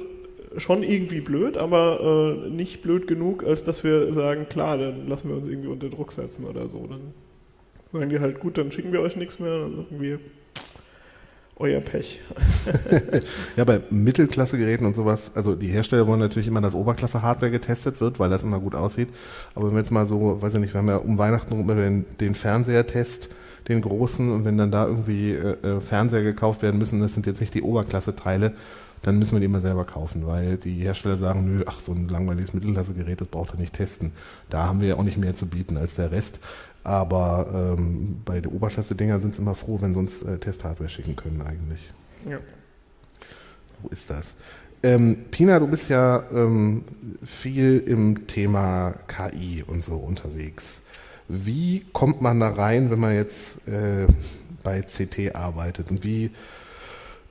schon 0.56 0.82
irgendwie 0.82 1.20
blöd, 1.20 1.56
aber 1.56 2.44
äh, 2.44 2.50
nicht 2.50 2.82
blöd 2.82 3.06
genug, 3.06 3.44
als 3.44 3.62
dass 3.62 3.84
wir 3.84 4.12
sagen, 4.12 4.48
klar, 4.48 4.76
dann 4.76 5.08
lassen 5.08 5.28
wir 5.28 5.36
uns 5.36 5.48
irgendwie 5.48 5.68
unter 5.68 5.88
Druck 5.88 6.12
setzen 6.12 6.44
oder 6.44 6.68
so. 6.68 6.86
Dann 6.86 7.14
sagen 7.92 8.10
die 8.10 8.20
halt, 8.20 8.40
gut, 8.40 8.58
dann 8.58 8.72
schicken 8.72 8.92
wir 8.92 9.00
euch 9.00 9.16
nichts 9.16 9.38
mehr. 9.38 9.60
Dann 9.60 9.76
sagen 9.76 10.00
wir, 10.00 10.18
euer 11.60 11.80
Pech. 11.80 12.20
Ja, 13.56 13.64
bei 13.64 13.80
Mittelklasse-Geräten 13.90 14.86
und 14.86 14.94
sowas, 14.94 15.32
also 15.34 15.54
die 15.54 15.66
Hersteller 15.68 16.06
wollen 16.06 16.20
natürlich 16.20 16.48
immer, 16.48 16.60
dass 16.60 16.74
Oberklasse-Hardware 16.74 17.50
getestet 17.50 18.00
wird, 18.00 18.18
weil 18.18 18.30
das 18.30 18.42
immer 18.42 18.58
gut 18.58 18.74
aussieht. 18.74 19.08
Aber 19.54 19.66
wenn 19.66 19.74
wir 19.74 19.80
jetzt 19.80 19.90
mal 19.90 20.06
so, 20.06 20.40
weiß 20.40 20.54
ich 20.54 20.60
nicht, 20.60 20.74
wir 20.74 20.78
haben 20.78 20.88
ja 20.88 20.96
um 20.96 21.18
Weihnachten 21.18 21.58
immer 21.58 21.74
den, 21.74 22.06
den 22.20 22.34
Fernseher-Test, 22.34 23.28
den 23.68 23.82
großen, 23.82 24.30
und 24.30 24.44
wenn 24.44 24.56
dann 24.56 24.70
da 24.70 24.86
irgendwie 24.86 25.32
äh, 25.32 25.56
äh, 25.62 25.80
Fernseher 25.80 26.22
gekauft 26.22 26.62
werden 26.62 26.78
müssen, 26.78 27.00
das 27.00 27.12
sind 27.12 27.26
jetzt 27.26 27.40
nicht 27.40 27.54
die 27.54 27.62
Oberklasse-Teile, 27.62 28.54
dann 29.02 29.18
müssen 29.18 29.32
wir 29.32 29.40
die 29.40 29.46
immer 29.46 29.60
selber 29.60 29.84
kaufen, 29.84 30.26
weil 30.26 30.56
die 30.56 30.74
Hersteller 30.74 31.16
sagen, 31.16 31.46
nö, 31.46 31.64
ach, 31.66 31.80
so 31.80 31.92
ein 31.92 32.08
langweiliges 32.08 32.52
Mittelklassegerät, 32.52 33.20
das 33.20 33.28
braucht 33.28 33.54
er 33.54 33.58
nicht 33.58 33.74
testen. 33.74 34.12
Da 34.50 34.66
haben 34.66 34.80
wir 34.80 34.88
ja 34.88 34.94
auch 34.96 35.02
nicht 35.02 35.16
mehr 35.16 35.34
zu 35.34 35.46
bieten 35.46 35.76
als 35.76 35.94
der 35.94 36.12
Rest. 36.12 36.38
Aber 36.82 37.74
ähm, 37.78 38.22
bei 38.24 38.40
den 38.40 38.52
Oberklasse-Dinger 38.52 39.20
sind 39.20 39.34
sie 39.34 39.42
immer 39.42 39.54
froh, 39.54 39.78
wenn 39.80 39.92
sie 39.92 40.00
uns 40.00 40.22
äh, 40.22 40.38
Testhardware 40.38 40.88
schicken 40.88 41.16
können 41.16 41.42
eigentlich. 41.42 41.92
Ja. 42.28 42.38
Wo 43.82 43.88
ist 43.88 44.10
das? 44.10 44.36
Ähm, 44.82 45.26
Pina, 45.30 45.58
du 45.58 45.66
bist 45.66 45.90
ja 45.90 46.22
ähm, 46.32 46.84
viel 47.22 47.82
im 47.86 48.26
Thema 48.26 48.94
KI 49.08 49.62
und 49.66 49.84
so 49.84 49.96
unterwegs. 49.96 50.80
Wie 51.28 51.84
kommt 51.92 52.22
man 52.22 52.40
da 52.40 52.48
rein, 52.48 52.90
wenn 52.90 52.98
man 52.98 53.14
jetzt 53.14 53.68
äh, 53.68 54.06
bei 54.64 54.80
CT 54.80 55.36
arbeitet? 55.36 55.90
Und 55.90 56.02
wie 56.02 56.30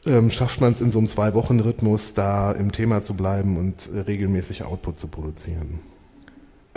ähm, 0.05 0.29
schafft 0.29 0.61
man 0.61 0.73
es 0.73 0.81
in 0.81 0.91
so 0.91 0.99
einem 0.99 1.07
Zwei-Wochen-Rhythmus, 1.07 2.13
da 2.13 2.51
im 2.51 2.71
Thema 2.71 3.01
zu 3.01 3.15
bleiben 3.15 3.57
und 3.57 3.89
äh, 3.93 4.01
regelmäßig 4.01 4.63
Output 4.63 4.99
zu 4.99 5.07
produzieren? 5.07 5.79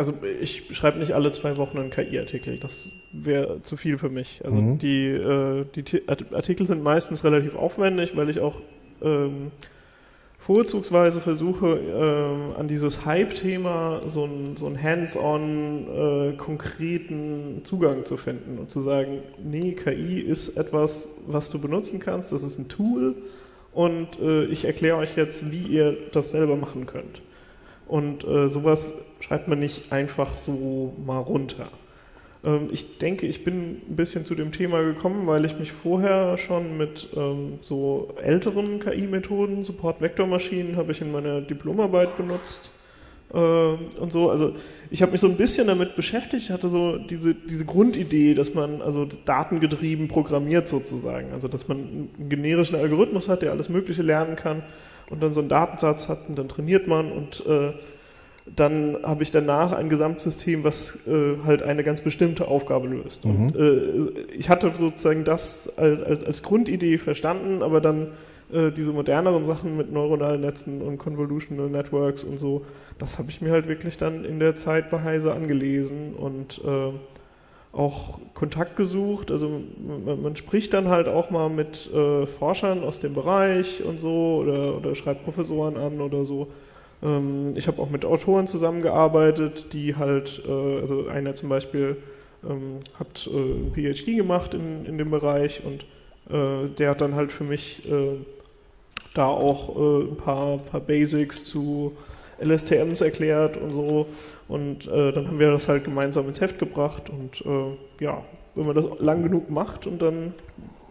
Also 0.03 0.15
ich 0.41 0.65
schreibe 0.77 0.99
nicht 0.99 1.13
alle 1.13 1.31
zwei 1.31 1.57
Wochen 1.59 1.79
einen 1.79 1.91
KI-Artikel, 1.91 2.59
das 2.59 2.91
wäre 3.13 3.63
zu 3.63 3.77
viel 3.77 3.99
für 3.99 4.09
mich. 4.09 4.41
Also 4.43 4.61
Mhm. 4.61 4.79
die, 4.81 5.07
äh, 5.07 5.65
die 5.77 5.85
Ti- 5.85 6.03
Art- 6.09 6.35
Artikel 6.35 6.67
sind 6.67 6.83
meistens 6.83 7.23
relativ 7.23 7.55
aufwendig, 7.55 8.17
weil 8.17 8.29
ich 8.29 8.41
auch 8.41 8.57
ähm, 9.01 9.53
vorzugsweise 10.41 11.21
versuche, 11.21 11.79
ähm, 11.79 12.53
an 12.59 12.67
dieses 12.67 13.05
Hype-Thema 13.05 14.01
so 14.09 14.25
einen 14.25 14.57
so 14.57 14.67
einen 14.67 14.83
hands-on, 14.83 15.87
äh, 16.33 16.37
konkreten 16.37 17.61
Zugang 17.63 18.05
zu 18.05 18.17
finden 18.17 18.59
und 18.59 18.73
zu 18.73 18.81
sagen, 18.81 19.21
nee, 19.41 19.71
KI 19.75 20.19
ist 20.19 20.57
etwas, 20.57 21.07
was 21.29 21.49
du 21.51 21.61
benutzen 21.61 22.01
kannst, 22.01 22.33
das 22.33 22.43
ist 22.43 22.59
ein 22.59 22.67
Tool 22.67 23.15
und 23.73 24.19
äh, 24.21 24.47
ich 24.47 24.65
erkläre 24.65 24.97
euch 24.97 25.17
jetzt, 25.17 25.53
wie 25.53 25.63
ihr 25.63 25.97
das 26.11 26.33
selber 26.33 26.57
machen 26.57 26.87
könnt. 26.87 27.23
Und 27.93 28.25
äh, 28.25 28.49
sowas 28.49 28.95
schreibt 29.21 29.49
man 29.49 29.59
nicht 29.59 29.93
einfach 29.93 30.39
so 30.39 30.95
mal 31.05 31.19
runter. 31.19 31.69
Ähm, 32.43 32.71
ich 32.73 32.97
denke, 32.97 33.27
ich 33.27 33.45
bin 33.45 33.83
ein 33.87 33.97
bisschen 33.97 34.25
zu 34.25 34.35
dem 34.35 34.51
Thema 34.51 34.83
gekommen, 34.83 35.27
weil 35.27 35.45
ich 35.45 35.59
mich 35.59 35.73
vorher 35.73 36.39
schon 36.39 36.79
mit 36.79 37.11
ähm, 37.15 37.59
so 37.61 38.15
älteren 38.23 38.81
KI-Methoden, 38.81 39.67
Support-Vektormaschinen, 39.67 40.77
habe 40.77 40.93
ich 40.93 41.03
in 41.03 41.13
meiner 41.13 41.43
Diplomarbeit 41.43 42.17
benutzt 42.17 42.71
äh, 43.35 43.37
und 43.37 44.11
so. 44.11 44.31
Also 44.31 44.55
ich 44.89 45.03
habe 45.03 45.13
mich 45.13 45.21
so 45.21 45.29
ein 45.29 45.37
bisschen 45.37 45.67
damit 45.67 45.95
beschäftigt. 45.95 46.49
Hatte 46.49 46.71
so 46.71 46.97
diese, 46.97 47.35
diese 47.35 47.67
Grundidee, 47.67 48.33
dass 48.33 48.55
man 48.55 48.81
also 48.81 49.07
datengetrieben 49.27 50.09
programmiert 50.09 50.67
sozusagen. 50.67 51.35
Also 51.35 51.47
dass 51.47 51.69
man 51.69 51.77
einen 51.77 52.31
generischen 52.31 52.77
Algorithmus 52.77 53.29
hat, 53.29 53.43
der 53.43 53.51
alles 53.51 53.69
Mögliche 53.69 54.01
lernen 54.01 54.35
kann 54.35 54.63
und 55.13 55.23
dann 55.23 55.33
so 55.33 55.41
einen 55.41 55.49
Datensatz 55.49 56.09
hat 56.09 56.29
und 56.29 56.37
dann 56.37 56.49
trainiert 56.49 56.87
man 56.87 57.13
und 57.13 57.45
äh, 57.47 57.73
dann 58.57 58.97
habe 59.05 59.23
ich 59.23 59.31
danach 59.31 59.73
ein 59.73 59.89
Gesamtsystem, 59.89 60.65
was 60.65 60.99
äh, 61.07 61.37
halt 61.45 61.63
eine 61.63 61.85
ganz 61.85 62.01
bestimmte 62.01 62.49
Aufgabe 62.49 62.89
löst. 62.89 63.25
Und 63.25 63.55
äh, 63.55 64.21
ich 64.37 64.49
hatte 64.49 64.73
sozusagen 64.77 65.23
das 65.23 65.71
als, 65.77 66.03
als, 66.03 66.25
als 66.25 66.43
Grundidee 66.43 66.99
verstanden, 66.99 67.63
aber 67.63 67.81
dann 67.81 68.09
äh, 68.53 68.73
diese 68.73 68.93
moderneren 68.93 69.45
Sachen 69.45 69.77
mit 69.77 69.93
neuronalen 69.93 70.41
Netzen 70.41 70.83
und 70.83 70.99
Convolutional 70.99 71.69
Networks 71.69 72.25
und 72.25 72.41
so, 72.41 72.65
das 72.99 73.19
habe 73.19 73.31
ich 73.31 73.41
mir 73.41 73.53
halt 73.53 73.69
wirklich 73.69 73.97
dann 73.97 74.25
in 74.25 74.41
der 74.41 74.57
Zeit 74.57 74.91
bei 74.91 75.03
Heise 75.03 75.35
angelesen 75.35 76.15
und 76.15 76.61
äh, 76.65 76.93
auch 77.73 78.21
Kontakt 78.35 78.77
gesucht. 78.77 79.31
Also 79.31 79.63
man, 80.05 80.23
man 80.23 80.37
spricht 80.37 80.73
dann 80.75 80.89
halt 80.89 81.09
auch 81.09 81.31
mal 81.31 81.49
mit 81.49 81.91
äh, 81.93 82.27
Forschern 82.27 82.85
aus 82.85 82.99
dem 82.99 83.15
Bereich 83.15 83.83
und 83.83 83.99
so 83.99 84.43
oder, 84.43 84.77
oder 84.77 84.95
schreibt 84.95 85.25
Professoren 85.25 85.77
an 85.77 86.01
oder 86.01 86.25
so. 86.25 86.49
Ähm, 87.03 87.55
ich 87.57 87.67
habe 87.69 87.81
auch 87.81 87.91
mit 87.91 88.05
Autoren 88.05 88.47
zusammengearbeitet, 88.47 89.73
die 89.73 89.97
halt, 89.97 90.43
äh, 90.47 90.81
also 90.81 91.09
einer 91.09 91.35
zum 91.35 91.49
Beispiel 91.49 91.97
ähm, 92.49 92.81
hat 92.99 93.29
äh, 93.33 93.37
ein 93.37 93.73
PhD 93.75 94.17
gemacht 94.17 94.55
in, 94.55 94.85
in 94.85 94.99
dem 94.99 95.11
Bereich 95.11 95.63
und 95.65 95.87
äh, 96.31 96.69
der 96.69 96.91
hat 96.91 97.01
dann 97.01 97.15
halt 97.15 97.33
für 97.33 97.45
mich 97.45 97.89
äh, 97.91 98.17
da 99.15 99.27
auch 99.27 99.77
äh, 99.77 100.11
ein 100.11 100.17
paar, 100.17 100.59
paar 100.59 100.81
Basics 100.81 101.45
zu 101.45 101.97
LSTMs 102.43 103.01
erklärt 103.01 103.57
und 103.57 103.73
so. 103.73 104.07
Und 104.49 104.87
äh, 104.89 105.13
dann 105.13 105.29
haben 105.29 105.39
wir 105.39 105.51
das 105.53 105.69
halt 105.69 105.85
gemeinsam 105.85 106.29
ins 106.29 106.41
Heft 106.41 106.59
gebracht. 106.59 107.11
Und 107.11 107.43
äh, 107.47 108.05
ja, 108.05 108.23
wenn 108.55 108.67
man 108.67 108.75
das 108.75 108.87
lang 108.99 109.23
genug 109.23 109.51
macht 109.51 109.87
und 109.87 110.03
dann 110.03 110.35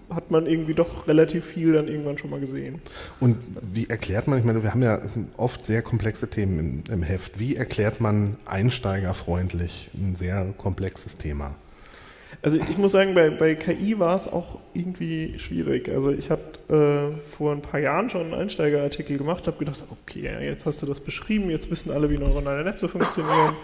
hat 0.09 0.29
man 0.29 0.45
irgendwie 0.45 0.73
doch 0.73 1.07
relativ 1.07 1.45
viel 1.45 1.73
dann 1.73 1.87
irgendwann 1.87 2.17
schon 2.17 2.29
mal 2.29 2.39
gesehen. 2.39 2.81
Und 3.19 3.37
wie 3.73 3.89
erklärt 3.89 4.27
man, 4.27 4.39
ich 4.39 4.45
meine, 4.45 4.61
wir 4.61 4.71
haben 4.71 4.83
ja 4.83 4.99
oft 5.37 5.65
sehr 5.65 5.81
komplexe 5.81 6.29
Themen 6.29 6.59
im, 6.59 6.93
im 6.93 7.03
Heft. 7.03 7.39
Wie 7.39 7.55
erklärt 7.55 8.01
man 8.01 8.37
einsteigerfreundlich 8.45 9.89
ein 9.95 10.15
sehr 10.15 10.53
komplexes 10.57 11.17
Thema? 11.17 11.55
Also 12.43 12.57
ich 12.57 12.77
muss 12.79 12.91
sagen, 12.91 13.13
bei, 13.13 13.29
bei 13.29 13.53
KI 13.53 13.99
war 13.99 14.15
es 14.15 14.27
auch 14.27 14.57
irgendwie 14.73 15.37
schwierig. 15.37 15.89
Also 15.89 16.11
ich 16.11 16.31
habe 16.31 16.41
äh, 16.69 17.35
vor 17.37 17.51
ein 17.51 17.61
paar 17.61 17.79
Jahren 17.79 18.09
schon 18.09 18.21
einen 18.21 18.33
Einsteigerartikel 18.33 19.17
gemacht, 19.19 19.45
habe 19.45 19.57
gedacht, 19.57 19.83
okay, 19.91 20.27
jetzt 20.41 20.65
hast 20.65 20.81
du 20.81 20.87
das 20.87 20.99
beschrieben, 20.99 21.51
jetzt 21.51 21.69
wissen 21.69 21.91
alle, 21.91 22.09
wie 22.09 22.17
neuronale 22.17 22.63
Netze 22.63 22.87
funktionieren. 22.87 23.55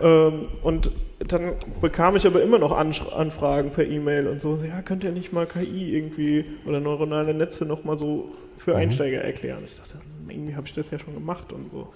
ähm, 0.00 0.48
und 0.62 0.90
dann 1.18 1.52
bekam 1.82 2.16
ich 2.16 2.26
aber 2.26 2.42
immer 2.42 2.58
noch 2.58 2.72
Anfragen 2.72 3.70
per 3.70 3.86
E-Mail 3.86 4.28
und 4.28 4.40
so, 4.40 4.58
ja, 4.66 4.80
könnt 4.80 5.04
ihr 5.04 5.12
nicht 5.12 5.34
mal 5.34 5.44
KI 5.44 5.94
irgendwie 5.94 6.46
oder 6.64 6.80
neuronale 6.80 7.34
Netze 7.34 7.66
nochmal 7.66 7.98
so 7.98 8.30
für 8.56 8.76
Einsteiger 8.76 9.20
erklären? 9.20 9.62
Ich 9.66 9.76
dachte, 9.76 9.98
irgendwie 10.26 10.56
habe 10.56 10.66
ich 10.66 10.72
das 10.72 10.90
ja 10.90 10.98
schon 10.98 11.12
gemacht 11.12 11.52
und 11.52 11.70
so. 11.70 11.92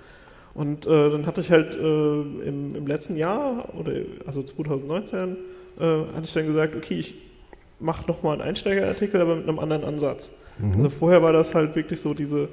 Und 0.53 0.87
äh, 0.87 1.11
dann 1.11 1.25
hatte 1.25 1.41
ich 1.41 1.51
halt 1.51 1.77
äh, 1.77 2.21
im, 2.21 2.75
im 2.75 2.87
letzten 2.87 3.17
Jahr, 3.17 3.75
oder 3.75 3.93
also 4.27 4.43
2019, 4.43 5.37
äh, 5.79 5.85
hatte 5.85 6.25
ich 6.25 6.33
dann 6.33 6.47
gesagt, 6.47 6.77
okay, 6.77 6.99
ich 6.99 7.15
mache 7.79 8.07
nochmal 8.07 8.35
einen 8.35 8.43
Einsteigerartikel, 8.43 9.21
aber 9.21 9.37
mit 9.37 9.49
einem 9.49 9.59
anderen 9.59 9.85
Ansatz. 9.85 10.33
Also 10.77 10.91
vorher 10.91 11.23
war 11.23 11.33
das 11.33 11.55
halt 11.55 11.75
wirklich 11.75 12.01
so 12.01 12.13
diese, 12.13 12.49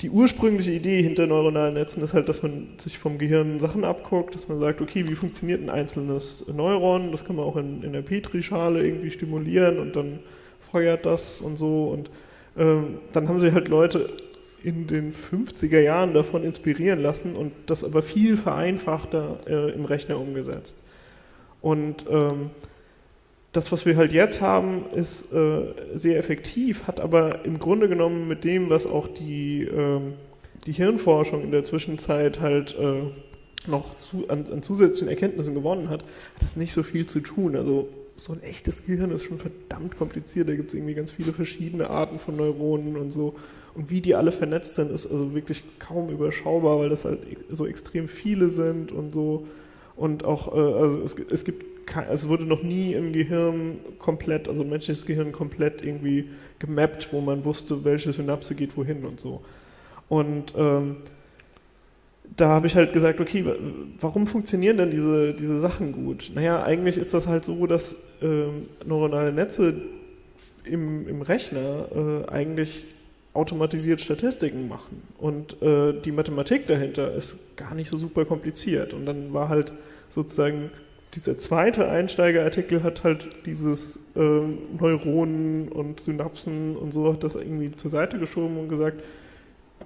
die 0.00 0.10
ursprüngliche 0.10 0.72
Idee 0.72 1.02
hinter 1.02 1.26
neuronalen 1.26 1.74
Netzen 1.74 2.02
ist 2.02 2.14
halt, 2.14 2.28
dass 2.28 2.42
man 2.42 2.68
sich 2.78 2.98
vom 2.98 3.18
Gehirn 3.18 3.60
Sachen 3.60 3.84
abguckt, 3.84 4.34
dass 4.34 4.48
man 4.48 4.60
sagt, 4.60 4.80
okay, 4.80 5.06
wie 5.08 5.14
funktioniert 5.14 5.62
ein 5.62 5.70
einzelnes 5.70 6.44
Neuron, 6.46 7.12
das 7.12 7.24
kann 7.24 7.36
man 7.36 7.44
auch 7.44 7.56
in, 7.56 7.82
in 7.82 7.92
der 7.92 8.02
Petrischale 8.02 8.84
irgendwie 8.84 9.10
stimulieren 9.10 9.78
und 9.78 9.94
dann 9.94 10.20
feuert 10.70 11.04
das 11.04 11.40
und 11.40 11.58
so 11.58 11.88
und 11.88 12.10
ähm, 12.56 12.98
dann 13.12 13.28
haben 13.28 13.40
sie 13.40 13.52
halt 13.52 13.68
Leute 13.68 14.08
in 14.62 14.86
den 14.86 15.14
50er 15.14 15.80
Jahren 15.80 16.14
davon 16.14 16.42
inspirieren 16.42 17.00
lassen 17.00 17.36
und 17.36 17.52
das 17.66 17.84
aber 17.84 18.02
viel 18.02 18.36
vereinfachter 18.36 19.38
äh, 19.46 19.72
im 19.72 19.84
Rechner 19.84 20.18
umgesetzt. 20.18 20.76
Und 21.60 22.06
ähm, 22.08 22.50
das, 23.52 23.72
was 23.72 23.86
wir 23.86 23.96
halt 23.96 24.12
jetzt 24.12 24.40
haben, 24.40 24.84
ist 24.94 25.32
äh, 25.32 25.74
sehr 25.94 26.18
effektiv, 26.18 26.86
hat 26.86 27.00
aber 27.00 27.44
im 27.44 27.58
Grunde 27.58 27.88
genommen 27.88 28.28
mit 28.28 28.44
dem, 28.44 28.70
was 28.70 28.86
auch 28.86 29.08
die, 29.08 29.62
ähm, 29.64 30.14
die 30.66 30.72
Hirnforschung 30.72 31.42
in 31.42 31.50
der 31.50 31.64
Zwischenzeit 31.64 32.40
halt 32.40 32.76
äh, 32.78 33.02
noch 33.66 33.98
zu, 33.98 34.28
an, 34.28 34.46
an 34.50 34.62
zusätzlichen 34.62 35.08
Erkenntnissen 35.08 35.54
gewonnen 35.54 35.88
hat, 35.88 36.02
hat 36.02 36.42
das 36.42 36.56
nicht 36.56 36.72
so 36.72 36.82
viel 36.82 37.06
zu 37.06 37.20
tun. 37.20 37.56
Also 37.56 37.88
so 38.16 38.32
ein 38.32 38.42
echtes 38.42 38.84
Gehirn 38.84 39.10
ist 39.10 39.24
schon 39.24 39.38
verdammt 39.38 39.96
kompliziert. 39.96 40.48
Da 40.48 40.54
gibt 40.54 40.68
es 40.68 40.74
irgendwie 40.74 40.94
ganz 40.94 41.10
viele 41.10 41.32
verschiedene 41.32 41.88
Arten 41.88 42.18
von 42.18 42.36
Neuronen 42.36 42.96
und 42.96 43.12
so. 43.12 43.34
Und 43.74 43.90
wie 43.90 44.00
die 44.00 44.14
alle 44.14 44.32
vernetzt 44.32 44.74
sind, 44.74 44.90
ist 44.90 45.06
also 45.06 45.34
wirklich 45.34 45.62
kaum 45.78 46.10
überschaubar, 46.10 46.80
weil 46.80 46.88
das 46.88 47.04
halt 47.04 47.20
so 47.48 47.66
extrem 47.66 48.08
viele 48.08 48.48
sind 48.48 48.92
und 48.92 49.14
so. 49.14 49.46
Und 49.98 50.24
auch, 50.24 50.54
äh, 50.54 50.58
also 50.60 51.02
es, 51.02 51.16
es 51.30 51.44
gibt, 51.44 51.64
es 52.10 52.28
wurde 52.28 52.44
noch 52.44 52.62
nie 52.62 52.92
im 52.94 53.12
Gehirn 53.12 53.78
komplett, 53.98 54.48
also 54.48 54.62
menschliches 54.64 55.04
Gehirn 55.06 55.32
komplett 55.32 55.82
irgendwie 55.84 56.30
gemappt, 56.60 57.08
wo 57.12 57.20
man 57.20 57.44
wusste, 57.44 57.84
welche 57.84 58.12
Synapse 58.12 58.54
geht 58.54 58.76
wohin 58.76 59.04
und 59.04 59.18
so. 59.18 59.42
Und 60.08 60.54
ähm, 60.56 60.96
da 62.36 62.48
habe 62.48 62.66
ich 62.68 62.76
halt 62.76 62.92
gesagt, 62.92 63.20
okay, 63.20 63.44
wa- 63.44 63.56
warum 64.00 64.26
funktionieren 64.26 64.76
denn 64.76 64.90
diese, 64.90 65.34
diese 65.34 65.58
Sachen 65.58 65.92
gut? 65.92 66.30
Naja, 66.34 66.62
eigentlich 66.62 66.96
ist 66.96 67.12
das 67.12 67.26
halt 67.26 67.44
so, 67.44 67.66
dass 67.66 67.96
ähm, 68.22 68.62
neuronale 68.86 69.32
Netze 69.32 69.74
im, 70.64 71.08
im 71.08 71.22
Rechner 71.22 71.88
äh, 71.92 72.30
eigentlich 72.30 72.86
automatisiert 73.34 74.00
Statistiken 74.00 74.68
machen. 74.68 75.02
Und 75.18 75.60
äh, 75.62 75.92
die 76.00 76.12
Mathematik 76.12 76.66
dahinter 76.66 77.12
ist 77.12 77.36
gar 77.56 77.74
nicht 77.74 77.88
so 77.88 77.96
super 77.96 78.24
kompliziert. 78.24 78.94
Und 78.94 79.06
dann 79.06 79.32
war 79.32 79.48
halt 79.48 79.72
sozusagen 80.08 80.70
dieser 81.14 81.38
zweite 81.38 81.88
Einsteigerartikel 81.88 82.82
hat 82.82 83.02
halt 83.02 83.30
dieses 83.46 83.98
ähm, 84.14 84.58
Neuronen 84.78 85.68
und 85.68 86.00
Synapsen 86.00 86.76
und 86.76 86.92
so 86.92 87.12
hat 87.12 87.24
das 87.24 87.34
irgendwie 87.34 87.74
zur 87.74 87.90
Seite 87.90 88.18
geschoben 88.18 88.58
und 88.58 88.68
gesagt, 88.68 89.02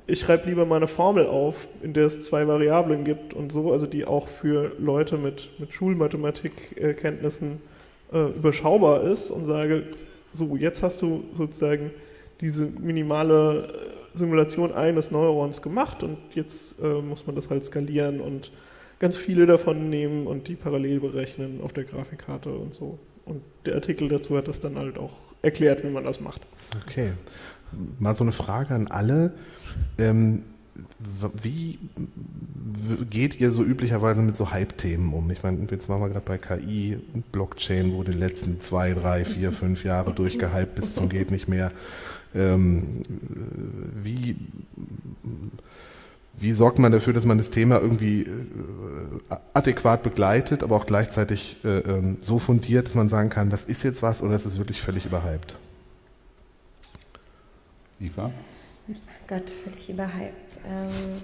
ich 0.07 0.21
schreibe 0.21 0.49
lieber 0.49 0.67
mal 0.67 0.77
eine 0.77 0.89
Formel 0.89 1.27
auf, 1.27 1.69
in 1.83 1.93
der 1.93 2.07
es 2.07 2.25
zwei 2.25 2.49
Variablen 2.49 3.05
gibt 3.05 3.35
und 3.35 3.53
so, 3.53 3.73
also 3.73 3.87
die 3.87 4.05
auch 4.05 4.27
für 4.29 4.73
Leute 4.79 5.17
mit, 5.17 5.51
mit 5.59 5.73
Schulmathematikkenntnissen 5.73 7.61
äh, 8.13 8.27
überschaubar 8.31 9.03
ist 9.05 9.31
und 9.31 9.47
sage, 9.47 9.85
so, 10.33 10.57
jetzt 10.57 10.83
hast 10.83 11.03
du 11.03 11.25
sozusagen 11.37 11.91
diese 12.43 12.67
minimale 12.67 13.73
Simulation 14.15 14.73
eines 14.73 15.11
Neurons 15.11 15.63
gemacht 15.63 16.03
und 16.03 16.19
jetzt 16.35 16.77
äh, 16.83 17.01
muss 17.01 17.27
man 17.27 17.35
das 17.35 17.49
halt 17.49 17.65
skalieren 17.65 18.21
und 18.21 18.53
ganz 18.99 19.17
viele 19.17 19.47
davon 19.47 19.89
nehmen 19.89 20.27
und 20.27 20.49
die 20.49 20.55
parallel 20.55 21.01
berechnen 21.01 21.61
auf 21.63 21.73
der 21.73 21.85
Grafikkarte 21.85 22.51
und 22.51 22.75
so. 22.75 22.99
Und 23.25 23.43
der 23.65 23.77
Artikel 23.77 24.09
dazu 24.09 24.37
hat 24.37 24.49
das 24.49 24.61
dann 24.61 24.77
halt 24.77 24.99
auch 24.99 25.13
erklärt, 25.41 25.83
wie 25.85 25.91
man 25.91 26.05
das 26.05 26.21
macht. 26.21 26.43
Okay. 26.83 27.13
Mal 27.99 28.15
so 28.15 28.25
eine 28.25 28.33
Frage 28.33 28.75
an 28.75 28.89
alle. 28.89 29.33
Ähm, 29.99 30.43
wie 31.43 31.79
geht 33.11 33.41
ihr 33.41 33.51
so 33.51 33.63
üblicherweise 33.63 34.23
mit 34.23 34.37
so 34.37 34.51
Hype-Themen 34.51 35.13
um? 35.13 35.31
Ich 35.31 35.43
meine, 35.43 35.67
jetzt 35.71 35.89
waren 35.89 36.01
wir 36.01 36.09
gerade 36.09 36.25
bei 36.25 36.39
KI, 36.39 36.99
Blockchain 37.31 37.93
wurde 37.93 38.13
die 38.13 38.19
letzten 38.19 38.59
zwei, 38.61 38.93
drei, 38.95 39.25
vier, 39.25 39.53
fünf 39.53 39.85
Jahre 39.85 40.15
durchgehypt 40.15 40.75
bis 40.75 40.95
zum 40.95 41.09
geht 41.09 41.31
nicht 41.31 41.49
mehr. 41.49 41.73
Ähm, 42.35 43.03
wie, 43.95 44.37
wie 46.37 46.53
sorgt 46.53 46.79
man 46.79 46.93
dafür, 46.93 47.13
dass 47.13 47.25
man 47.27 47.39
das 47.39 47.51
Thema 47.51 47.81
irgendwie 47.81 48.23
äh, 48.23 49.37
adäquat 49.55 50.03
begleitet, 50.03 50.63
aber 50.63 50.77
auch 50.77 50.87
gleichzeitig 50.87 51.57
äh, 51.65 51.79
ähm, 51.79 52.19
so 52.21 52.39
fundiert, 52.39 52.89
dass 52.89 52.95
man 52.95 53.09
sagen 53.09 53.29
kann, 53.29 53.51
das 53.51 53.65
ist 53.65 53.83
jetzt 53.83 54.03
was 54.03 54.23
oder 54.23 54.33
das 54.33 54.47
ist 54.47 54.59
wirklich 54.59 54.81
völlig 54.81 55.05
überhyped? 55.07 55.59
Eva? 58.01 58.31
Gott, 59.29 59.51
völlig 59.51 59.89
überhyped. 59.89 60.59
Ähm, 60.67 61.23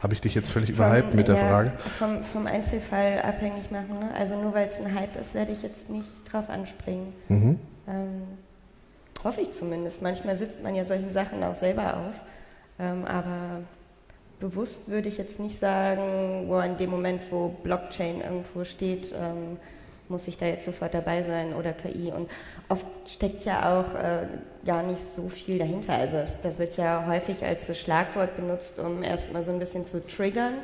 Habe 0.00 0.14
ich 0.14 0.20
dich 0.20 0.34
jetzt 0.34 0.50
völlig 0.50 0.70
überhyped 0.70 1.14
mit 1.14 1.28
der 1.28 1.36
ja, 1.36 1.48
Frage? 1.48 1.72
Vom, 1.98 2.22
vom 2.22 2.46
Einzelfall 2.46 3.22
abhängig 3.22 3.70
machen. 3.70 3.98
Ne? 3.98 4.10
Also 4.16 4.40
nur 4.40 4.54
weil 4.54 4.68
es 4.68 4.78
ein 4.78 4.94
Hype 4.94 5.18
ist, 5.20 5.34
werde 5.34 5.52
ich 5.52 5.62
jetzt 5.62 5.88
nicht 5.88 6.08
drauf 6.30 6.48
anspringen. 6.50 7.12
Mhm. 7.28 7.58
Ähm, 7.88 8.22
hoffe 9.24 9.40
ich 9.42 9.50
zumindest. 9.52 10.02
Manchmal 10.02 10.36
sitzt 10.36 10.62
man 10.62 10.74
ja 10.74 10.84
solchen 10.84 11.12
Sachen 11.12 11.42
auch 11.44 11.56
selber 11.56 11.96
auf. 11.96 12.14
Ähm, 12.78 13.04
aber 13.04 13.60
bewusst 14.38 14.88
würde 14.88 15.08
ich 15.08 15.18
jetzt 15.18 15.38
nicht 15.38 15.58
sagen, 15.58 16.44
wo 16.48 16.58
in 16.60 16.76
dem 16.76 16.90
Moment, 16.90 17.20
wo 17.30 17.48
Blockchain 17.62 18.20
irgendwo 18.22 18.64
steht, 18.64 19.12
ähm, 19.12 19.58
muss 20.08 20.26
ich 20.26 20.36
da 20.36 20.46
jetzt 20.46 20.64
sofort 20.64 20.92
dabei 20.94 21.22
sein 21.22 21.54
oder 21.54 21.72
KI. 21.72 22.10
Und 22.10 22.28
oft 22.68 22.84
steckt 23.06 23.44
ja 23.44 23.80
auch 23.80 23.94
äh, 23.94 24.26
gar 24.66 24.82
nicht 24.82 25.04
so 25.04 25.28
viel 25.28 25.58
dahinter. 25.58 25.94
Also 25.94 26.16
es, 26.16 26.38
das 26.42 26.58
wird 26.58 26.76
ja 26.76 27.04
häufig 27.06 27.44
als 27.44 27.66
so 27.66 27.74
Schlagwort 27.74 28.34
benutzt, 28.36 28.78
um 28.78 29.02
erstmal 29.02 29.42
so 29.42 29.52
ein 29.52 29.58
bisschen 29.58 29.84
zu 29.84 30.04
triggern. 30.04 30.54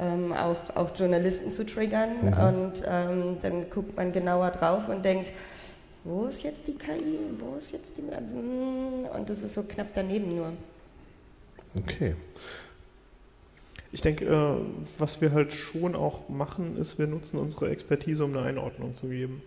Ähm, 0.00 0.32
auch, 0.32 0.76
auch 0.76 0.96
Journalisten 0.96 1.50
zu 1.52 1.66
triggern 1.66 2.10
Mhm. 2.22 2.32
und 2.32 2.82
ähm, 2.88 3.36
dann 3.42 3.68
guckt 3.68 3.96
man 3.96 4.12
genauer 4.12 4.50
drauf 4.52 4.88
und 4.88 5.04
denkt, 5.04 5.32
wo 6.08 6.26
ist 6.26 6.42
jetzt 6.42 6.66
die 6.66 6.72
KI, 6.72 7.18
wo 7.38 7.56
ist 7.56 7.72
jetzt 7.72 7.96
die, 7.98 8.02
mm, 8.02 9.06
und 9.14 9.28
das 9.28 9.42
ist 9.42 9.54
so 9.54 9.62
knapp 9.62 9.88
daneben 9.94 10.34
nur. 10.34 10.52
Okay. 11.76 12.14
Ich 13.92 14.00
denke, 14.00 14.24
äh, 14.24 14.54
was 14.98 15.20
wir 15.20 15.32
halt 15.32 15.52
schon 15.52 15.94
auch 15.94 16.28
machen, 16.28 16.78
ist, 16.78 16.98
wir 16.98 17.06
nutzen 17.06 17.38
unsere 17.38 17.70
Expertise, 17.70 18.24
um 18.24 18.34
eine 18.34 18.46
Einordnung 18.46 18.96
zu 18.96 19.08
geben. 19.08 19.42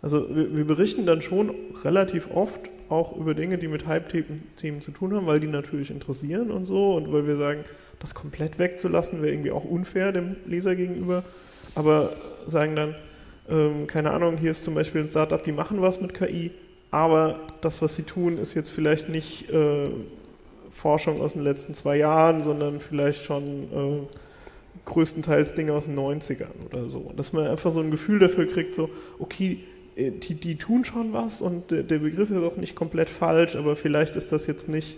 Also 0.00 0.34
wir, 0.34 0.56
wir 0.56 0.64
berichten 0.64 1.04
dann 1.04 1.20
schon 1.20 1.54
relativ 1.84 2.30
oft 2.30 2.70
auch 2.88 3.14
über 3.16 3.34
Dinge, 3.34 3.58
die 3.58 3.68
mit 3.68 3.86
Hype-Themen 3.86 4.80
zu 4.80 4.90
tun 4.90 5.14
haben, 5.14 5.26
weil 5.26 5.40
die 5.40 5.46
natürlich 5.46 5.90
interessieren 5.90 6.50
und 6.50 6.64
so 6.64 6.94
und 6.94 7.12
weil 7.12 7.26
wir 7.26 7.36
sagen, 7.36 7.64
das 7.98 8.14
komplett 8.14 8.58
wegzulassen 8.58 9.20
wäre 9.20 9.32
irgendwie 9.32 9.50
auch 9.50 9.64
unfair 9.64 10.12
dem 10.12 10.36
Leser 10.46 10.74
gegenüber, 10.74 11.24
aber 11.74 12.16
sagen 12.46 12.74
dann, 12.74 12.94
ähm, 13.50 13.86
keine 13.86 14.12
Ahnung, 14.12 14.36
hier 14.36 14.50
ist 14.50 14.64
zum 14.64 14.74
Beispiel 14.74 15.02
ein 15.02 15.08
Startup, 15.08 15.42
die 15.42 15.52
machen 15.52 15.82
was 15.82 16.00
mit 16.00 16.14
KI, 16.14 16.52
aber 16.90 17.40
das, 17.60 17.82
was 17.82 17.96
sie 17.96 18.02
tun, 18.02 18.38
ist 18.38 18.54
jetzt 18.54 18.70
vielleicht 18.70 19.08
nicht 19.08 19.50
äh, 19.50 19.88
Forschung 20.70 21.20
aus 21.20 21.34
den 21.34 21.42
letzten 21.42 21.74
zwei 21.74 21.96
Jahren, 21.96 22.42
sondern 22.42 22.80
vielleicht 22.80 23.22
schon 23.22 23.46
äh, 23.46 24.16
größtenteils 24.86 25.54
Dinge 25.54 25.72
aus 25.72 25.84
den 25.84 25.98
90ern 25.98 26.66
oder 26.66 26.88
so. 26.88 27.12
Dass 27.16 27.32
man 27.32 27.46
einfach 27.46 27.70
so 27.72 27.80
ein 27.80 27.90
Gefühl 27.90 28.18
dafür 28.18 28.46
kriegt, 28.46 28.74
so, 28.74 28.90
okay, 29.18 29.60
äh, 29.96 30.10
die, 30.10 30.34
die 30.34 30.56
tun 30.56 30.84
schon 30.84 31.12
was 31.12 31.42
und 31.42 31.70
der, 31.70 31.82
der 31.82 31.98
Begriff 31.98 32.30
ist 32.30 32.42
auch 32.42 32.56
nicht 32.56 32.74
komplett 32.74 33.10
falsch, 33.10 33.56
aber 33.56 33.76
vielleicht 33.76 34.16
ist 34.16 34.32
das 34.32 34.46
jetzt 34.46 34.68
nicht 34.68 34.96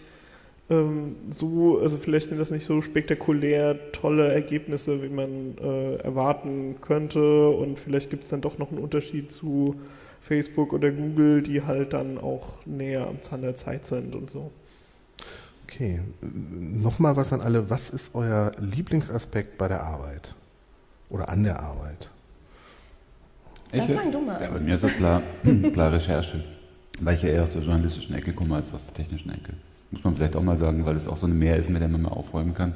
ähm, 0.72 1.16
so, 1.30 1.78
also 1.80 1.98
vielleicht 1.98 2.28
sind 2.28 2.38
das 2.38 2.50
nicht 2.50 2.64
so 2.64 2.80
spektakulär 2.82 3.92
tolle 3.92 4.32
Ergebnisse, 4.32 5.02
wie 5.02 5.08
man 5.08 5.56
äh, 5.62 5.96
erwarten 5.96 6.76
könnte 6.80 7.48
und 7.48 7.78
vielleicht 7.78 8.10
gibt 8.10 8.24
es 8.24 8.30
dann 8.30 8.40
doch 8.40 8.58
noch 8.58 8.70
einen 8.70 8.78
Unterschied 8.80 9.30
zu 9.32 9.76
Facebook 10.20 10.72
oder 10.72 10.90
Google, 10.90 11.42
die 11.42 11.62
halt 11.62 11.92
dann 11.92 12.18
auch 12.18 12.64
näher 12.64 13.06
am 13.06 13.20
Zahn 13.20 13.42
der 13.42 13.56
Zeit 13.56 13.84
sind 13.86 14.14
und 14.14 14.30
so. 14.30 14.50
Okay. 15.64 16.00
Nochmal 16.20 17.16
was 17.16 17.32
an 17.32 17.40
alle. 17.40 17.68
Was 17.70 17.90
ist 17.90 18.14
euer 18.14 18.52
Lieblingsaspekt 18.60 19.58
bei 19.58 19.68
der 19.68 19.82
Arbeit? 19.82 20.34
Oder 21.10 21.28
an 21.28 21.42
der 21.44 21.60
Arbeit? 21.60 22.08
Jetzt? 23.72 23.90
fang 23.90 24.12
du 24.12 24.20
mal 24.20 24.40
Ja, 24.40 24.48
an. 24.48 24.54
bei 24.54 24.60
mir 24.60 24.74
ist 24.74 24.84
das 24.84 24.94
klar, 24.96 25.22
klar 25.72 25.92
Recherche. 25.92 26.44
Weil 27.00 27.14
ich 27.16 27.22
ja 27.22 27.30
eher 27.30 27.42
aus 27.42 27.52
der 27.52 27.62
journalistischen 27.62 28.14
Ecke 28.14 28.32
komme 28.32 28.56
als 28.56 28.72
aus 28.74 28.84
der 28.84 28.94
technischen 28.94 29.30
Ecke. 29.30 29.54
Muss 29.92 30.02
man 30.04 30.16
vielleicht 30.16 30.34
auch 30.36 30.42
mal 30.42 30.56
sagen, 30.56 30.86
weil 30.86 30.96
es 30.96 31.06
auch 31.06 31.18
so 31.18 31.26
eine 31.26 31.34
Mehr 31.34 31.56
ist, 31.58 31.68
mit 31.68 31.82
der 31.82 31.88
man 31.88 32.00
mal 32.00 32.08
aufräumen 32.08 32.54
kann. 32.54 32.74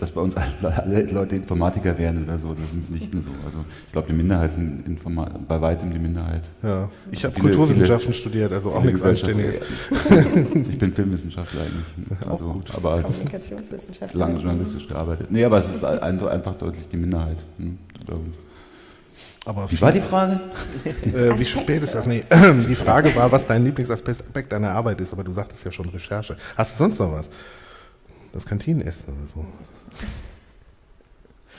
Dass 0.00 0.10
bei 0.10 0.22
uns 0.22 0.34
alle, 0.62 1.02
Leute 1.12 1.36
Informatiker 1.36 1.96
werden 1.98 2.24
oder 2.24 2.38
so, 2.38 2.54
das 2.54 2.70
sind 2.70 2.90
nicht 2.90 3.12
so. 3.12 3.30
Also 3.44 3.58
ich 3.86 3.92
glaube, 3.92 4.08
die 4.08 4.14
Minderheit 4.14 4.54
sind 4.54 4.86
Informa 4.86 5.28
bei 5.46 5.60
weitem 5.60 5.92
die 5.92 5.98
Minderheit. 5.98 6.50
Ja. 6.62 6.88
Ich 7.10 7.24
habe 7.24 7.34
Viele- 7.34 7.48
Kulturwissenschaften 7.48 8.14
studiert, 8.14 8.52
also 8.54 8.70
auch 8.70 8.80
Viele 8.80 8.92
nichts 8.92 9.02
Anständiges. 9.06 9.58
Ich 10.68 10.78
bin 10.78 10.92
Filmwissenschaftler 10.92 11.60
eigentlich. 11.62 12.18
Also, 12.26 12.46
Auch 12.46 12.52
gut. 12.54 12.74
Aber 12.74 13.02
Kommunikationswissenschaftler. 13.02 14.18
lange 14.18 14.38
journalistisch 14.38 14.88
gearbeitet. 14.88 15.30
Nee, 15.30 15.44
aber 15.44 15.58
es 15.58 15.74
ist 15.74 15.84
ein- 15.84 16.00
einfach 16.22 16.54
deutlich 16.54 16.88
die 16.88 16.96
Minderheit 16.96 17.44
hm, 17.58 17.76
bei 18.06 18.14
uns. 18.14 18.38
Aber 19.44 19.70
Wie 19.70 19.80
war 19.80 19.92
die 19.92 20.00
Frage? 20.00 20.40
Äh, 20.84 21.38
wie 21.38 21.44
spät 21.44 21.84
ist 21.84 21.94
das? 21.94 22.06
Nee, 22.06 22.24
die 22.68 22.74
Frage 22.74 23.14
war, 23.14 23.30
was 23.30 23.46
dein 23.46 23.64
Lieblingsaspekt 23.64 24.50
deiner 24.50 24.70
Arbeit 24.70 25.00
ist, 25.00 25.12
aber 25.12 25.22
du 25.22 25.32
sagtest 25.32 25.64
ja 25.64 25.70
schon 25.70 25.88
Recherche. 25.88 26.36
Hast 26.56 26.74
du 26.74 26.78
sonst 26.78 26.98
noch 26.98 27.12
was? 27.12 27.30
Das 28.32 28.44
Kantinenessen 28.44 29.04
oder 29.06 29.26
so? 29.28 29.46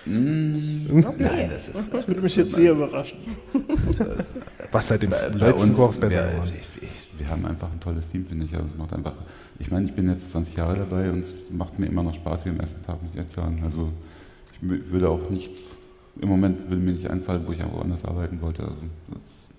Okay. 0.05 1.47
das 1.49 1.69
ist 1.69 1.93
Das 1.93 2.07
würde 2.07 2.21
mich 2.21 2.35
jetzt 2.35 2.55
sehr 2.55 2.71
überraschen. 2.71 3.17
Was 4.71 4.87
seit 4.87 5.01
dem 5.03 5.09
bei, 5.09 5.27
letzten 5.27 5.73
Kochs 5.73 5.97
besser 5.97 6.25
wir, 6.25 6.31
geworden? 6.31 6.53
ich, 6.55 6.83
ich, 6.83 7.07
wir 7.19 7.29
haben 7.29 7.45
einfach 7.45 7.71
ein 7.71 7.79
tolles 7.79 8.07
Team, 8.09 8.25
finde 8.25 8.45
ich. 8.45 8.53
Also 8.53 8.67
es 8.67 8.77
macht 8.77 8.93
einfach, 8.93 9.13
ich 9.59 9.69
meine, 9.69 9.85
ich 9.85 9.93
bin 9.93 10.09
jetzt 10.09 10.29
20 10.29 10.55
Jahre 10.55 10.77
dabei 10.77 11.09
und 11.09 11.21
es 11.21 11.33
macht 11.51 11.77
mir 11.79 11.87
immer 11.87 12.03
noch 12.03 12.13
Spaß 12.13 12.45
wie 12.45 12.49
am 12.49 12.59
ersten 12.59 12.81
Tag, 12.83 13.01
muss 13.01 13.11
ich 13.13 13.19
echt 13.19 13.33
sagen. 13.33 13.61
Also 13.63 13.91
ich 14.61 14.67
würde 14.91 15.09
auch 15.09 15.29
nichts, 15.29 15.75
im 16.21 16.29
Moment 16.29 16.69
würde 16.69 16.81
mir 16.81 16.93
nicht 16.93 17.09
einfallen, 17.09 17.43
wo 17.45 17.51
ich 17.51 17.63
auch 17.63 17.73
woanders 17.73 18.05
arbeiten 18.05 18.41
wollte. 18.41 18.63
Also 18.63 18.75
das 19.11 19.21
ist 19.21 19.49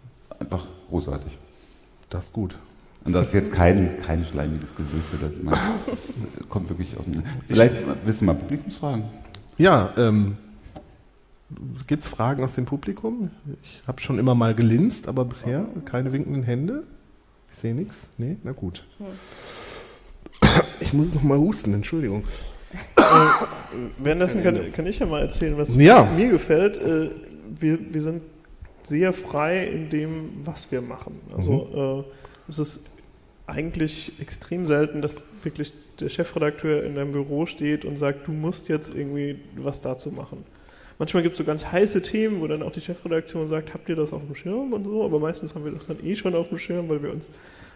einfach 0.40 0.66
großartig. 0.88 1.38
Das 2.10 2.24
ist 2.24 2.32
gut. 2.32 2.58
Und 3.04 3.12
das 3.12 3.28
ist 3.28 3.34
jetzt 3.34 3.52
kein, 3.52 4.00
kein 4.02 4.24
schleimiges 4.24 4.74
Gesülze, 4.74 5.16
das, 5.20 5.40
man, 5.42 5.58
das 5.86 6.08
kommt 6.48 6.68
wirklich 6.68 6.96
aus 6.96 7.04
dem... 7.04 7.22
Vielleicht 7.46 7.74
wissen 8.04 8.26
wir 8.26 8.34
mal 8.34 8.40
Publikumsfragen. 8.40 9.04
Ja, 9.56 9.92
ähm, 9.96 10.36
gibt 11.86 12.02
es 12.02 12.08
Fragen 12.08 12.44
aus 12.44 12.54
dem 12.54 12.64
Publikum? 12.64 13.30
Ich 13.62 13.82
habe 13.86 14.00
schon 14.00 14.18
immer 14.18 14.34
mal 14.34 14.54
gelinst, 14.54 15.08
aber 15.08 15.24
bisher 15.24 15.66
keine 15.84 16.12
winkenden 16.12 16.42
Hände. 16.42 16.84
Ich 17.50 17.58
sehe 17.58 17.74
nichts. 17.74 18.08
Nee, 18.18 18.36
na 18.42 18.52
gut. 18.52 18.84
Ich 20.80 20.92
muss 20.92 21.14
noch 21.14 21.22
mal 21.22 21.38
husten, 21.38 21.72
Entschuldigung. 21.74 22.24
Währenddessen 24.02 24.42
kann, 24.42 24.72
kann 24.72 24.86
ich 24.86 24.98
ja 24.98 25.06
mal 25.06 25.20
erzählen, 25.22 25.56
was 25.56 25.74
Ja. 25.74 26.04
mir 26.16 26.30
gefällt. 26.30 26.76
Äh, 26.76 27.10
wir, 27.58 27.78
wir 27.92 28.00
sind 28.02 28.22
sehr 28.82 29.12
frei 29.12 29.66
in 29.66 29.90
dem, 29.90 30.30
was 30.44 30.70
wir 30.70 30.80
machen. 30.80 31.20
Also 31.36 32.04
äh, 32.06 32.50
es 32.50 32.58
ist 32.58 32.82
eigentlich 33.46 34.12
extrem 34.20 34.66
selten, 34.66 35.02
dass 35.02 35.16
wirklich 35.42 35.72
der 36.00 36.08
Chefredakteur 36.08 36.84
in 36.84 36.94
deinem 36.94 37.12
Büro 37.12 37.46
steht 37.46 37.84
und 37.84 37.98
sagt, 37.98 38.26
du 38.28 38.32
musst 38.32 38.68
jetzt 38.68 38.94
irgendwie 38.94 39.36
was 39.56 39.80
dazu 39.80 40.10
machen. 40.10 40.44
Manchmal 40.98 41.22
gibt 41.22 41.34
es 41.34 41.38
so 41.38 41.44
ganz 41.44 41.66
heiße 41.70 42.02
Themen, 42.02 42.40
wo 42.40 42.46
dann 42.46 42.62
auch 42.62 42.72
die 42.72 42.80
Chefredaktion 42.80 43.46
sagt, 43.48 43.72
habt 43.72 43.88
ihr 43.88 43.96
das 43.96 44.12
auf 44.12 44.20
dem 44.24 44.34
Schirm 44.34 44.72
und 44.72 44.84
so, 44.84 45.04
aber 45.04 45.18
meistens 45.20 45.54
haben 45.54 45.64
wir 45.64 45.72
das 45.72 45.86
dann 45.86 46.04
eh 46.04 46.14
schon 46.14 46.34
auf 46.34 46.48
dem 46.48 46.58
Schirm, 46.58 46.88
weil 46.88 47.02
wir 47.02 47.12
uns 47.12 47.30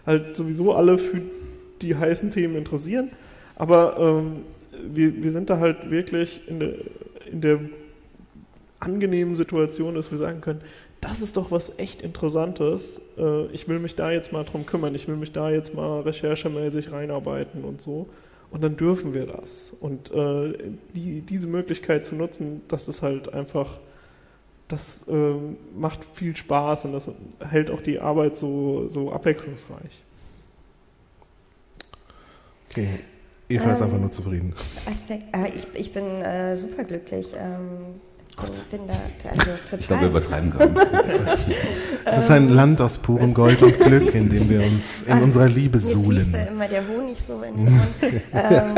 halt 0.06 0.36
sowieso 0.36 0.72
alle 0.72 0.98
für 0.98 1.20
die 1.82 1.94
heißen 1.96 2.30
Themen 2.32 2.56
interessieren. 2.56 3.10
Aber 3.56 3.96
ähm, 3.98 4.42
wir, 4.80 5.22
wir 5.22 5.30
sind 5.30 5.50
da 5.50 5.58
halt 5.58 5.90
wirklich 5.90 6.40
in 6.48 6.60
der, 6.60 6.74
in 7.30 7.40
der 7.40 7.60
angenehmen 8.80 9.36
Situation, 9.36 9.94
dass 9.94 10.10
wir 10.10 10.18
sagen 10.18 10.40
können, 10.40 10.60
das 11.00 11.20
ist 11.20 11.36
doch 11.36 11.50
was 11.50 11.72
echt 11.78 12.02
Interessantes. 12.02 13.00
Äh, 13.18 13.46
ich 13.46 13.68
will 13.68 13.80
mich 13.80 13.96
da 13.96 14.10
jetzt 14.12 14.32
mal 14.32 14.44
drum 14.44 14.66
kümmern. 14.66 14.94
Ich 14.94 15.08
will 15.08 15.16
mich 15.16 15.32
da 15.32 15.50
jetzt 15.50 15.74
mal 15.74 16.00
recherchemäßig 16.00 16.92
reinarbeiten 16.92 17.64
und 17.64 17.80
so. 17.80 18.08
Und 18.50 18.62
dann 18.62 18.76
dürfen 18.76 19.12
wir 19.12 19.26
das. 19.26 19.72
Und 19.80 20.12
äh, 20.12 20.52
die, 20.94 21.22
diese 21.22 21.48
Möglichkeit 21.48 22.06
zu 22.06 22.14
nutzen, 22.14 22.62
das 22.68 22.86
ist 22.86 23.02
halt 23.02 23.32
einfach, 23.32 23.80
das 24.68 25.04
äh, 25.08 25.34
macht 25.74 26.04
viel 26.12 26.36
Spaß 26.36 26.84
und 26.84 26.92
das 26.92 27.08
hält 27.40 27.70
auch 27.70 27.82
die 27.82 27.98
Arbeit 27.98 28.36
so, 28.36 28.88
so 28.88 29.10
abwechslungsreich. 29.10 30.04
Okay. 32.70 33.00
Eva 33.54 33.72
ist 33.72 33.82
einfach 33.82 33.98
nur 33.98 34.10
zufrieden. 34.10 34.54
Aspekt, 34.90 35.24
äh, 35.34 35.48
ich, 35.54 35.66
ich 35.74 35.92
bin 35.92 36.04
äh, 36.22 36.56
superglücklich. 36.56 37.26
Ähm, 37.38 38.00
bin, 38.70 38.80
bin 38.80 38.88
da 38.88 38.94
also 39.30 39.50
total. 39.64 39.78
Ich 39.80 39.86
glaube, 39.86 40.00
wir 40.02 40.08
übertreiben 40.08 40.50
gerade. 40.50 40.74
Es 42.04 42.18
ist 42.18 42.30
ein 42.30 42.48
Land 42.48 42.80
aus 42.80 42.98
purem 42.98 43.32
Gold 43.32 43.62
und 43.62 43.78
Glück, 43.78 44.12
in 44.14 44.28
dem 44.28 44.48
wir 44.48 44.60
uns 44.60 45.02
in 45.06 45.12
Ah, 45.12 45.20
unserer 45.22 45.48
Liebe 45.48 45.78
fließt 45.78 45.94
da 45.96 46.02
suhlen. 46.02 46.34
immer 46.50 46.66
der 46.66 46.88
Honig 46.88 47.16
so 47.20 47.40
in 47.42 47.54
den 47.56 47.64
Mund. 47.76 47.86
ähm, 48.32 48.74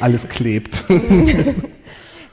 Alles 0.00 0.28
klebt. 0.28 0.84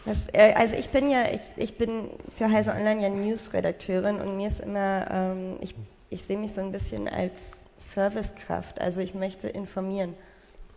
das, 0.05 0.17
äh, 0.33 0.53
also 0.55 0.75
ich 0.75 0.89
bin 0.89 1.09
ja, 1.09 1.23
ich, 1.31 1.41
ich 1.63 1.77
bin 1.77 2.09
für 2.35 2.51
Heise 2.51 2.71
Online 2.71 3.01
ja 3.03 3.09
News-Redakteurin 3.09 4.19
und 4.19 4.35
mir 4.35 4.47
ist 4.47 4.59
immer, 4.59 5.05
ähm, 5.09 5.55
ich, 5.61 5.75
ich 6.09 6.23
sehe 6.23 6.37
mich 6.37 6.51
so 6.53 6.61
ein 6.61 6.71
bisschen 6.71 7.07
als 7.07 7.65
Servicekraft. 7.77 8.81
Also 8.81 8.99
ich 8.99 9.13
möchte 9.13 9.47
informieren. 9.47 10.13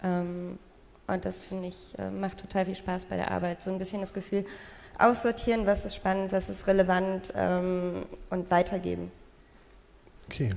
Ähm, 0.03 0.59
und 1.07 1.25
das 1.25 1.41
finde 1.41 1.69
ich, 1.69 1.99
äh, 1.99 2.11
macht 2.11 2.39
total 2.39 2.67
viel 2.67 2.75
Spaß 2.75 3.07
bei 3.07 3.17
der 3.17 3.31
Arbeit. 3.31 3.63
So 3.63 3.71
ein 3.71 3.79
bisschen 3.79 4.01
das 4.01 4.13
Gefühl, 4.13 4.45
aussortieren, 4.99 5.67
was 5.67 5.85
ist 5.85 5.97
spannend, 5.97 6.33
was 6.33 6.49
ist 6.49 6.67
relevant 6.67 7.33
ähm, 7.35 8.05
und 8.31 8.51
weitergeben. 8.51 9.11
Okay. 10.29 10.51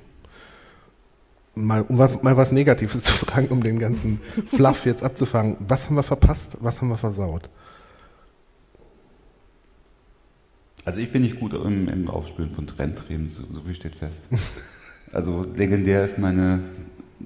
Mal, 1.55 1.83
um 1.83 1.97
was, 1.97 2.21
mal 2.21 2.35
was 2.35 2.51
Negatives 2.51 3.03
zu 3.05 3.13
fragen, 3.13 3.47
um 3.47 3.63
den 3.63 3.79
ganzen 3.79 4.19
Fluff 4.47 4.85
jetzt 4.85 5.03
abzufangen. 5.03 5.57
Was 5.59 5.85
haben 5.85 5.95
wir 5.95 6.03
verpasst? 6.03 6.57
Was 6.61 6.81
haben 6.81 6.89
wir 6.89 6.97
versaut? 6.97 7.49
Also 10.83 11.01
ich 11.01 11.11
bin 11.11 11.23
nicht 11.23 11.39
gut 11.39 11.53
im, 11.53 11.89
im 11.89 12.09
Aufspüren 12.09 12.51
von 12.51 12.67
Trendthemen, 12.67 13.29
so, 13.29 13.41
so 13.51 13.61
viel 13.61 13.73
steht 13.73 13.95
fest. 13.95 14.29
Also 15.11 15.43
legendär 15.43 16.03
ist 16.03 16.17
meine, 16.17 16.59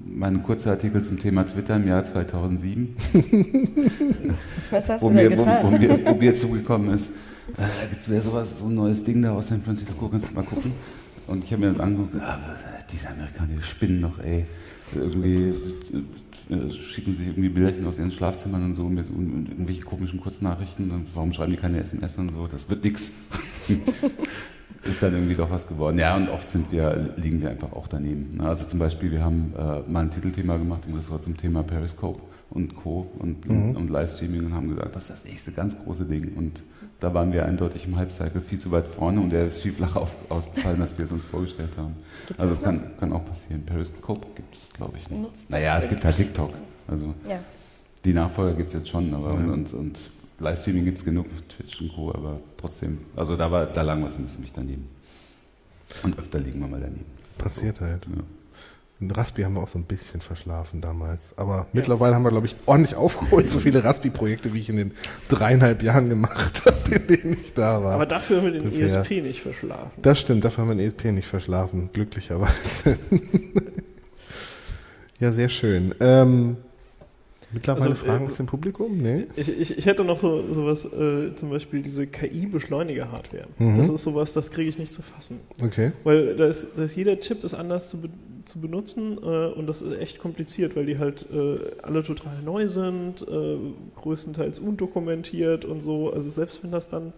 mein 0.06 0.42
kurzer 0.42 0.70
Artikel 0.72 1.02
zum 1.02 1.18
Thema 1.18 1.44
Twitter 1.44 1.76
im 1.76 1.86
Jahr 1.86 2.04
2007, 2.04 2.96
Was 4.70 4.88
hast 4.88 5.02
wo 5.02 5.08
du 5.08 5.14
mir, 5.14 5.30
wo, 5.32 5.36
getan? 5.36 5.64
wo, 5.64 5.70
mir, 5.70 6.06
wo 6.06 6.14
mir 6.14 6.34
zugekommen 6.34 6.94
ist, 6.94 7.10
äh, 7.56 7.88
gibt 7.90 8.08
es 8.08 8.24
sowas, 8.24 8.58
so 8.58 8.66
ein 8.66 8.74
neues 8.74 9.02
Ding 9.02 9.22
da 9.22 9.32
aus 9.32 9.48
San 9.48 9.60
Francisco, 9.62 10.08
kannst 10.08 10.30
du 10.30 10.34
mal 10.34 10.44
gucken. 10.44 10.72
Und 11.26 11.44
ich 11.44 11.52
habe 11.52 11.62
mir 11.62 11.72
das 11.72 11.80
angeguckt, 11.80 12.14
ah, 12.20 12.38
diese 12.90 13.08
Amerikaner, 13.08 13.54
die 13.56 13.62
spinnen 13.62 14.00
noch, 14.00 14.18
ey. 14.18 14.46
Irgendwie 14.92 15.54
äh, 16.50 16.70
schicken 16.72 17.14
sich 17.14 17.28
irgendwie 17.28 17.48
Bilderchen 17.48 17.86
aus 17.86 17.98
ihren 17.98 18.10
Schlafzimmern 18.10 18.64
und 18.64 18.74
so 18.74 18.88
mit, 18.88 19.08
und 19.08 19.46
irgendwelchen 19.48 19.84
komischen 19.84 20.20
Kurznachrichten. 20.20 20.90
Und 20.90 21.06
warum 21.14 21.32
schreiben 21.32 21.52
die 21.52 21.56
keine 21.58 21.80
SMS 21.80 22.16
und 22.16 22.32
so? 22.32 22.48
Das 22.48 22.68
wird 22.68 22.82
nix. 22.82 23.12
ist 24.84 25.02
dann 25.02 25.12
irgendwie 25.14 25.34
doch 25.34 25.50
was 25.50 25.66
geworden. 25.68 25.98
Ja, 25.98 26.16
und 26.16 26.28
oft 26.28 26.50
sind 26.50 26.70
wir, 26.72 27.12
liegen 27.16 27.40
wir 27.42 27.50
einfach 27.50 27.72
auch 27.72 27.86
daneben. 27.88 28.36
ne? 28.38 28.48
Also 28.48 28.64
zum 28.66 28.78
Beispiel, 28.78 29.10
wir 29.10 29.22
haben 29.22 29.52
äh, 29.56 29.90
mal 29.90 30.00
ein 30.04 30.10
Titelthema 30.10 30.56
gemacht 30.56 30.84
im 30.88 30.94
Ressort 30.94 31.22
zum 31.22 31.36
Thema 31.36 31.62
Periscope 31.62 32.20
und 32.50 32.74
Co. 32.74 33.06
und, 33.18 33.46
und 33.48 33.90
Livestreaming 33.90 34.46
und 34.46 34.54
haben 34.54 34.68
gesagt, 34.70 34.96
das 34.96 35.02
ist 35.04 35.10
das 35.10 35.24
nächste 35.24 35.52
ganz 35.52 35.76
große 35.84 36.04
Ding. 36.04 36.32
Und 36.36 36.62
da 36.98 37.14
waren 37.14 37.32
wir 37.32 37.46
eindeutig 37.46 37.86
im 37.86 37.96
Hype-Cycle 37.96 38.40
viel 38.40 38.58
zu 38.58 38.70
weit 38.72 38.88
vorne 38.88 39.20
und 39.20 39.30
der 39.30 39.46
ist 39.46 39.60
viel 39.60 39.72
flacher 39.72 40.00
auf, 40.02 40.10
ausgefallen, 40.30 40.80
als 40.82 40.96
wir 40.98 41.04
es 41.04 41.12
uns 41.12 41.24
vorgestellt 41.24 41.70
haben. 41.76 41.94
Gibt's 42.26 42.42
also 42.42 42.54
das 42.54 42.62
kann, 42.64 42.90
kann 42.98 43.12
auch 43.12 43.24
passieren. 43.24 43.62
Periscope 43.64 44.26
gibt 44.34 44.54
es, 44.56 44.70
glaube 44.72 44.96
ich, 44.98 45.08
nicht. 45.08 45.22
Nutzt 45.22 45.48
Naja, 45.48 45.78
es 45.78 45.88
gibt 45.88 46.04
halt 46.04 46.16
TikTok. 46.16 46.52
Also 46.88 47.14
Ja. 47.28 47.38
die 48.04 48.12
Nachfolger 48.12 48.54
gibt 48.56 48.70
es 48.70 48.74
jetzt 48.74 48.88
schon, 48.88 49.14
aber 49.14 49.34
und, 49.34 49.48
und, 49.48 49.72
und 49.74 50.10
Livestreaming 50.40 50.84
gibt 50.84 50.98
es 50.98 51.04
genug, 51.04 51.26
Twitch 51.48 51.80
und 51.80 51.94
Co., 51.94 52.12
aber 52.12 52.40
trotzdem, 52.56 52.98
also 53.14 53.36
da 53.36 53.50
war, 53.50 53.66
da 53.66 53.82
lagen 53.82 54.02
wir 54.02 54.10
ein 54.10 54.22
bisschen 54.22 54.44
daneben. 54.54 54.88
Und 56.02 56.18
öfter 56.18 56.38
liegen 56.38 56.60
wir 56.60 56.68
mal 56.68 56.80
daneben. 56.80 57.06
Passiert 57.38 57.78
so. 57.78 57.84
halt. 57.84 58.06
Ja. 58.06 58.22
Und 59.00 59.16
Raspi 59.16 59.42
haben 59.42 59.54
wir 59.54 59.62
auch 59.62 59.68
so 59.68 59.78
ein 59.78 59.84
bisschen 59.84 60.20
verschlafen 60.20 60.82
damals. 60.82 61.36
Aber 61.38 61.66
mittlerweile 61.72 62.14
haben 62.14 62.22
wir, 62.22 62.30
glaube 62.30 62.46
ich, 62.46 62.54
ordentlich 62.66 62.94
aufgeholt. 62.94 63.48
So 63.48 63.58
viele 63.58 63.82
Raspi-Projekte, 63.82 64.52
wie 64.52 64.60
ich 64.60 64.68
in 64.68 64.76
den 64.76 64.92
dreieinhalb 65.30 65.82
Jahren 65.82 66.10
gemacht 66.10 66.62
habe, 66.66 66.94
in 66.94 67.06
denen 67.06 67.36
ich 67.42 67.54
da 67.54 67.82
war. 67.82 67.94
Aber 67.94 68.06
dafür 68.06 68.38
haben 68.38 68.44
wir 68.44 68.52
den 68.52 68.64
Bisher. 68.64 69.00
ESP 69.00 69.22
nicht 69.22 69.40
verschlafen. 69.40 69.90
Das 70.02 70.20
stimmt, 70.20 70.44
dafür 70.44 70.64
haben 70.64 70.70
wir 70.70 70.76
den 70.76 70.86
ESP 70.86 71.12
nicht 71.12 71.28
verschlafen, 71.28 71.88
glücklicherweise. 71.92 72.98
ja, 75.18 75.32
sehr 75.32 75.48
schön. 75.48 75.94
Ähm, 76.00 76.58
mittlerweile 77.52 77.90
Also, 77.90 78.04
Fragen 78.04 78.24
äh, 78.24 78.28
aus 78.28 78.36
dem 78.36 78.46
Publikum? 78.46 78.98
Nee? 78.98 79.26
Ich, 79.36 79.48
ich, 79.48 79.78
ich 79.78 79.86
hätte 79.86 80.04
noch 80.04 80.18
so 80.18 80.42
sowas, 80.52 80.84
äh, 80.84 81.34
zum 81.34 81.50
Beispiel 81.50 81.82
diese 81.82 82.06
KI-Beschleuniger-Hardware. 82.06 83.46
Mhm. 83.58 83.78
Das 83.78 83.88
ist 83.88 84.02
sowas, 84.02 84.32
das 84.32 84.50
kriege 84.50 84.68
ich 84.68 84.78
nicht 84.78 84.92
zu 84.92 85.02
fassen. 85.02 85.40
Okay. 85.62 85.92
Weil 86.04 86.36
da 86.36 86.46
ist, 86.46 86.68
da 86.76 86.84
ist 86.84 86.96
jeder 86.96 87.18
Chip 87.20 87.44
ist 87.44 87.54
anders 87.54 87.88
zu, 87.88 87.98
be 87.98 88.08
zu 88.46 88.58
benutzen 88.58 89.16
äh, 89.22 89.46
und 89.52 89.68
das 89.68 89.80
ist 89.80 89.96
echt 89.96 90.18
kompliziert, 90.18 90.74
weil 90.74 90.84
die 90.86 90.98
halt 90.98 91.26
äh, 91.32 91.58
alle 91.82 92.02
total 92.02 92.42
neu 92.42 92.68
sind, 92.68 93.22
äh, 93.22 93.56
größtenteils 94.00 94.58
undokumentiert 94.58 95.64
und 95.64 95.82
so. 95.82 96.12
Also 96.12 96.30
selbst 96.30 96.64
wenn 96.64 96.72
das 96.72 96.88
dann, 96.88 97.12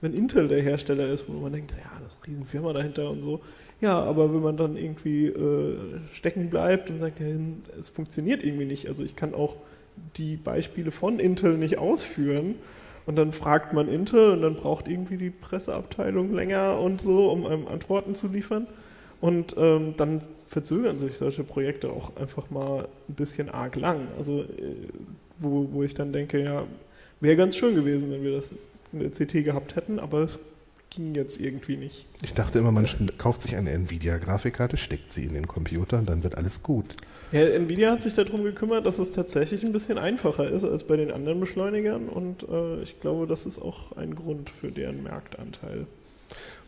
wenn 0.00 0.14
Intel 0.14 0.48
der 0.48 0.62
Hersteller 0.62 1.08
ist, 1.08 1.28
wo 1.28 1.34
man 1.34 1.52
denkt, 1.52 1.72
ja, 1.72 1.90
das 2.02 2.14
ist 2.14 2.18
eine 2.22 2.32
Riesenfirma 2.32 2.72
dahinter 2.72 3.10
und 3.10 3.20
so. 3.20 3.40
Ja, 3.80 4.00
aber 4.02 4.32
wenn 4.34 4.40
man 4.40 4.56
dann 4.56 4.76
irgendwie 4.76 5.26
äh, 5.26 5.76
stecken 6.12 6.50
bleibt 6.50 6.90
und 6.90 6.98
sagt, 6.98 7.20
ja, 7.20 7.26
es 7.78 7.90
funktioniert 7.90 8.44
irgendwie 8.44 8.64
nicht. 8.64 8.88
Also 8.88 9.04
ich 9.04 9.14
kann 9.14 9.34
auch 9.34 9.56
die 10.16 10.36
Beispiele 10.36 10.90
von 10.90 11.18
Intel 11.18 11.56
nicht 11.56 11.78
ausführen. 11.78 12.56
Und 13.06 13.16
dann 13.16 13.32
fragt 13.32 13.72
man 13.72 13.88
Intel 13.88 14.32
und 14.32 14.42
dann 14.42 14.54
braucht 14.54 14.86
irgendwie 14.86 15.16
die 15.16 15.30
Presseabteilung 15.30 16.34
länger 16.34 16.78
und 16.78 17.00
so, 17.00 17.30
um 17.30 17.46
einem 17.46 17.66
Antworten 17.66 18.14
zu 18.14 18.28
liefern. 18.28 18.66
Und 19.20 19.56
ähm, 19.58 19.94
dann 19.96 20.20
verzögern 20.46 20.98
sich 20.98 21.16
solche 21.16 21.42
Projekte 21.42 21.90
auch 21.90 22.16
einfach 22.16 22.50
mal 22.50 22.88
ein 23.08 23.14
bisschen 23.14 23.48
arg 23.48 23.76
lang. 23.76 24.08
Also 24.18 24.40
äh, 24.42 24.74
wo, 25.38 25.68
wo 25.72 25.82
ich 25.82 25.94
dann 25.94 26.12
denke, 26.12 26.42
ja, 26.42 26.64
wäre 27.20 27.36
ganz 27.36 27.56
schön 27.56 27.74
gewesen, 27.74 28.10
wenn 28.10 28.22
wir 28.22 28.32
das 28.32 28.52
in 28.92 29.00
der 29.00 29.10
CT 29.10 29.44
gehabt 29.44 29.76
hätten, 29.76 29.98
aber 29.98 30.20
es 30.20 30.38
ging 30.90 31.14
jetzt 31.14 31.40
irgendwie 31.40 31.76
nicht. 31.76 32.06
Ich 32.22 32.34
dachte 32.34 32.58
immer, 32.58 32.72
man 32.72 32.86
kauft 33.18 33.42
sich 33.42 33.56
eine 33.56 33.70
Nvidia-Grafikkarte, 33.70 34.76
steckt 34.76 35.12
sie 35.12 35.24
in 35.24 35.34
den 35.34 35.46
Computer 35.46 35.98
und 35.98 36.08
dann 36.08 36.22
wird 36.22 36.36
alles 36.36 36.62
gut. 36.62 36.96
Ja, 37.32 37.40
Nvidia 37.40 37.92
hat 37.92 38.02
sich 38.02 38.14
darum 38.14 38.42
gekümmert, 38.42 38.86
dass 38.86 38.98
es 38.98 39.10
tatsächlich 39.10 39.64
ein 39.64 39.72
bisschen 39.72 39.98
einfacher 39.98 40.48
ist 40.48 40.64
als 40.64 40.84
bei 40.84 40.96
den 40.96 41.10
anderen 41.10 41.40
Beschleunigern 41.40 42.08
und 42.08 42.48
äh, 42.48 42.82
ich 42.82 43.00
glaube, 43.00 43.26
das 43.26 43.44
ist 43.44 43.60
auch 43.60 43.96
ein 43.96 44.14
Grund 44.14 44.50
für 44.50 44.72
deren 44.72 45.02
Marktanteil. 45.02 45.86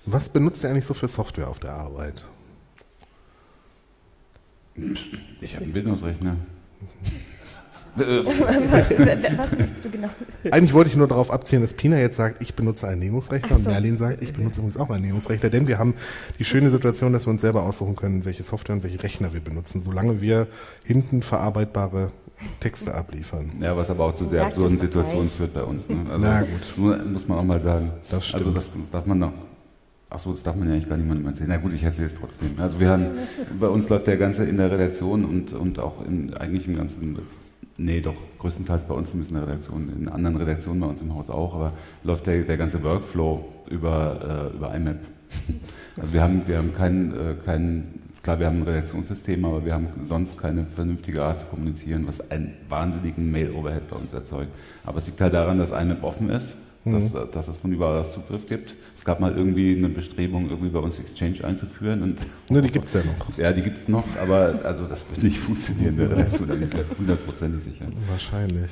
Was 0.07 0.29
benutzt 0.29 0.65
ihr 0.65 0.71
eigentlich 0.71 0.87
so 0.87 0.95
für 0.95 1.09
Software 1.09 1.49
auf 1.49 1.61
der 1.61 1.73
Arbeit? 1.73 2.25
Ich 5.41 5.55
habe 5.57 5.65
einen 5.65 5.75
Windows-Rechner. 5.75 6.37
Was, 7.97 8.91
was 9.39 9.59
möchtest 9.59 9.85
du 9.85 9.91
genau? 9.91 10.09
Eigentlich 10.51 10.73
wollte 10.73 10.91
ich 10.91 10.97
nur 10.97 11.09
darauf 11.09 11.31
abzielen, 11.31 11.63
dass 11.63 11.75
Pina 11.75 11.99
jetzt 11.99 12.17
sagt, 12.17 12.43
ich 12.43 12.55
benutze 12.55 12.87
einen 12.89 13.01
Linux-Rechner 13.01 13.49
Ach 13.53 13.57
und 13.57 13.65
so. 13.65 13.71
Merlin 13.71 13.97
sagt, 13.97 14.23
ich 14.23 14.33
benutze 14.33 14.61
übrigens 14.61 14.77
auch 14.77 14.91
einen 14.91 15.05
Linux-Rechner, 15.05 15.51
denn 15.51 15.67
wir 15.69 15.79
haben 15.79 15.95
die 16.39 16.45
schöne 16.45 16.71
Situation, 16.71 17.13
dass 17.13 17.27
wir 17.27 17.31
uns 17.33 17.41
selber 17.41 17.63
aussuchen 17.65 17.97
können, 17.97 18.25
welche 18.25 18.43
Software 18.43 18.77
und 18.77 18.83
welche 18.83 19.03
Rechner 19.03 19.33
wir 19.33 19.41
benutzen, 19.41 19.81
solange 19.81 20.21
wir 20.21 20.47
hinten 20.85 21.23
verarbeitbare 21.23 22.13
Texte 22.61 22.95
abliefern. 22.95 23.53
Ja, 23.61 23.77
was 23.77 23.91
aber 23.91 24.05
auch 24.05 24.15
zu 24.15 24.25
sehr 24.25 24.47
absurden 24.47 24.79
Situationen 24.79 25.25
gleich. 25.27 25.37
führt 25.37 25.53
bei 25.55 25.63
uns. 25.63 25.89
Ne? 25.91 26.07
Also, 26.11 26.27
Na 26.27 26.41
gut. 26.41 26.49
mu- 26.79 27.11
Muss 27.13 27.29
man 27.29 27.39
auch 27.39 27.45
mal 27.45 27.61
sagen. 27.61 27.91
Das 28.11 28.25
stimmt. 28.27 28.37
Also 28.47 28.51
das, 28.53 28.71
das 28.71 28.91
darf 28.91 29.05
man 29.05 29.19
noch. 29.19 29.33
Achso, 30.09 30.33
das 30.33 30.43
darf 30.43 30.57
man 30.57 30.67
ja 30.69 30.75
eigentlich 30.75 30.89
gar 30.89 30.97
niemandem 30.97 31.27
erzählen. 31.27 31.49
Na 31.51 31.59
gut, 31.59 31.73
ich 31.75 31.83
erzähle 31.83 32.07
es 32.07 32.15
trotzdem. 32.15 32.55
Also 32.59 32.81
wir 32.81 32.89
haben, 32.89 33.07
bei 33.61 33.67
uns 33.69 33.89
läuft 33.91 34.07
der 34.07 34.17
ganze 34.17 34.45
in 34.45 34.57
der 34.57 34.71
Redaktion 34.71 35.25
und, 35.25 35.53
und 35.53 35.79
auch 35.79 36.05
in, 36.05 36.33
eigentlich 36.35 36.67
im 36.67 36.77
ganzen, 36.77 37.19
nee 37.81 38.01
doch, 38.01 38.15
größtenteils 38.39 38.85
bei 38.85 38.95
uns 38.95 39.11
zumindest 39.11 39.33
in 39.33 39.39
der 39.39 39.49
Redaktion, 39.49 39.93
in 39.97 40.09
anderen 40.09 40.37
Redaktionen 40.37 40.81
bei 40.81 40.87
uns 40.87 41.01
im 41.01 41.15
Haus 41.15 41.31
auch, 41.31 41.55
aber 41.55 41.73
läuft 42.05 42.27
der, 42.27 42.43
der 42.43 42.57
ganze 42.57 42.83
Workflow 42.83 43.45
über, 43.69 44.51
äh, 44.53 44.57
über 44.57 44.75
IMAP. 44.75 44.99
Also 45.97 46.13
wir 46.15 46.23
haben, 46.23 46.43
wir 46.47 46.57
haben 46.59 46.75
keinen, 46.75 47.13
äh, 47.13 47.35
keinen, 47.45 48.01
klar, 48.23 48.39
wir 48.39 48.47
haben 48.47 48.59
ein 48.59 48.63
Redaktionssystem, 48.63 49.45
aber 49.45 49.65
wir 49.65 49.75
haben 49.75 49.89
sonst 50.01 50.39
keine 50.39 50.65
vernünftige 50.65 51.23
Art 51.23 51.41
zu 51.41 51.47
kommunizieren, 51.47 52.07
was 52.07 52.31
einen 52.31 52.55
wahnsinnigen 52.69 53.31
Mail-Overhead 53.31 53.89
bei 53.89 53.97
uns 53.97 54.13
erzeugt. 54.13 54.51
Aber 54.85 54.99
es 54.99 55.07
liegt 55.07 55.21
halt 55.21 55.35
daran, 55.35 55.59
dass 55.59 55.73
IMAP 55.73 56.03
offen 56.03 56.31
ist, 56.31 56.57
dass, 56.85 57.13
dass 57.31 57.49
es 57.49 57.59
von 57.59 57.73
überall 57.73 58.01
aus 58.01 58.13
Zugriff 58.13 58.47
gibt. 58.47 58.75
Es 58.97 59.05
gab 59.05 59.21
mal 59.21 59.37
irgendwie 59.37 59.77
eine 59.77 59.89
Bestrebung, 59.89 60.49
irgendwie 60.49 60.71
bei 60.71 60.79
uns 60.79 60.99
Exchange 60.99 61.45
einzuführen 61.45 62.03
und 62.03 62.19
Ne, 62.49 62.63
die 62.63 62.71
gibt's 62.71 62.93
ja 62.95 63.01
noch. 63.05 63.39
ja, 63.39 63.53
die 63.53 63.63
gibt 63.63 63.79
es 63.79 63.89
noch, 63.89 64.05
aber 64.21 64.61
also 64.65 64.87
das 64.87 65.05
wird 65.11 65.23
nicht 65.23 65.39
funktionieren, 65.49 65.99
Redaktion, 65.99 66.49
da 66.49 66.55
bin 66.55 66.69
ich 66.73 66.99
hundertprozentig 66.99 67.63
sicher. 67.63 67.87
Wahrscheinlich. 68.09 68.71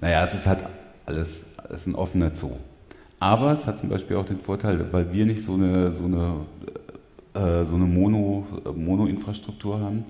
Naja, 0.00 0.24
es 0.24 0.34
ist 0.34 0.46
halt 0.46 0.60
alles, 1.04 1.44
es 1.68 1.76
ist 1.82 1.86
ein 1.86 1.94
offener 1.94 2.34
Zoo. 2.34 2.52
Aber 3.18 3.52
es 3.52 3.66
hat 3.66 3.78
zum 3.78 3.88
Beispiel 3.88 4.16
auch 4.16 4.26
den 4.26 4.38
Vorteil, 4.40 4.92
weil 4.92 5.10
wir 5.12 5.24
nicht 5.26 5.42
so 5.42 5.54
eine, 5.54 5.90
so 5.92 6.04
eine, 6.04 6.34
äh, 7.34 7.64
so 7.64 7.74
eine 7.74 7.84
Mono, 7.86 8.46
Mono-Infrastruktur 8.74 9.80
haben. 9.80 10.04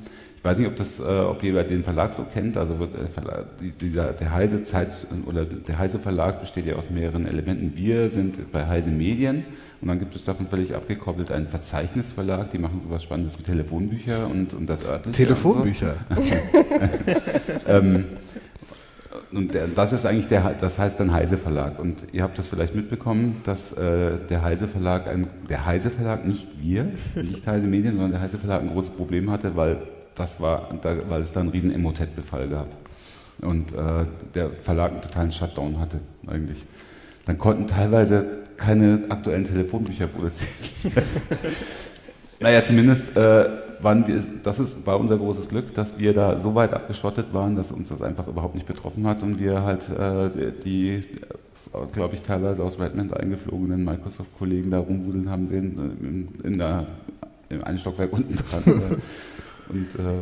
Ich 0.47 0.51
weiß 0.53 0.59
nicht, 0.59 0.69
ob, 0.69 0.77
das, 0.77 1.01
äh, 1.01 1.03
ob 1.03 1.43
jeder 1.43 1.65
den 1.65 1.83
Verlag 1.83 2.15
so 2.15 2.23
kennt. 2.23 2.57
Also 2.57 2.79
wird 2.79 2.95
der, 2.95 3.09
Verlag, 3.09 3.47
die- 3.61 3.73
dieser, 3.73 4.13
der 4.13 4.33
Heise 4.33 4.63
Zeit 4.63 4.91
oder 5.27 5.45
der 5.45 5.77
Heise 5.77 5.99
Verlag 5.99 6.39
besteht 6.41 6.67
ja 6.67 6.77
aus 6.77 6.89
mehreren 6.89 7.27
Elementen. 7.27 7.73
Wir 7.75 8.11
sind 8.11 8.53
bei 8.53 8.65
Heise 8.65 8.91
Medien 8.91 9.43
und 9.81 9.89
dann 9.89 9.99
gibt 9.99 10.15
es 10.15 10.23
davon 10.23 10.47
völlig 10.47 10.73
abgekoppelt 10.73 11.33
einen 11.33 11.49
Verzeichnisverlag, 11.49 12.53
die 12.53 12.59
machen 12.59 12.79
sowas 12.79 13.03
Spannendes 13.03 13.37
wie 13.41 13.43
Telefonbücher 13.43 14.29
und, 14.31 14.55
und 14.55 14.69
das 14.71 14.85
örtliche. 14.85 15.07
und 15.09 15.15
so. 15.17 15.25
Telefonbücher. 15.25 15.97
Ähm, 17.67 18.05
und 19.33 19.53
der, 19.53 19.67
das 19.67 19.93
ist 19.93 20.07
eigentlich 20.07 20.29
der, 20.29 20.55
das 20.61 20.79
heißt 20.79 21.01
dann 21.01 21.13
Heise 21.13 21.39
Verlag. 21.39 21.81
Und 21.81 22.07
ihr 22.13 22.23
habt 22.23 22.39
das 22.39 22.47
vielleicht 22.47 22.77
mitbekommen, 22.77 23.41
dass 23.43 23.73
äh, 23.73 24.19
der 24.31 24.43
Heise 24.43 24.69
Verlag, 24.69 25.09
ein, 25.09 25.27
der 25.49 25.67
Heise 25.67 25.91
Verlag, 25.91 26.25
nicht 26.25 26.47
wir, 26.63 26.87
nicht 27.17 27.45
Heise 27.49 27.67
Medien, 27.67 27.95
sondern 27.95 28.13
der 28.13 28.21
Heise 28.21 28.39
Verlag 28.39 28.61
ein 28.63 28.69
großes 28.69 28.91
Problem 28.91 29.29
hatte, 29.33 29.57
weil 29.57 29.79
das 30.17 30.41
war, 30.41 30.69
da, 30.81 30.97
weil 31.09 31.23
es 31.23 31.33
da 31.33 31.41
einen 31.41 31.51
riesen 31.51 31.73
Emotet-Befall 31.73 32.49
gab. 32.49 32.69
Und 33.43 33.73
äh, 33.73 34.07
der 34.35 34.51
Verlag 34.63 34.93
einen 34.93 35.03
totalen 35.03 35.31
Shutdown 35.31 35.79
hatte 35.79 36.01
eigentlich. 36.27 36.65
Dann 37.27 37.39
konnten 37.39 37.67
teilweise 37.67 38.27
keine 38.57 39.05
aktuellen 39.11 39.45
Telefonbücher 39.45 40.07
produziert. 40.07 40.51
naja, 42.41 42.65
zumindest 42.65 43.15
äh, 43.17 43.49
waren 43.81 44.07
wir, 44.07 44.23
das 44.43 44.59
ist, 44.59 44.87
war 44.87 44.99
unser 44.99 45.19
großes 45.19 45.51
Glück, 45.51 45.75
dass 45.75 45.99
wir 45.99 46.15
da 46.15 46.39
so 46.39 46.55
weit 46.55 46.73
abgeschottet 46.73 47.35
waren, 47.35 47.57
dass 47.57 47.73
uns 47.73 47.91
das 47.91 48.01
einfach 48.01 48.27
überhaupt 48.27 48.55
nicht 48.55 48.67
betroffen 48.67 49.07
hat 49.07 49.23
und 49.23 49.39
wir 49.39 49.63
halt 49.63 49.91
äh, 49.91 50.53
die, 50.65 51.03
glaube 51.93 52.15
ich, 52.15 52.23
teilweise 52.23 52.63
aus 52.63 52.79
Redmond 52.81 53.13
eingeflogenen 53.15 53.85
Microsoft-Kollegen 53.85 54.71
da 54.71 54.79
rumwudeln 54.79 55.29
haben 55.29 55.47
sehen, 55.47 55.77
äh, 55.79 56.07
in, 56.07 56.29
in 56.53 56.59
der, 56.59 56.87
im 57.51 57.65
einen 57.65 57.79
Stockwerk 57.79 58.13
unten 58.13 58.37
dran. 58.37 58.63
und 59.69 59.95
äh, 59.95 60.19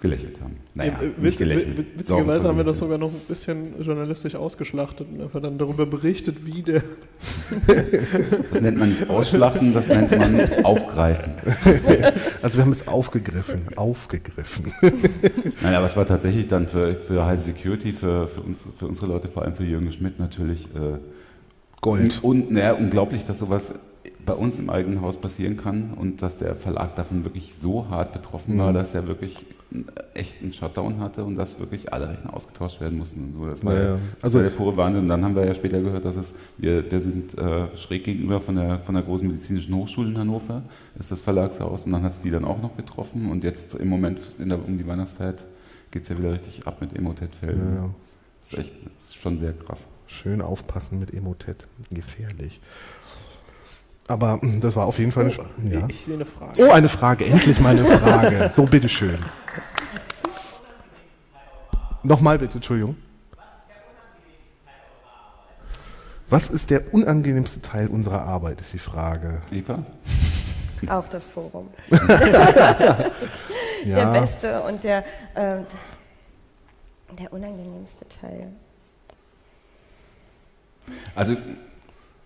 gelächelt 0.00 0.40
haben. 0.40 0.56
Naja, 0.74 0.92
ja, 0.92 1.08
witz, 1.22 1.36
gelächelt. 1.36 1.98
Witzigerweise 1.98 2.48
haben 2.48 2.56
wir 2.56 2.64
das 2.64 2.78
sogar 2.78 2.96
noch 2.96 3.10
ein 3.10 3.20
bisschen 3.28 3.74
journalistisch 3.82 4.34
ausgeschlachtet 4.34 5.06
und 5.12 5.20
einfach 5.20 5.42
dann 5.42 5.58
darüber 5.58 5.84
berichtet, 5.84 6.46
wie 6.46 6.62
der. 6.62 6.82
Das 8.50 8.60
nennt 8.62 8.78
man 8.78 8.90
nicht 8.90 9.10
ausschlachten, 9.10 9.74
das 9.74 9.88
nennt 9.88 10.16
man 10.16 10.64
aufgreifen. 10.64 11.34
Also 12.42 12.58
wir 12.58 12.64
haben 12.64 12.72
es 12.72 12.88
aufgegriffen, 12.88 13.66
aufgegriffen. 13.76 14.72
Naja, 15.62 15.78
aber 15.78 15.86
es 15.86 15.96
war 15.96 16.06
tatsächlich 16.06 16.48
dann 16.48 16.66
für, 16.66 16.94
für 16.94 17.26
High 17.26 17.38
Security, 17.38 17.92
für, 17.92 18.26
für, 18.26 18.40
uns, 18.40 18.58
für 18.78 18.86
unsere 18.86 19.06
Leute, 19.06 19.28
vor 19.28 19.42
allem 19.42 19.54
für 19.54 19.64
Jürgen 19.64 19.92
Schmidt 19.92 20.18
natürlich 20.18 20.64
äh, 20.74 20.98
Gold. 21.82 22.20
Und, 22.22 22.46
und 22.46 22.50
naja, 22.52 22.72
unglaublich, 22.72 23.24
dass 23.24 23.38
sowas 23.38 23.70
bei 24.24 24.32
uns 24.32 24.58
im 24.58 24.70
eigenen 24.70 25.00
Haus 25.00 25.16
passieren 25.16 25.56
kann 25.56 25.92
und 25.94 26.22
dass 26.22 26.38
der 26.38 26.54
Verlag 26.56 26.94
davon 26.96 27.24
wirklich 27.24 27.54
so 27.54 27.88
hart 27.88 28.12
betroffen 28.12 28.58
war, 28.58 28.70
mhm. 28.70 28.74
dass 28.74 28.94
er 28.94 29.06
wirklich 29.06 29.44
einen 29.72 29.86
echten 30.14 30.52
Shutdown 30.52 30.98
hatte 30.98 31.24
und 31.24 31.36
dass 31.36 31.58
wirklich 31.60 31.92
alle 31.92 32.08
Rechner 32.08 32.34
ausgetauscht 32.34 32.80
werden 32.80 32.98
mussten. 32.98 33.20
Und 33.24 33.32
so. 33.34 33.46
Das 33.46 33.64
war, 33.64 33.74
ja, 33.74 33.92
das 33.92 34.00
also 34.22 34.38
war 34.38 34.44
der 34.44 34.50
pure 34.50 34.76
Wahnsinn. 34.76 35.02
Und 35.02 35.08
dann 35.08 35.24
haben 35.24 35.36
wir 35.36 35.44
ja 35.44 35.54
später 35.54 35.80
gehört, 35.80 36.04
dass 36.04 36.16
es, 36.16 36.34
wir, 36.58 36.90
wir 36.90 37.00
sind 37.00 37.36
äh, 37.38 37.76
schräg 37.76 38.04
gegenüber 38.04 38.40
von 38.40 38.56
der, 38.56 38.80
von 38.80 38.94
der 38.94 39.04
großen 39.04 39.26
medizinischen 39.26 39.74
Hochschule 39.74 40.10
in 40.10 40.18
Hannover, 40.18 40.62
ist 40.98 41.12
das 41.12 41.20
Verlagshaus 41.20 41.86
und 41.86 41.92
dann 41.92 42.02
hat 42.02 42.12
es 42.12 42.20
die 42.20 42.30
dann 42.30 42.44
auch 42.44 42.60
noch 42.60 42.76
getroffen 42.76 43.30
und 43.30 43.44
jetzt 43.44 43.74
im 43.74 43.88
Moment 43.88 44.20
in 44.38 44.48
der, 44.48 44.64
um 44.64 44.76
die 44.76 44.86
Weihnachtszeit 44.86 45.46
geht 45.90 46.02
es 46.02 46.08
ja 46.08 46.18
wieder 46.18 46.32
richtig 46.32 46.66
ab 46.66 46.80
mit 46.80 46.96
Emotet-Fällen. 46.96 47.74
Ja, 47.74 47.82
ja. 47.82 47.94
Das 48.40 48.52
ist 48.52 48.58
echt 48.58 48.72
das 48.84 48.94
ist 48.94 49.16
schon 49.16 49.38
sehr 49.40 49.52
krass. 49.52 49.86
Schön 50.06 50.42
aufpassen 50.42 50.98
mit 50.98 51.14
Emotet. 51.14 51.68
Gefährlich. 51.90 52.60
Aber 54.10 54.40
hm, 54.40 54.60
das 54.60 54.74
war 54.74 54.86
auf 54.86 54.98
jeden 54.98 55.12
Fall 55.12 55.26
eine, 55.26 55.38
oh, 55.38 55.68
ja. 55.68 55.86
Ich 55.88 56.04
sehe 56.04 56.16
eine 56.16 56.24
Frage. 56.24 56.66
Oh, 56.66 56.72
eine 56.72 56.88
Frage. 56.88 57.26
Endlich 57.26 57.60
mal 57.60 57.78
eine 57.78 57.84
Frage. 57.84 58.50
So, 58.56 58.64
bitteschön. 58.64 59.20
Nochmal 62.02 62.38
bitte, 62.38 62.54
Entschuldigung. 62.54 62.96
Was 66.28 66.48
ist 66.48 66.70
der 66.70 66.92
unangenehmste 66.92 67.62
Teil 67.62 67.86
unserer 67.86 68.22
Arbeit, 68.22 68.60
ist 68.60 68.72
die 68.72 68.80
Frage. 68.80 69.42
Eva? 69.52 69.84
Auch 70.88 71.06
das 71.06 71.28
Forum. 71.28 71.68
ja. 71.90 73.06
Der 73.84 74.20
beste 74.20 74.60
und 74.62 74.82
der, 74.82 75.04
äh, 75.36 75.60
der 77.16 77.32
unangenehmste 77.32 78.08
Teil. 78.08 78.48
Also 81.14 81.36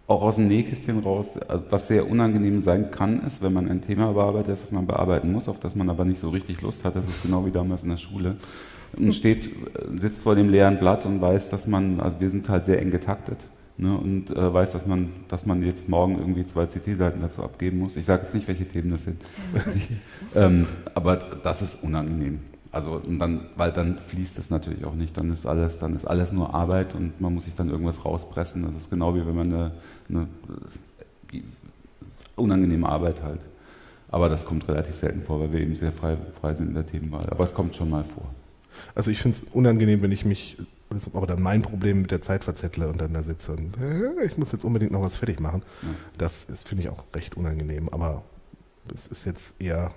auch 0.07 0.23
aus 0.23 0.35
dem 0.37 0.47
Nähkästchen 0.47 0.99
raus, 1.01 1.31
also 1.49 1.65
was 1.71 1.89
sehr 1.89 2.09
unangenehm 2.11 2.61
sein 2.61 2.91
kann, 2.91 3.21
ist, 3.27 3.43
wenn 3.43 3.53
man 3.53 3.69
ein 3.69 3.81
Thema 3.81 4.13
bearbeitet, 4.13 4.61
das 4.63 4.71
man 4.71 4.87
bearbeiten 4.87 5.33
muss, 5.33 5.49
auf 5.49 5.59
das 5.59 5.75
man 5.75 5.89
aber 5.89 6.05
nicht 6.05 6.21
so 6.21 6.29
richtig 6.29 6.61
Lust 6.61 6.85
hat. 6.85 6.95
Das 6.97 7.07
ist 7.07 7.23
genau 7.23 7.47
wie 7.47 7.51
damals 7.51 7.83
in 7.83 7.89
der 7.89 7.97
Schule. 7.97 8.37
Und 8.97 9.15
steht, 9.15 9.51
sitzt 9.97 10.23
vor 10.23 10.35
dem 10.35 10.51
leeren 10.51 10.79
Blatt 10.79 11.07
und 11.07 11.21
weiß, 11.21 11.49
dass 11.49 11.67
man, 11.67 12.01
also 12.01 12.21
wir 12.21 12.31
sind 12.31 12.49
halt 12.49 12.65
sehr 12.65 12.81
eng 12.81 12.91
getaktet. 12.91 13.49
Ne, 13.77 13.99
und 13.99 14.31
äh, 14.31 14.55
weiß, 14.55 14.71
dass 14.71 14.87
man, 14.87 15.09
dass 15.27 15.47
man 15.47 15.65
jetzt 15.65 15.89
morgen 15.89 16.17
irgendwie 16.17 16.47
zwei 16.47 16.65
CT-Seiten 16.67 17.21
dazu 17.21 17.43
abgeben 17.43 17.81
muss. 17.81 17.97
Ich 17.97 18.07
sage 18.07 18.23
jetzt 18.23 18.33
nicht, 18.33 18.47
welche 18.47 18.69
Themen 18.69 18.93
das 18.93 19.03
sind. 19.03 19.21
ähm, 20.37 20.65
aber 20.95 21.17
das 21.17 21.61
ist 21.61 21.83
unangenehm. 21.83 22.39
Also 22.75 23.01
und 23.07 23.21
dann, 23.21 23.47
weil 23.55 23.71
dann 23.71 23.95
fließt 23.97 24.37
es 24.39 24.51
natürlich 24.51 24.85
auch 24.85 24.95
nicht, 24.95 25.17
dann 25.17 25.31
ist 25.31 25.47
alles, 25.47 25.79
dann 25.79 25.95
ist 25.95 26.05
alles 26.05 26.33
nur 26.33 26.53
Arbeit 26.53 26.97
und 26.97 27.21
man 27.21 27.33
muss 27.33 27.45
sich 27.45 27.55
dann 27.55 27.71
irgendwas 27.71 28.05
rauspressen. 28.05 28.65
Das 28.65 28.75
ist 28.75 28.91
genau 28.91 29.15
wie 29.15 29.25
wenn 29.25 29.37
man 29.37 29.53
eine, 29.53 29.71
eine 30.09 30.27
unangenehme 32.35 32.89
Arbeit 32.89 33.23
halt. 33.23 33.43
Aber 34.09 34.29
das 34.29 34.45
kommt 34.45 34.67
relativ 34.67 34.97
selten 34.97 35.23
vor, 35.23 35.39
weil 35.39 35.53
wir 35.53 35.61
eben 35.61 35.77
sehr 35.77 35.93
frei, 35.93 36.17
frei 36.41 36.55
sind 36.55 36.69
in 36.69 36.75
der 36.75 36.85
Themenwahl. 36.85 37.29
Aber 37.31 37.45
es 37.45 37.55
kommt 37.55 37.77
schon 37.77 37.91
mal 37.91 38.03
vor. 38.03 38.29
Also 38.97 39.13
ich 39.13 39.23
finde 39.23 39.39
es 39.39 39.45
unangenehm, 39.53 40.03
wenn 40.03 40.11
ich 40.11 40.25
mich, 40.25 40.57
das 40.91 41.07
ist 41.07 41.15
aber 41.15 41.29
dann 41.29 41.43
mein 41.43 41.63
Problem 41.63 42.03
mit 42.03 42.11
der 42.11 42.21
Zeit 42.21 42.43
verzettle 42.43 42.89
und 42.89 43.01
dann 43.01 43.13
da 43.13 43.23
sitze 43.23 43.53
und 43.53 43.77
äh, 43.81 44.25
ich 44.25 44.37
muss 44.37 44.51
jetzt 44.51 44.65
unbedingt 44.65 44.91
noch 44.91 45.03
was 45.03 45.15
fertig 45.15 45.39
machen. 45.39 45.63
Ja. 45.83 45.89
Das 46.19 46.47
finde 46.65 46.83
ich 46.83 46.89
auch 46.89 47.05
recht 47.15 47.37
unangenehm. 47.37 47.89
Aber 47.89 48.25
das 48.89 49.07
ist 49.07 49.25
jetzt 49.25 49.55
eher 49.59 49.93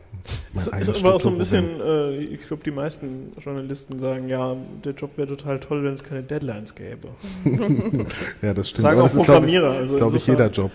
mein 0.54 0.68
Es 0.80 0.88
ist 0.88 1.00
aber 1.00 1.16
auch 1.16 1.22
so 1.22 1.30
ein 1.30 1.38
bisschen, 1.38 1.82
äh, 1.82 2.18
ich 2.18 2.48
glaube, 2.48 2.64
die 2.64 2.72
meisten 2.72 3.34
Journalisten 3.44 4.00
sagen, 4.00 4.30
ja, 4.30 4.56
der 4.84 4.94
Job 4.94 5.18
wäre 5.18 5.28
total 5.28 5.60
toll, 5.60 5.84
wenn 5.84 5.94
es 5.94 6.04
keine 6.04 6.24
Deadlines 6.24 6.74
gäbe. 6.74 7.10
ja, 8.42 8.54
das 8.54 8.70
stimmt. 8.70 8.82
Sagen 8.84 9.02
auch 9.02 9.12
Programmierer. 9.12 9.82
Das 9.82 9.92
ist, 9.92 9.98
glaube 9.98 10.18
ich, 10.18 10.24
glaub 10.26 10.36
ich 10.36 10.40
jeder 10.40 10.50
Job. 10.50 10.72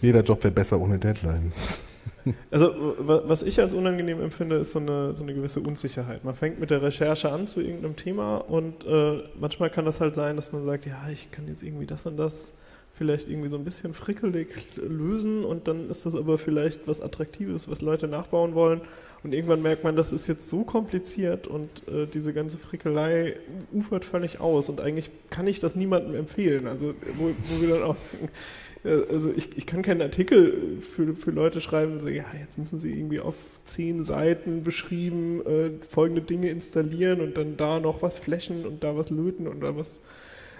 Jeder 0.00 0.22
Job 0.22 0.42
wäre 0.42 0.52
besser 0.52 0.80
ohne 0.80 0.98
Deadline. 0.98 1.52
Also, 2.50 2.94
was 2.98 3.42
ich 3.42 3.60
als 3.60 3.74
unangenehm 3.74 4.22
empfinde, 4.22 4.56
ist 4.56 4.72
so 4.72 4.78
eine, 4.78 5.12
so 5.12 5.22
eine 5.22 5.34
gewisse 5.34 5.60
Unsicherheit. 5.60 6.24
Man 6.24 6.34
fängt 6.34 6.58
mit 6.58 6.70
der 6.70 6.80
Recherche 6.80 7.30
an 7.30 7.46
zu 7.46 7.60
irgendeinem 7.60 7.96
Thema 7.96 8.38
und 8.38 8.86
äh, 8.86 9.22
manchmal 9.38 9.68
kann 9.68 9.84
das 9.84 10.00
halt 10.00 10.14
sein, 10.14 10.36
dass 10.36 10.50
man 10.50 10.64
sagt, 10.64 10.86
ja, 10.86 11.06
ich 11.12 11.30
kann 11.30 11.46
jetzt 11.48 11.62
irgendwie 11.62 11.84
das 11.84 12.06
und 12.06 12.16
das 12.16 12.54
vielleicht 12.96 13.28
irgendwie 13.28 13.48
so 13.48 13.56
ein 13.56 13.64
bisschen 13.64 13.94
frickelig 13.94 14.48
lösen 14.76 15.44
und 15.44 15.66
dann 15.68 15.90
ist 15.90 16.06
das 16.06 16.14
aber 16.14 16.38
vielleicht 16.38 16.86
was 16.86 17.00
Attraktives, 17.00 17.68
was 17.68 17.80
Leute 17.80 18.08
nachbauen 18.08 18.54
wollen. 18.54 18.80
Und 19.22 19.32
irgendwann 19.32 19.62
merkt 19.62 19.84
man, 19.84 19.96
das 19.96 20.12
ist 20.12 20.26
jetzt 20.26 20.50
so 20.50 20.64
kompliziert 20.64 21.46
und 21.46 21.88
äh, 21.88 22.06
diese 22.06 22.34
ganze 22.34 22.58
Frickelei 22.58 23.36
ufert 23.72 24.04
völlig 24.04 24.38
aus 24.38 24.68
und 24.68 24.82
eigentlich 24.82 25.10
kann 25.30 25.46
ich 25.46 25.60
das 25.60 25.76
niemandem 25.76 26.14
empfehlen. 26.14 26.66
Also 26.66 26.94
wo, 27.16 27.30
wo 27.48 27.60
wir 27.60 27.68
dann 27.70 27.82
auch 27.84 27.96
also 28.84 29.32
ich, 29.34 29.56
ich 29.56 29.66
kann 29.66 29.82
keinen 29.82 30.02
Artikel 30.02 30.82
für, 30.94 31.14
für 31.14 31.30
Leute 31.30 31.60
schreiben 31.60 32.00
sagen, 32.00 32.16
ja, 32.16 32.26
jetzt 32.38 32.58
müssen 32.58 32.78
sie 32.78 32.92
irgendwie 32.92 33.20
auf 33.20 33.34
zehn 33.64 34.04
Seiten 34.04 34.62
beschrieben 34.62 35.40
äh, 35.46 35.70
folgende 35.88 36.20
Dinge 36.20 36.50
installieren 36.50 37.22
und 37.22 37.36
dann 37.36 37.56
da 37.56 37.80
noch 37.80 38.02
was 38.02 38.18
flächen 38.18 38.66
und 38.66 38.84
da 38.84 38.96
was 38.96 39.08
löten 39.08 39.48
und 39.48 39.60
da 39.60 39.74
was 39.74 40.00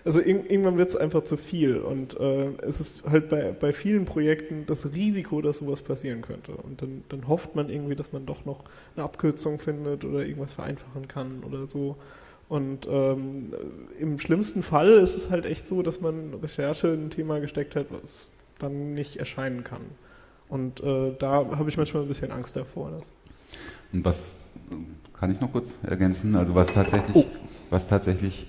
also 0.04 0.20
irgendwann 0.20 0.76
wird 0.76 0.90
es 0.90 0.96
einfach 0.96 1.24
zu 1.24 1.36
viel 1.36 1.78
und 1.78 2.18
äh, 2.20 2.50
es 2.62 2.80
ist 2.80 3.04
halt 3.04 3.30
bei, 3.30 3.52
bei 3.52 3.72
vielen 3.72 4.04
Projekten 4.04 4.66
das 4.66 4.92
Risiko, 4.92 5.40
dass 5.40 5.58
sowas 5.58 5.80
passieren 5.80 6.20
könnte 6.20 6.52
und 6.52 6.82
dann, 6.82 7.04
dann 7.08 7.26
hofft 7.26 7.54
man 7.54 7.70
irgendwie, 7.70 7.94
dass 7.94 8.12
man 8.12 8.26
doch 8.26 8.44
noch 8.44 8.64
eine 8.96 9.04
Abkürzung 9.04 9.58
findet 9.58 10.04
oder 10.04 10.20
irgendwas 10.20 10.52
vereinfachen 10.52 11.08
kann 11.08 11.42
oder 11.44 11.66
so. 11.66 11.96
Und 12.50 12.86
ähm, 12.90 13.54
im 13.98 14.18
schlimmsten 14.18 14.62
Fall 14.62 14.90
ist 14.90 15.16
es 15.16 15.30
halt 15.30 15.46
echt 15.46 15.66
so, 15.66 15.82
dass 15.82 16.02
man 16.02 16.34
Recherche 16.34 16.88
in 16.88 17.06
ein 17.06 17.10
Thema 17.10 17.40
gesteckt 17.40 17.74
hat, 17.74 17.86
was 17.90 18.28
dann 18.58 18.92
nicht 18.92 19.16
erscheinen 19.16 19.64
kann. 19.64 19.80
Und 20.48 20.82
äh, 20.82 21.12
da 21.18 21.46
habe 21.56 21.70
ich 21.70 21.78
manchmal 21.78 22.02
ein 22.02 22.08
bisschen 22.08 22.30
Angst 22.30 22.54
davor. 22.56 22.90
Dass 22.90 23.06
Und 23.92 24.04
was 24.04 24.36
kann 25.18 25.30
ich 25.30 25.40
noch 25.40 25.50
kurz 25.50 25.78
ergänzen? 25.82 26.36
Also 26.36 26.54
was 26.54 26.68
tatsächlich, 26.68 27.16
oh. 27.16 27.24
was 27.70 27.88
tatsächlich 27.88 28.46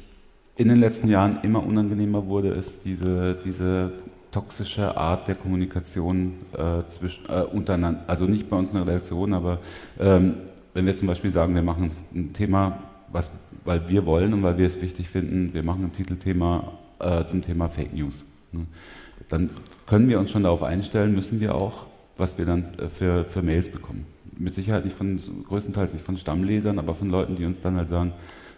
in 0.57 0.69
den 0.69 0.79
letzten 0.79 1.09
Jahren 1.09 1.39
immer 1.43 1.63
unangenehmer 1.63 2.25
wurde, 2.27 2.49
ist 2.49 2.85
diese, 2.85 3.37
diese 3.43 3.91
toxische 4.31 4.97
Art 4.97 5.27
der 5.27 5.35
Kommunikation 5.35 6.33
äh, 6.57 6.87
zwischen, 6.89 7.25
äh, 7.29 7.41
untereinander. 7.41 8.03
Also 8.07 8.25
nicht 8.25 8.49
bei 8.49 8.57
uns 8.57 8.69
in 8.69 8.75
der 8.75 8.87
Redaktion, 8.87 9.33
aber 9.33 9.59
ähm, 9.99 10.35
wenn 10.73 10.85
wir 10.85 10.95
zum 10.95 11.07
Beispiel 11.07 11.31
sagen, 11.31 11.55
wir 11.55 11.61
machen 11.61 11.91
ein 12.13 12.33
Thema, 12.33 12.79
was, 13.11 13.31
weil 13.63 13.87
wir 13.87 14.05
wollen 14.05 14.33
und 14.33 14.43
weil 14.43 14.57
wir 14.57 14.67
es 14.67 14.81
wichtig 14.81 15.09
finden, 15.09 15.53
wir 15.53 15.63
machen 15.63 15.85
ein 15.85 15.93
Titelthema 15.93 16.73
äh, 16.99 17.25
zum 17.25 17.41
Thema 17.41 17.69
Fake 17.69 17.93
News. 17.93 18.25
Ne? 18.51 18.65
Dann 19.29 19.49
können 19.87 20.09
wir 20.09 20.19
uns 20.19 20.31
schon 20.31 20.43
darauf 20.43 20.63
einstellen, 20.63 21.15
müssen 21.15 21.39
wir 21.39 21.55
auch, 21.55 21.85
was 22.17 22.37
wir 22.37 22.45
dann 22.45 22.77
äh, 22.77 22.89
für, 22.89 23.23
für 23.23 23.41
Mails 23.41 23.69
bekommen. 23.69 24.05
Mit 24.37 24.53
Sicherheit 24.53 24.83
nicht 24.83 24.97
von, 24.97 25.21
größtenteils 25.47 25.93
nicht 25.93 26.03
von 26.03 26.17
Stammlesern, 26.17 26.77
aber 26.77 26.93
von 26.93 27.09
Leuten, 27.09 27.37
die 27.37 27.45
uns 27.45 27.61
dann 27.61 27.77
halt 27.77 27.87
sagen, 27.87 28.11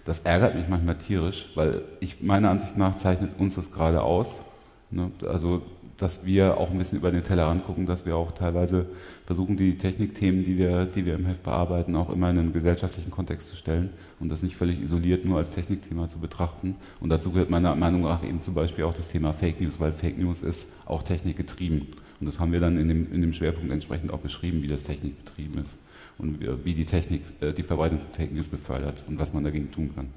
das 0.08 0.20
ärgert 0.20 0.56
mich 0.56 0.70
manchmal 0.70 0.98
tierisch, 0.98 1.50
weil 1.56 1.82
ich 2.00 2.22
meiner 2.22 2.50
Ansicht 2.50 2.78
nach 2.78 2.98
zeichnet 2.98 3.32
uns 3.38 3.56
das 3.56 3.72
gerade 3.72 4.02
aus. 4.02 4.42
Ne? 4.90 5.12
Also 5.28 5.62
dass 5.98 6.26
wir 6.26 6.58
auch 6.58 6.70
ein 6.70 6.78
bisschen 6.78 7.00
über 7.00 7.12
den 7.12 7.24
Tellerrand 7.24 7.66
gucken, 7.66 7.88
dass 7.88 8.06
wir 8.06 8.16
auch 8.16 8.32
teilweise 8.32 8.86
versuchen, 9.26 9.58
die 9.58 9.78
Technikthemen, 9.78 10.46
die 10.46 10.56
wir, 10.58 10.86
die 10.86 11.08
wir 11.08 11.16
im 11.16 11.26
Heft 11.26 11.42
bearbeiten, 11.42 11.96
auch 11.96 12.12
immer 12.12 12.30
in 12.30 12.38
einen 12.38 12.54
gesellschaftlichen 12.54 13.10
Kontext 13.10 13.50
zu 13.50 13.56
stellen 13.56 13.90
und 14.20 14.30
das 14.30 14.44
nicht 14.44 14.56
völlig 14.56 14.80
isoliert 14.80 15.26
nur 15.26 15.40
als 15.40 15.56
Technikthema 15.56 16.08
zu 16.08 16.20
betrachten. 16.20 16.76
Und 17.02 17.10
dazu 17.10 17.32
gehört 17.32 17.50
meiner 17.50 17.76
Meinung 17.76 18.04
nach 18.04 18.24
eben 18.24 18.44
zum 18.44 18.54
Beispiel 18.54 18.84
auch 18.84 18.94
das 18.94 19.08
Thema 19.08 19.34
Fake 19.34 19.60
News, 19.60 19.80
weil 19.80 19.92
Fake 19.92 20.20
News 20.20 20.44
ist 20.44 20.70
auch 20.86 21.02
technikgetrieben. 21.02 21.88
Und 22.20 22.28
das 22.28 22.40
haben 22.40 22.52
wir 22.52 22.60
dann 22.60 22.78
in 22.78 22.88
dem, 22.88 23.12
in 23.12 23.22
dem 23.22 23.34
Schwerpunkt 23.34 23.72
entsprechend 23.72 24.14
auch 24.14 24.20
beschrieben, 24.20 24.62
wie 24.62 24.68
das 24.68 24.84
technikbetrieben 24.84 25.60
ist 25.60 25.80
und 26.20 26.40
wie 26.66 26.74
die 26.74 26.86
Technik 26.86 27.22
äh, 27.42 27.54
die 27.54 27.64
Verbreitung 27.64 28.00
von 28.00 28.12
Fake 28.12 28.34
News 28.34 28.48
befördert 28.48 29.04
und 29.08 29.20
was 29.20 29.34
man 29.34 29.44
dagegen 29.44 29.72
tun 29.72 29.92
kann. 29.96 30.08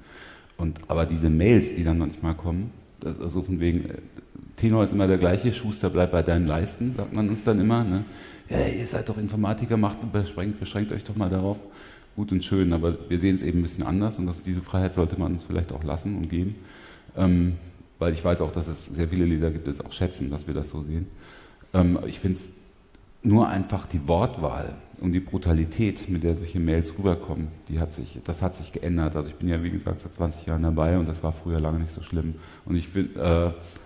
Und, 0.57 0.79
aber 0.87 1.05
diese 1.05 1.29
Mails, 1.29 1.75
die 1.75 1.83
dann 1.83 1.97
manchmal 1.97 2.35
kommen, 2.35 2.71
das, 2.99 3.19
also 3.19 3.41
von 3.41 3.59
wegen, 3.59 3.89
äh, 3.89 3.93
Tenor 4.55 4.83
ist 4.83 4.93
immer 4.93 5.07
der 5.07 5.17
gleiche, 5.17 5.51
Schuster 5.53 5.89
bleibt 5.89 6.11
bei 6.11 6.21
deinen 6.21 6.45
Leisten, 6.45 6.93
sagt 6.95 7.13
man 7.13 7.29
uns 7.29 7.43
dann 7.43 7.59
immer. 7.59 7.83
Ne? 7.83 8.03
Ja, 8.49 8.59
ihr 8.67 8.85
seid 8.85 9.09
doch 9.09 9.17
Informatiker, 9.17 9.77
macht, 9.77 9.97
beschränkt, 10.11 10.59
beschränkt 10.59 10.91
euch 10.91 11.03
doch 11.03 11.15
mal 11.15 11.29
darauf. 11.29 11.59
Gut 12.15 12.31
und 12.31 12.43
schön, 12.43 12.73
aber 12.73 13.09
wir 13.09 13.19
sehen 13.19 13.35
es 13.35 13.41
eben 13.41 13.59
ein 13.59 13.63
bisschen 13.63 13.85
anders 13.85 14.19
und 14.19 14.27
das, 14.27 14.43
diese 14.43 14.61
Freiheit 14.61 14.93
sollte 14.93 15.17
man 15.17 15.31
uns 15.31 15.43
vielleicht 15.43 15.71
auch 15.71 15.83
lassen 15.83 16.17
und 16.17 16.29
geben. 16.29 16.55
Ähm, 17.15 17.55
weil 17.97 18.13
ich 18.13 18.23
weiß 18.23 18.41
auch, 18.41 18.51
dass 18.51 18.67
es 18.67 18.87
sehr 18.87 19.07
viele 19.07 19.25
Leser 19.25 19.51
gibt, 19.51 19.67
die 19.67 19.71
es 19.71 19.79
auch 19.79 19.91
schätzen, 19.91 20.29
dass 20.29 20.47
wir 20.47 20.53
das 20.53 20.69
so 20.69 20.81
sehen. 20.81 21.07
Ähm, 21.73 21.99
ich 22.05 22.19
finde 22.19 22.37
es 22.37 22.51
nur 23.23 23.47
einfach 23.47 23.85
die 23.85 24.07
Wortwahl 24.07 24.73
und 25.01 25.13
die 25.13 25.19
Brutalität, 25.19 26.07
mit 26.09 26.23
der 26.23 26.35
solche 26.35 26.59
Mails 26.59 26.93
rüberkommen, 26.97 27.47
die 27.67 27.79
hat 27.79 27.91
sich, 27.91 28.19
das 28.23 28.41
hat 28.41 28.55
sich 28.55 28.71
geändert. 28.71 29.15
Also 29.15 29.29
ich 29.29 29.35
bin 29.35 29.49
ja, 29.49 29.61
wie 29.63 29.71
gesagt, 29.71 29.99
seit 29.99 30.13
20 30.13 30.45
Jahren 30.45 30.61
dabei 30.61 30.97
und 30.97 31.07
das 31.07 31.23
war 31.23 31.31
früher 31.31 31.59
lange 31.59 31.79
nicht 31.79 31.91
so 31.91 32.03
schlimm. 32.03 32.35
Und 32.65 32.75
ich 32.75 32.87
finde, 32.87 33.19
äh, 33.19 33.80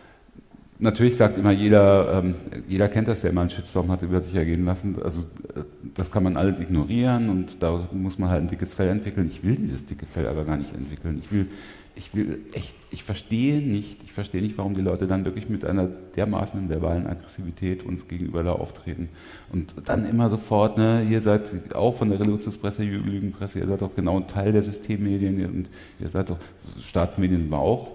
Natürlich 0.78 1.16
sagt 1.16 1.38
immer 1.38 1.52
jeder, 1.52 2.22
ähm, 2.22 2.36
jeder 2.68 2.90
kennt 2.90 3.08
das, 3.08 3.22
der 3.22 3.30
immer 3.30 3.42
einen 3.42 3.50
Shitstorm 3.50 3.90
hat 3.92 4.02
über 4.02 4.20
sich 4.20 4.36
ergehen 4.36 4.66
lassen. 4.66 4.98
Also 5.02 5.22
äh, 5.56 5.62
das 5.94 6.12
kann 6.12 6.24
man 6.24 6.36
alles 6.36 6.60
ignorieren 6.60 7.30
und 7.30 7.64
da 7.64 7.88
muss 7.94 8.20
man 8.20 8.30
halt 8.30 8.42
ein 8.42 8.50
dickes 8.50 8.74
Fell 8.74 8.90
entwickeln. 8.90 9.28
Ich 9.28 9.44
will 9.44 9.56
dieses 9.56 9.86
dicke 9.86 10.06
Fell 10.06 10.28
aber 10.28 10.44
gar 10.44 10.58
nicht 10.58 10.76
entwickeln. 10.76 11.22
Ich 11.24 11.32
will, 11.32 11.48
ich 11.96 12.14
will 12.14 12.42
echt, 12.52 12.76
ich 12.92 13.06
verstehe 13.06 13.62
nicht, 13.62 14.04
ich 14.04 14.12
verstehe 14.12 14.42
nicht, 14.42 14.58
warum 14.58 14.76
die 14.76 14.82
Leute 14.82 15.08
dann 15.08 15.24
wirklich 15.24 15.48
mit 15.48 15.64
einer 15.64 15.88
dermaßen 15.88 16.68
verbalen 16.68 17.08
Aggressivität 17.08 17.84
uns 17.84 18.10
gegenüber 18.10 18.44
da 18.44 18.52
auftreten. 18.52 19.08
Und 19.54 19.76
dann 19.86 20.06
immer 20.06 20.30
sofort, 20.30 20.78
ne, 20.78 21.08
ihr 21.10 21.22
seid 21.22 21.74
auch 21.74 21.96
von 21.96 22.10
der 22.10 22.20
Revolutionspresse, 22.20 22.84
Lügenpresse, 22.84 23.60
ihr 23.60 23.68
seid 23.68 23.82
doch 23.82 23.96
genau 23.96 24.18
ein 24.18 24.28
Teil 24.28 24.52
der 24.52 24.64
Systemmedien 24.64 25.46
und 25.46 25.70
ihr 26.02 26.10
seid 26.10 26.30
doch, 26.30 26.38
Staatsmedien 26.82 27.42
sind 27.42 27.50
wir 27.50 27.60
auch. 27.60 27.92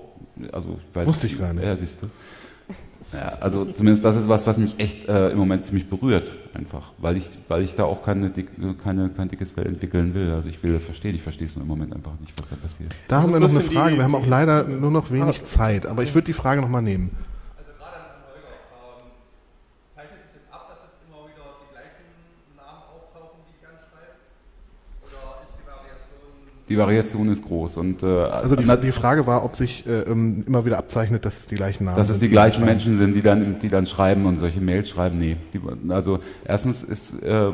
Also 0.51 0.79
ich 0.89 0.97
weiß 0.97 1.07
Wusste 1.07 1.27
ich 1.27 1.39
gar 1.39 1.53
nicht. 1.53 1.65
Ja, 1.65 1.77
siehst 1.77 2.01
du. 2.01 2.07
Ja, 3.13 3.33
also 3.41 3.65
zumindest 3.65 4.05
das 4.05 4.17
ist 4.17 4.29
was, 4.29 4.47
was 4.47 4.57
mich 4.57 4.79
echt 4.79 5.09
äh, 5.09 5.31
im 5.31 5.39
Moment 5.39 5.65
ziemlich 5.65 5.89
berührt, 5.89 6.33
einfach, 6.55 6.93
weil 6.99 7.17
ich, 7.17 7.29
weil 7.49 7.63
ich 7.63 7.75
da 7.75 7.83
auch 7.85 8.05
keine, 8.05 8.31
keine, 8.85 9.09
kein 9.11 9.29
dickes 9.29 9.51
Fell 9.51 9.67
entwickeln 9.67 10.15
will. 10.15 10.31
Also 10.31 10.49
ich 10.49 10.63
will 10.63 10.73
das 10.73 10.85
verstehen, 10.85 11.17
ich 11.17 11.23
verstehe 11.23 11.49
es 11.49 11.57
nur 11.57 11.63
im 11.63 11.69
Moment 11.69 11.93
einfach 11.93 12.13
nicht, 12.21 12.33
was 12.41 12.49
da 12.49 12.55
passiert. 12.57 12.93
Da 13.09 13.17
Das 13.17 13.25
haben 13.25 13.33
wir 13.33 13.41
noch 13.41 13.49
ein 13.51 13.57
eine 13.57 13.65
Frage. 13.65 13.97
Wir 13.97 14.05
haben 14.05 14.15
auch 14.15 14.27
leider 14.27 14.63
nur 14.65 14.93
noch 14.93 15.11
wenig 15.11 15.41
Ah. 15.41 15.43
Zeit, 15.43 15.87
aber 15.87 16.05
ich 16.05 16.15
würde 16.15 16.27
die 16.27 16.33
Frage 16.35 16.61
nochmal 16.61 16.83
nehmen. 16.83 17.11
Also 17.59 17.73
gerade 17.77 17.97
an 17.97 18.23
Holger, 18.31 18.55
ähm, 18.79 19.11
zeichnet 19.97 20.21
sich 20.23 20.31
das 20.39 20.55
ab, 20.55 20.69
dass 20.71 20.79
es 20.87 20.95
immer 21.03 21.27
wieder 21.27 21.51
die 21.67 21.71
gleichen 21.75 22.07
Namen 22.55 22.87
auftauchen, 22.95 23.43
die 23.51 23.59
ich 23.59 23.67
anschreibe? 23.67 24.23
Oder 25.03 25.19
ist 25.43 25.51
die 25.59 25.67
Variation 25.67 26.31
Die 26.71 26.79
Variation 26.79 27.29
ist 27.33 27.45
groß 27.45 27.79
und 27.79 28.05
äh, 28.05 28.07
Also 28.07 28.55
die, 28.55 28.65
die 28.81 28.93
Frage 28.93 29.27
war, 29.27 29.45
ob 29.45 29.57
sich 29.57 29.85
äh, 29.89 30.03
ähm, 30.03 30.45
immer 30.47 30.65
wieder 30.65 30.79
abzeichnet, 30.79 31.25
dass 31.25 31.41
es 31.41 31.47
die 31.49 31.57
gleichen 31.57 31.85
Namen 31.85 31.97
Dass 31.97 32.09
es 32.11 32.21
sind. 32.21 32.29
die 32.29 32.31
gleichen 32.31 32.59
schreiben. 32.59 32.67
Menschen 32.67 32.97
sind, 32.97 33.15
die 33.15 33.23
dann, 33.23 33.59
die 33.59 33.69
dann 33.69 33.89
schreiben 33.89 34.25
und 34.25 34.39
solche 34.39 34.61
Mails 34.61 34.89
schreiben, 34.89 35.17
nee. 35.17 35.37
Die, 35.53 35.61
also 35.91 36.21
erstens 36.45 36.85
ist, 36.85 37.21
äh, 37.25 37.51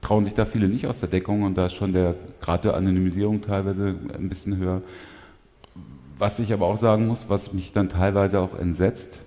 trauen 0.00 0.24
sich 0.24 0.34
da 0.34 0.44
viele 0.44 0.68
nicht 0.68 0.86
aus 0.86 1.00
der 1.00 1.08
Deckung 1.08 1.42
und 1.42 1.58
da 1.58 1.66
ist 1.66 1.74
schon 1.74 1.92
der 1.92 2.14
Grad 2.40 2.64
der 2.64 2.74
Anonymisierung 2.74 3.42
teilweise 3.42 3.96
ein 4.16 4.28
bisschen 4.28 4.56
höher. 4.56 4.82
Was 6.16 6.38
ich 6.38 6.52
aber 6.52 6.66
auch 6.66 6.76
sagen 6.76 7.08
muss, 7.08 7.28
was 7.28 7.52
mich 7.52 7.72
dann 7.72 7.88
teilweise 7.88 8.38
auch 8.38 8.56
entsetzt, 8.56 9.18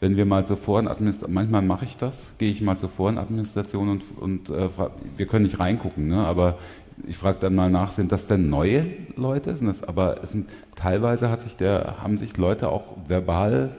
wenn 0.00 0.16
wir 0.18 0.26
mal 0.26 0.44
zur 0.44 0.58
Forenadministration, 0.58 1.34
manchmal 1.34 1.62
mache 1.62 1.86
ich 1.86 1.96
das, 1.96 2.32
gehe 2.36 2.50
ich 2.50 2.60
mal 2.60 2.76
zur 2.76 2.90
Forenadministration 2.90 3.88
und, 3.88 4.04
und 4.20 4.50
äh, 4.50 4.68
wir 5.16 5.26
können 5.26 5.44
nicht 5.44 5.58
reingucken, 5.58 6.08
ne? 6.08 6.18
aber 6.18 6.58
ich 7.06 7.16
frage 7.16 7.38
dann 7.40 7.54
mal 7.54 7.70
nach, 7.70 7.92
sind 7.92 8.12
das 8.12 8.26
denn 8.26 8.50
neue 8.50 8.86
Leute? 9.16 9.54
Das, 9.54 9.82
aber 9.82 10.26
sind, 10.26 10.50
teilweise 10.74 11.34
sich 11.40 11.56
der, 11.56 12.02
haben 12.02 12.18
sich 12.18 12.36
Leute 12.36 12.68
auch 12.68 12.96
verbal, 13.06 13.70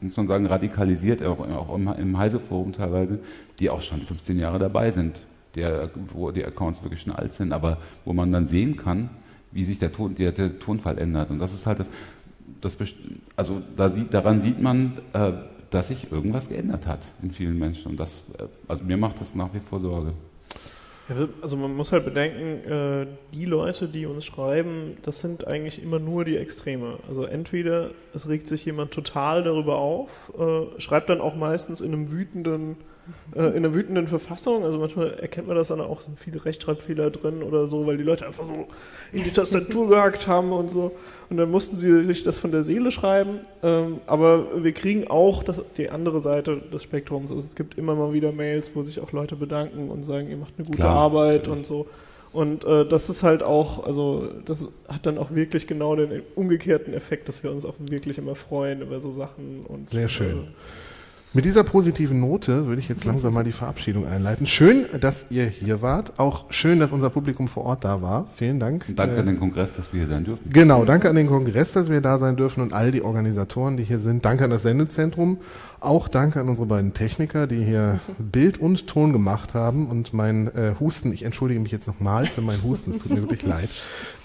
muss 0.00 0.16
man 0.16 0.28
sagen, 0.28 0.46
radikalisiert, 0.46 1.22
auch, 1.22 1.40
auch 1.40 1.74
im, 1.74 1.88
im 1.88 2.18
Heise-Forum 2.18 2.72
teilweise, 2.72 3.18
die 3.58 3.70
auch 3.70 3.82
schon 3.82 4.00
15 4.00 4.38
Jahre 4.38 4.58
dabei 4.58 4.90
sind, 4.90 5.22
der, 5.54 5.90
wo 6.12 6.30
die 6.30 6.44
Accounts 6.44 6.82
wirklich 6.82 7.00
schon 7.00 7.12
alt 7.12 7.32
sind, 7.32 7.52
aber 7.52 7.78
wo 8.04 8.12
man 8.12 8.30
dann 8.30 8.46
sehen 8.46 8.76
kann, 8.76 9.10
wie 9.50 9.64
sich 9.64 9.78
der, 9.78 9.92
Ton, 9.92 10.14
der, 10.14 10.32
der 10.32 10.58
Tonfall 10.58 10.98
ändert. 10.98 11.30
Und 11.30 11.38
das 11.38 11.52
ist 11.52 11.66
halt 11.66 11.80
das, 11.80 11.88
das 12.60 12.76
also 13.36 13.62
da 13.76 13.90
sieht, 13.90 14.14
daran 14.14 14.40
sieht 14.40 14.60
man, 14.60 14.98
äh, 15.12 15.32
dass 15.70 15.88
sich 15.88 16.10
irgendwas 16.10 16.48
geändert 16.48 16.86
hat 16.86 17.12
in 17.22 17.30
vielen 17.30 17.58
Menschen. 17.58 17.92
Und 17.92 18.00
das, 18.00 18.22
äh, 18.38 18.44
also 18.66 18.84
mir 18.84 18.96
macht 18.96 19.20
das 19.20 19.34
nach 19.34 19.52
wie 19.52 19.60
vor 19.60 19.80
Sorge. 19.80 20.12
Also 21.40 21.56
man 21.56 21.74
muss 21.74 21.92
halt 21.92 22.04
bedenken, 22.04 22.70
äh, 22.70 23.06
die 23.32 23.46
Leute, 23.46 23.88
die 23.88 24.04
uns 24.04 24.26
schreiben, 24.26 24.96
das 25.02 25.20
sind 25.20 25.46
eigentlich 25.46 25.82
immer 25.82 25.98
nur 25.98 26.24
die 26.24 26.36
Extreme. 26.36 26.98
Also 27.08 27.24
entweder 27.24 27.92
es 28.14 28.28
regt 28.28 28.46
sich 28.46 28.64
jemand 28.66 28.90
total 28.90 29.42
darüber 29.42 29.78
auf, 29.78 30.10
äh, 30.38 30.80
schreibt 30.80 31.08
dann 31.08 31.22
auch 31.22 31.34
meistens 31.34 31.80
in 31.80 31.94
einem 31.94 32.12
wütenden, 32.12 32.76
äh, 33.34 33.42
in 33.48 33.56
einer 33.56 33.74
wütenden 33.74 34.08
Verfassung. 34.08 34.64
Also 34.64 34.78
manchmal 34.78 35.14
erkennt 35.14 35.46
man 35.48 35.56
das 35.56 35.68
dann 35.68 35.80
auch, 35.80 36.00
sind 36.00 36.18
viele 36.18 36.44
Rechtschreibfehler 36.44 37.10
drin 37.10 37.42
oder 37.42 37.66
so, 37.66 37.86
weil 37.86 37.96
die 37.96 38.02
Leute 38.02 38.26
einfach 38.26 38.44
so 38.46 38.66
in 39.12 39.24
die 39.24 39.30
Tastatur 39.30 39.88
gehackt 39.88 40.26
haben 40.26 40.52
und 40.52 40.70
so. 40.70 40.92
Und 41.30 41.36
dann 41.36 41.50
mussten 41.50 41.76
sie 41.76 42.04
sich 42.04 42.24
das 42.24 42.38
von 42.38 42.52
der 42.52 42.62
Seele 42.62 42.90
schreiben. 42.90 43.40
Ähm, 43.62 44.00
aber 44.06 44.62
wir 44.62 44.72
kriegen 44.72 45.08
auch 45.08 45.42
das, 45.42 45.60
die 45.76 45.90
andere 45.90 46.20
Seite 46.20 46.56
des 46.72 46.82
Spektrums. 46.82 47.30
Also 47.30 47.42
es 47.42 47.54
gibt 47.54 47.76
immer 47.76 47.94
mal 47.94 48.12
wieder 48.12 48.32
Mails, 48.32 48.72
wo 48.74 48.82
sich 48.82 49.00
auch 49.00 49.12
Leute 49.12 49.36
bedanken 49.36 49.90
und 49.90 50.04
sagen, 50.04 50.30
ihr 50.30 50.36
macht 50.36 50.54
eine 50.56 50.66
gute 50.66 50.78
Klar, 50.78 50.96
Arbeit 50.96 51.46
natürlich. 51.46 51.58
und 51.58 51.66
so. 51.66 51.86
Und 52.32 52.64
äh, 52.64 52.86
das 52.86 53.08
ist 53.08 53.22
halt 53.22 53.42
auch, 53.42 53.84
also 53.84 54.28
das 54.44 54.70
hat 54.88 55.06
dann 55.06 55.18
auch 55.18 55.30
wirklich 55.34 55.66
genau 55.66 55.96
den 55.96 56.22
umgekehrten 56.34 56.92
Effekt, 56.92 57.28
dass 57.28 57.42
wir 57.42 57.50
uns 57.50 57.64
auch 57.64 57.74
wirklich 57.78 58.18
immer 58.18 58.34
freuen 58.34 58.82
über 58.82 59.00
so 59.00 59.10
Sachen. 59.10 59.64
Und, 59.66 59.90
Sehr 59.90 60.08
schön. 60.08 60.38
Äh, 60.38 60.46
Mit 61.34 61.44
dieser 61.44 61.62
positiven 61.62 62.20
Note 62.20 62.66
würde 62.66 62.80
ich 62.80 62.88
jetzt 62.88 63.04
langsam 63.04 63.34
mal 63.34 63.44
die 63.44 63.52
Verabschiedung 63.52 64.06
einleiten. 64.06 64.46
Schön, 64.46 64.86
dass 64.98 65.26
ihr 65.28 65.44
hier 65.44 65.82
wart. 65.82 66.18
Auch 66.18 66.46
schön, 66.50 66.80
dass 66.80 66.90
unser 66.90 67.10
Publikum 67.10 67.48
vor 67.48 67.64
Ort 67.64 67.84
da 67.84 68.00
war. 68.00 68.26
Vielen 68.34 68.58
Dank. 68.58 68.86
Danke 68.96 69.16
Äh, 69.16 69.20
an 69.20 69.26
den 69.26 69.38
Kongress, 69.38 69.76
dass 69.76 69.92
wir 69.92 70.00
hier 70.00 70.08
sein 70.08 70.24
dürfen. 70.24 70.48
Genau, 70.50 70.86
danke 70.86 71.10
an 71.10 71.16
den 71.16 71.26
Kongress, 71.26 71.72
dass 71.72 71.90
wir 71.90 72.00
da 72.00 72.18
sein 72.18 72.36
dürfen 72.36 72.62
und 72.62 72.72
all 72.72 72.92
die 72.92 73.02
Organisatoren, 73.02 73.76
die 73.76 73.84
hier 73.84 73.98
sind. 73.98 74.24
Danke 74.24 74.44
an 74.44 74.50
das 74.50 74.62
Sendezentrum. 74.62 75.36
Auch 75.80 76.08
danke 76.08 76.40
an 76.40 76.48
unsere 76.48 76.66
beiden 76.66 76.94
Techniker, 76.94 77.46
die 77.46 77.62
hier 77.62 78.00
Bild 78.18 78.58
und 78.58 78.86
Ton 78.86 79.12
gemacht 79.12 79.52
haben 79.52 79.86
und 79.86 80.14
mein 80.14 80.48
äh, 80.48 80.74
Husten, 80.80 81.12
ich 81.12 81.24
entschuldige 81.24 81.60
mich 81.60 81.70
jetzt 81.70 81.86
nochmal 81.86 82.24
für 82.24 82.40
meinen 82.40 82.62
Husten, 82.64 82.90
es 82.90 82.98
tut 82.98 83.12
mir 83.12 83.20
wirklich 83.20 83.44
leid, 83.44 83.68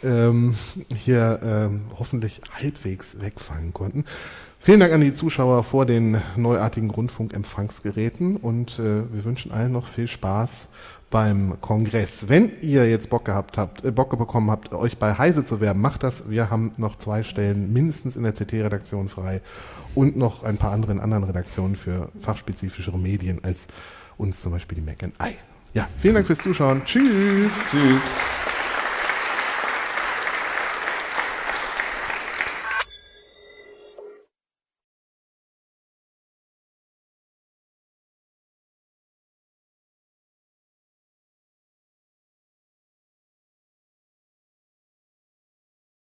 ähm, 0.03 0.55
hier 0.95 1.39
ähm, 1.43 1.81
hoffentlich 1.99 2.41
halbwegs 2.59 3.17
wegfangen 3.21 3.71
konnten. 3.71 4.05
Vielen 4.65 4.79
Dank 4.79 4.93
an 4.93 5.01
die 5.01 5.11
Zuschauer 5.11 5.65
vor 5.65 5.85
den 5.85 6.21
neuartigen 6.37 6.89
Rundfunkempfangsgeräten 6.89 8.37
und 8.37 8.79
äh, 8.79 9.03
wir 9.11 9.25
wünschen 9.25 9.51
allen 9.51 9.73
noch 9.73 9.87
viel 9.87 10.07
Spaß 10.07 10.69
beim 11.11 11.59
Kongress. 11.59 12.29
Wenn 12.29 12.49
ihr 12.61 12.89
jetzt 12.89 13.09
Bock 13.09 13.25
gehabt 13.25 13.57
habt, 13.57 13.83
äh, 13.83 13.91
Bock 13.91 14.17
bekommen 14.17 14.49
habt, 14.49 14.71
euch 14.71 14.97
bei 14.97 15.17
Heise 15.17 15.43
zu 15.43 15.59
werben, 15.59 15.81
macht 15.81 16.03
das. 16.03 16.29
Wir 16.29 16.49
haben 16.49 16.71
noch 16.77 16.97
zwei 16.97 17.23
Stellen 17.23 17.73
mindestens 17.73 18.15
in 18.15 18.23
der 18.23 18.31
CT-Redaktion 18.31 19.09
frei 19.09 19.41
und 19.95 20.15
noch 20.15 20.43
ein 20.45 20.55
paar 20.55 20.71
andere 20.71 20.93
in 20.93 21.01
anderen 21.01 21.25
Redaktionen 21.25 21.75
für 21.75 22.07
fachspezifischere 22.21 22.97
Medien 22.97 23.43
als 23.43 23.67
uns 24.15 24.41
zum 24.41 24.53
Beispiel 24.53 24.77
die 24.77 24.81
Mac 24.85 25.03
I. 25.03 25.35
Ja, 25.73 25.89
vielen 25.97 26.13
Dank 26.13 26.25
fürs 26.25 26.39
Zuschauen. 26.39 26.85
Tschüss. 26.85 27.51
Tschüss. 27.69 28.42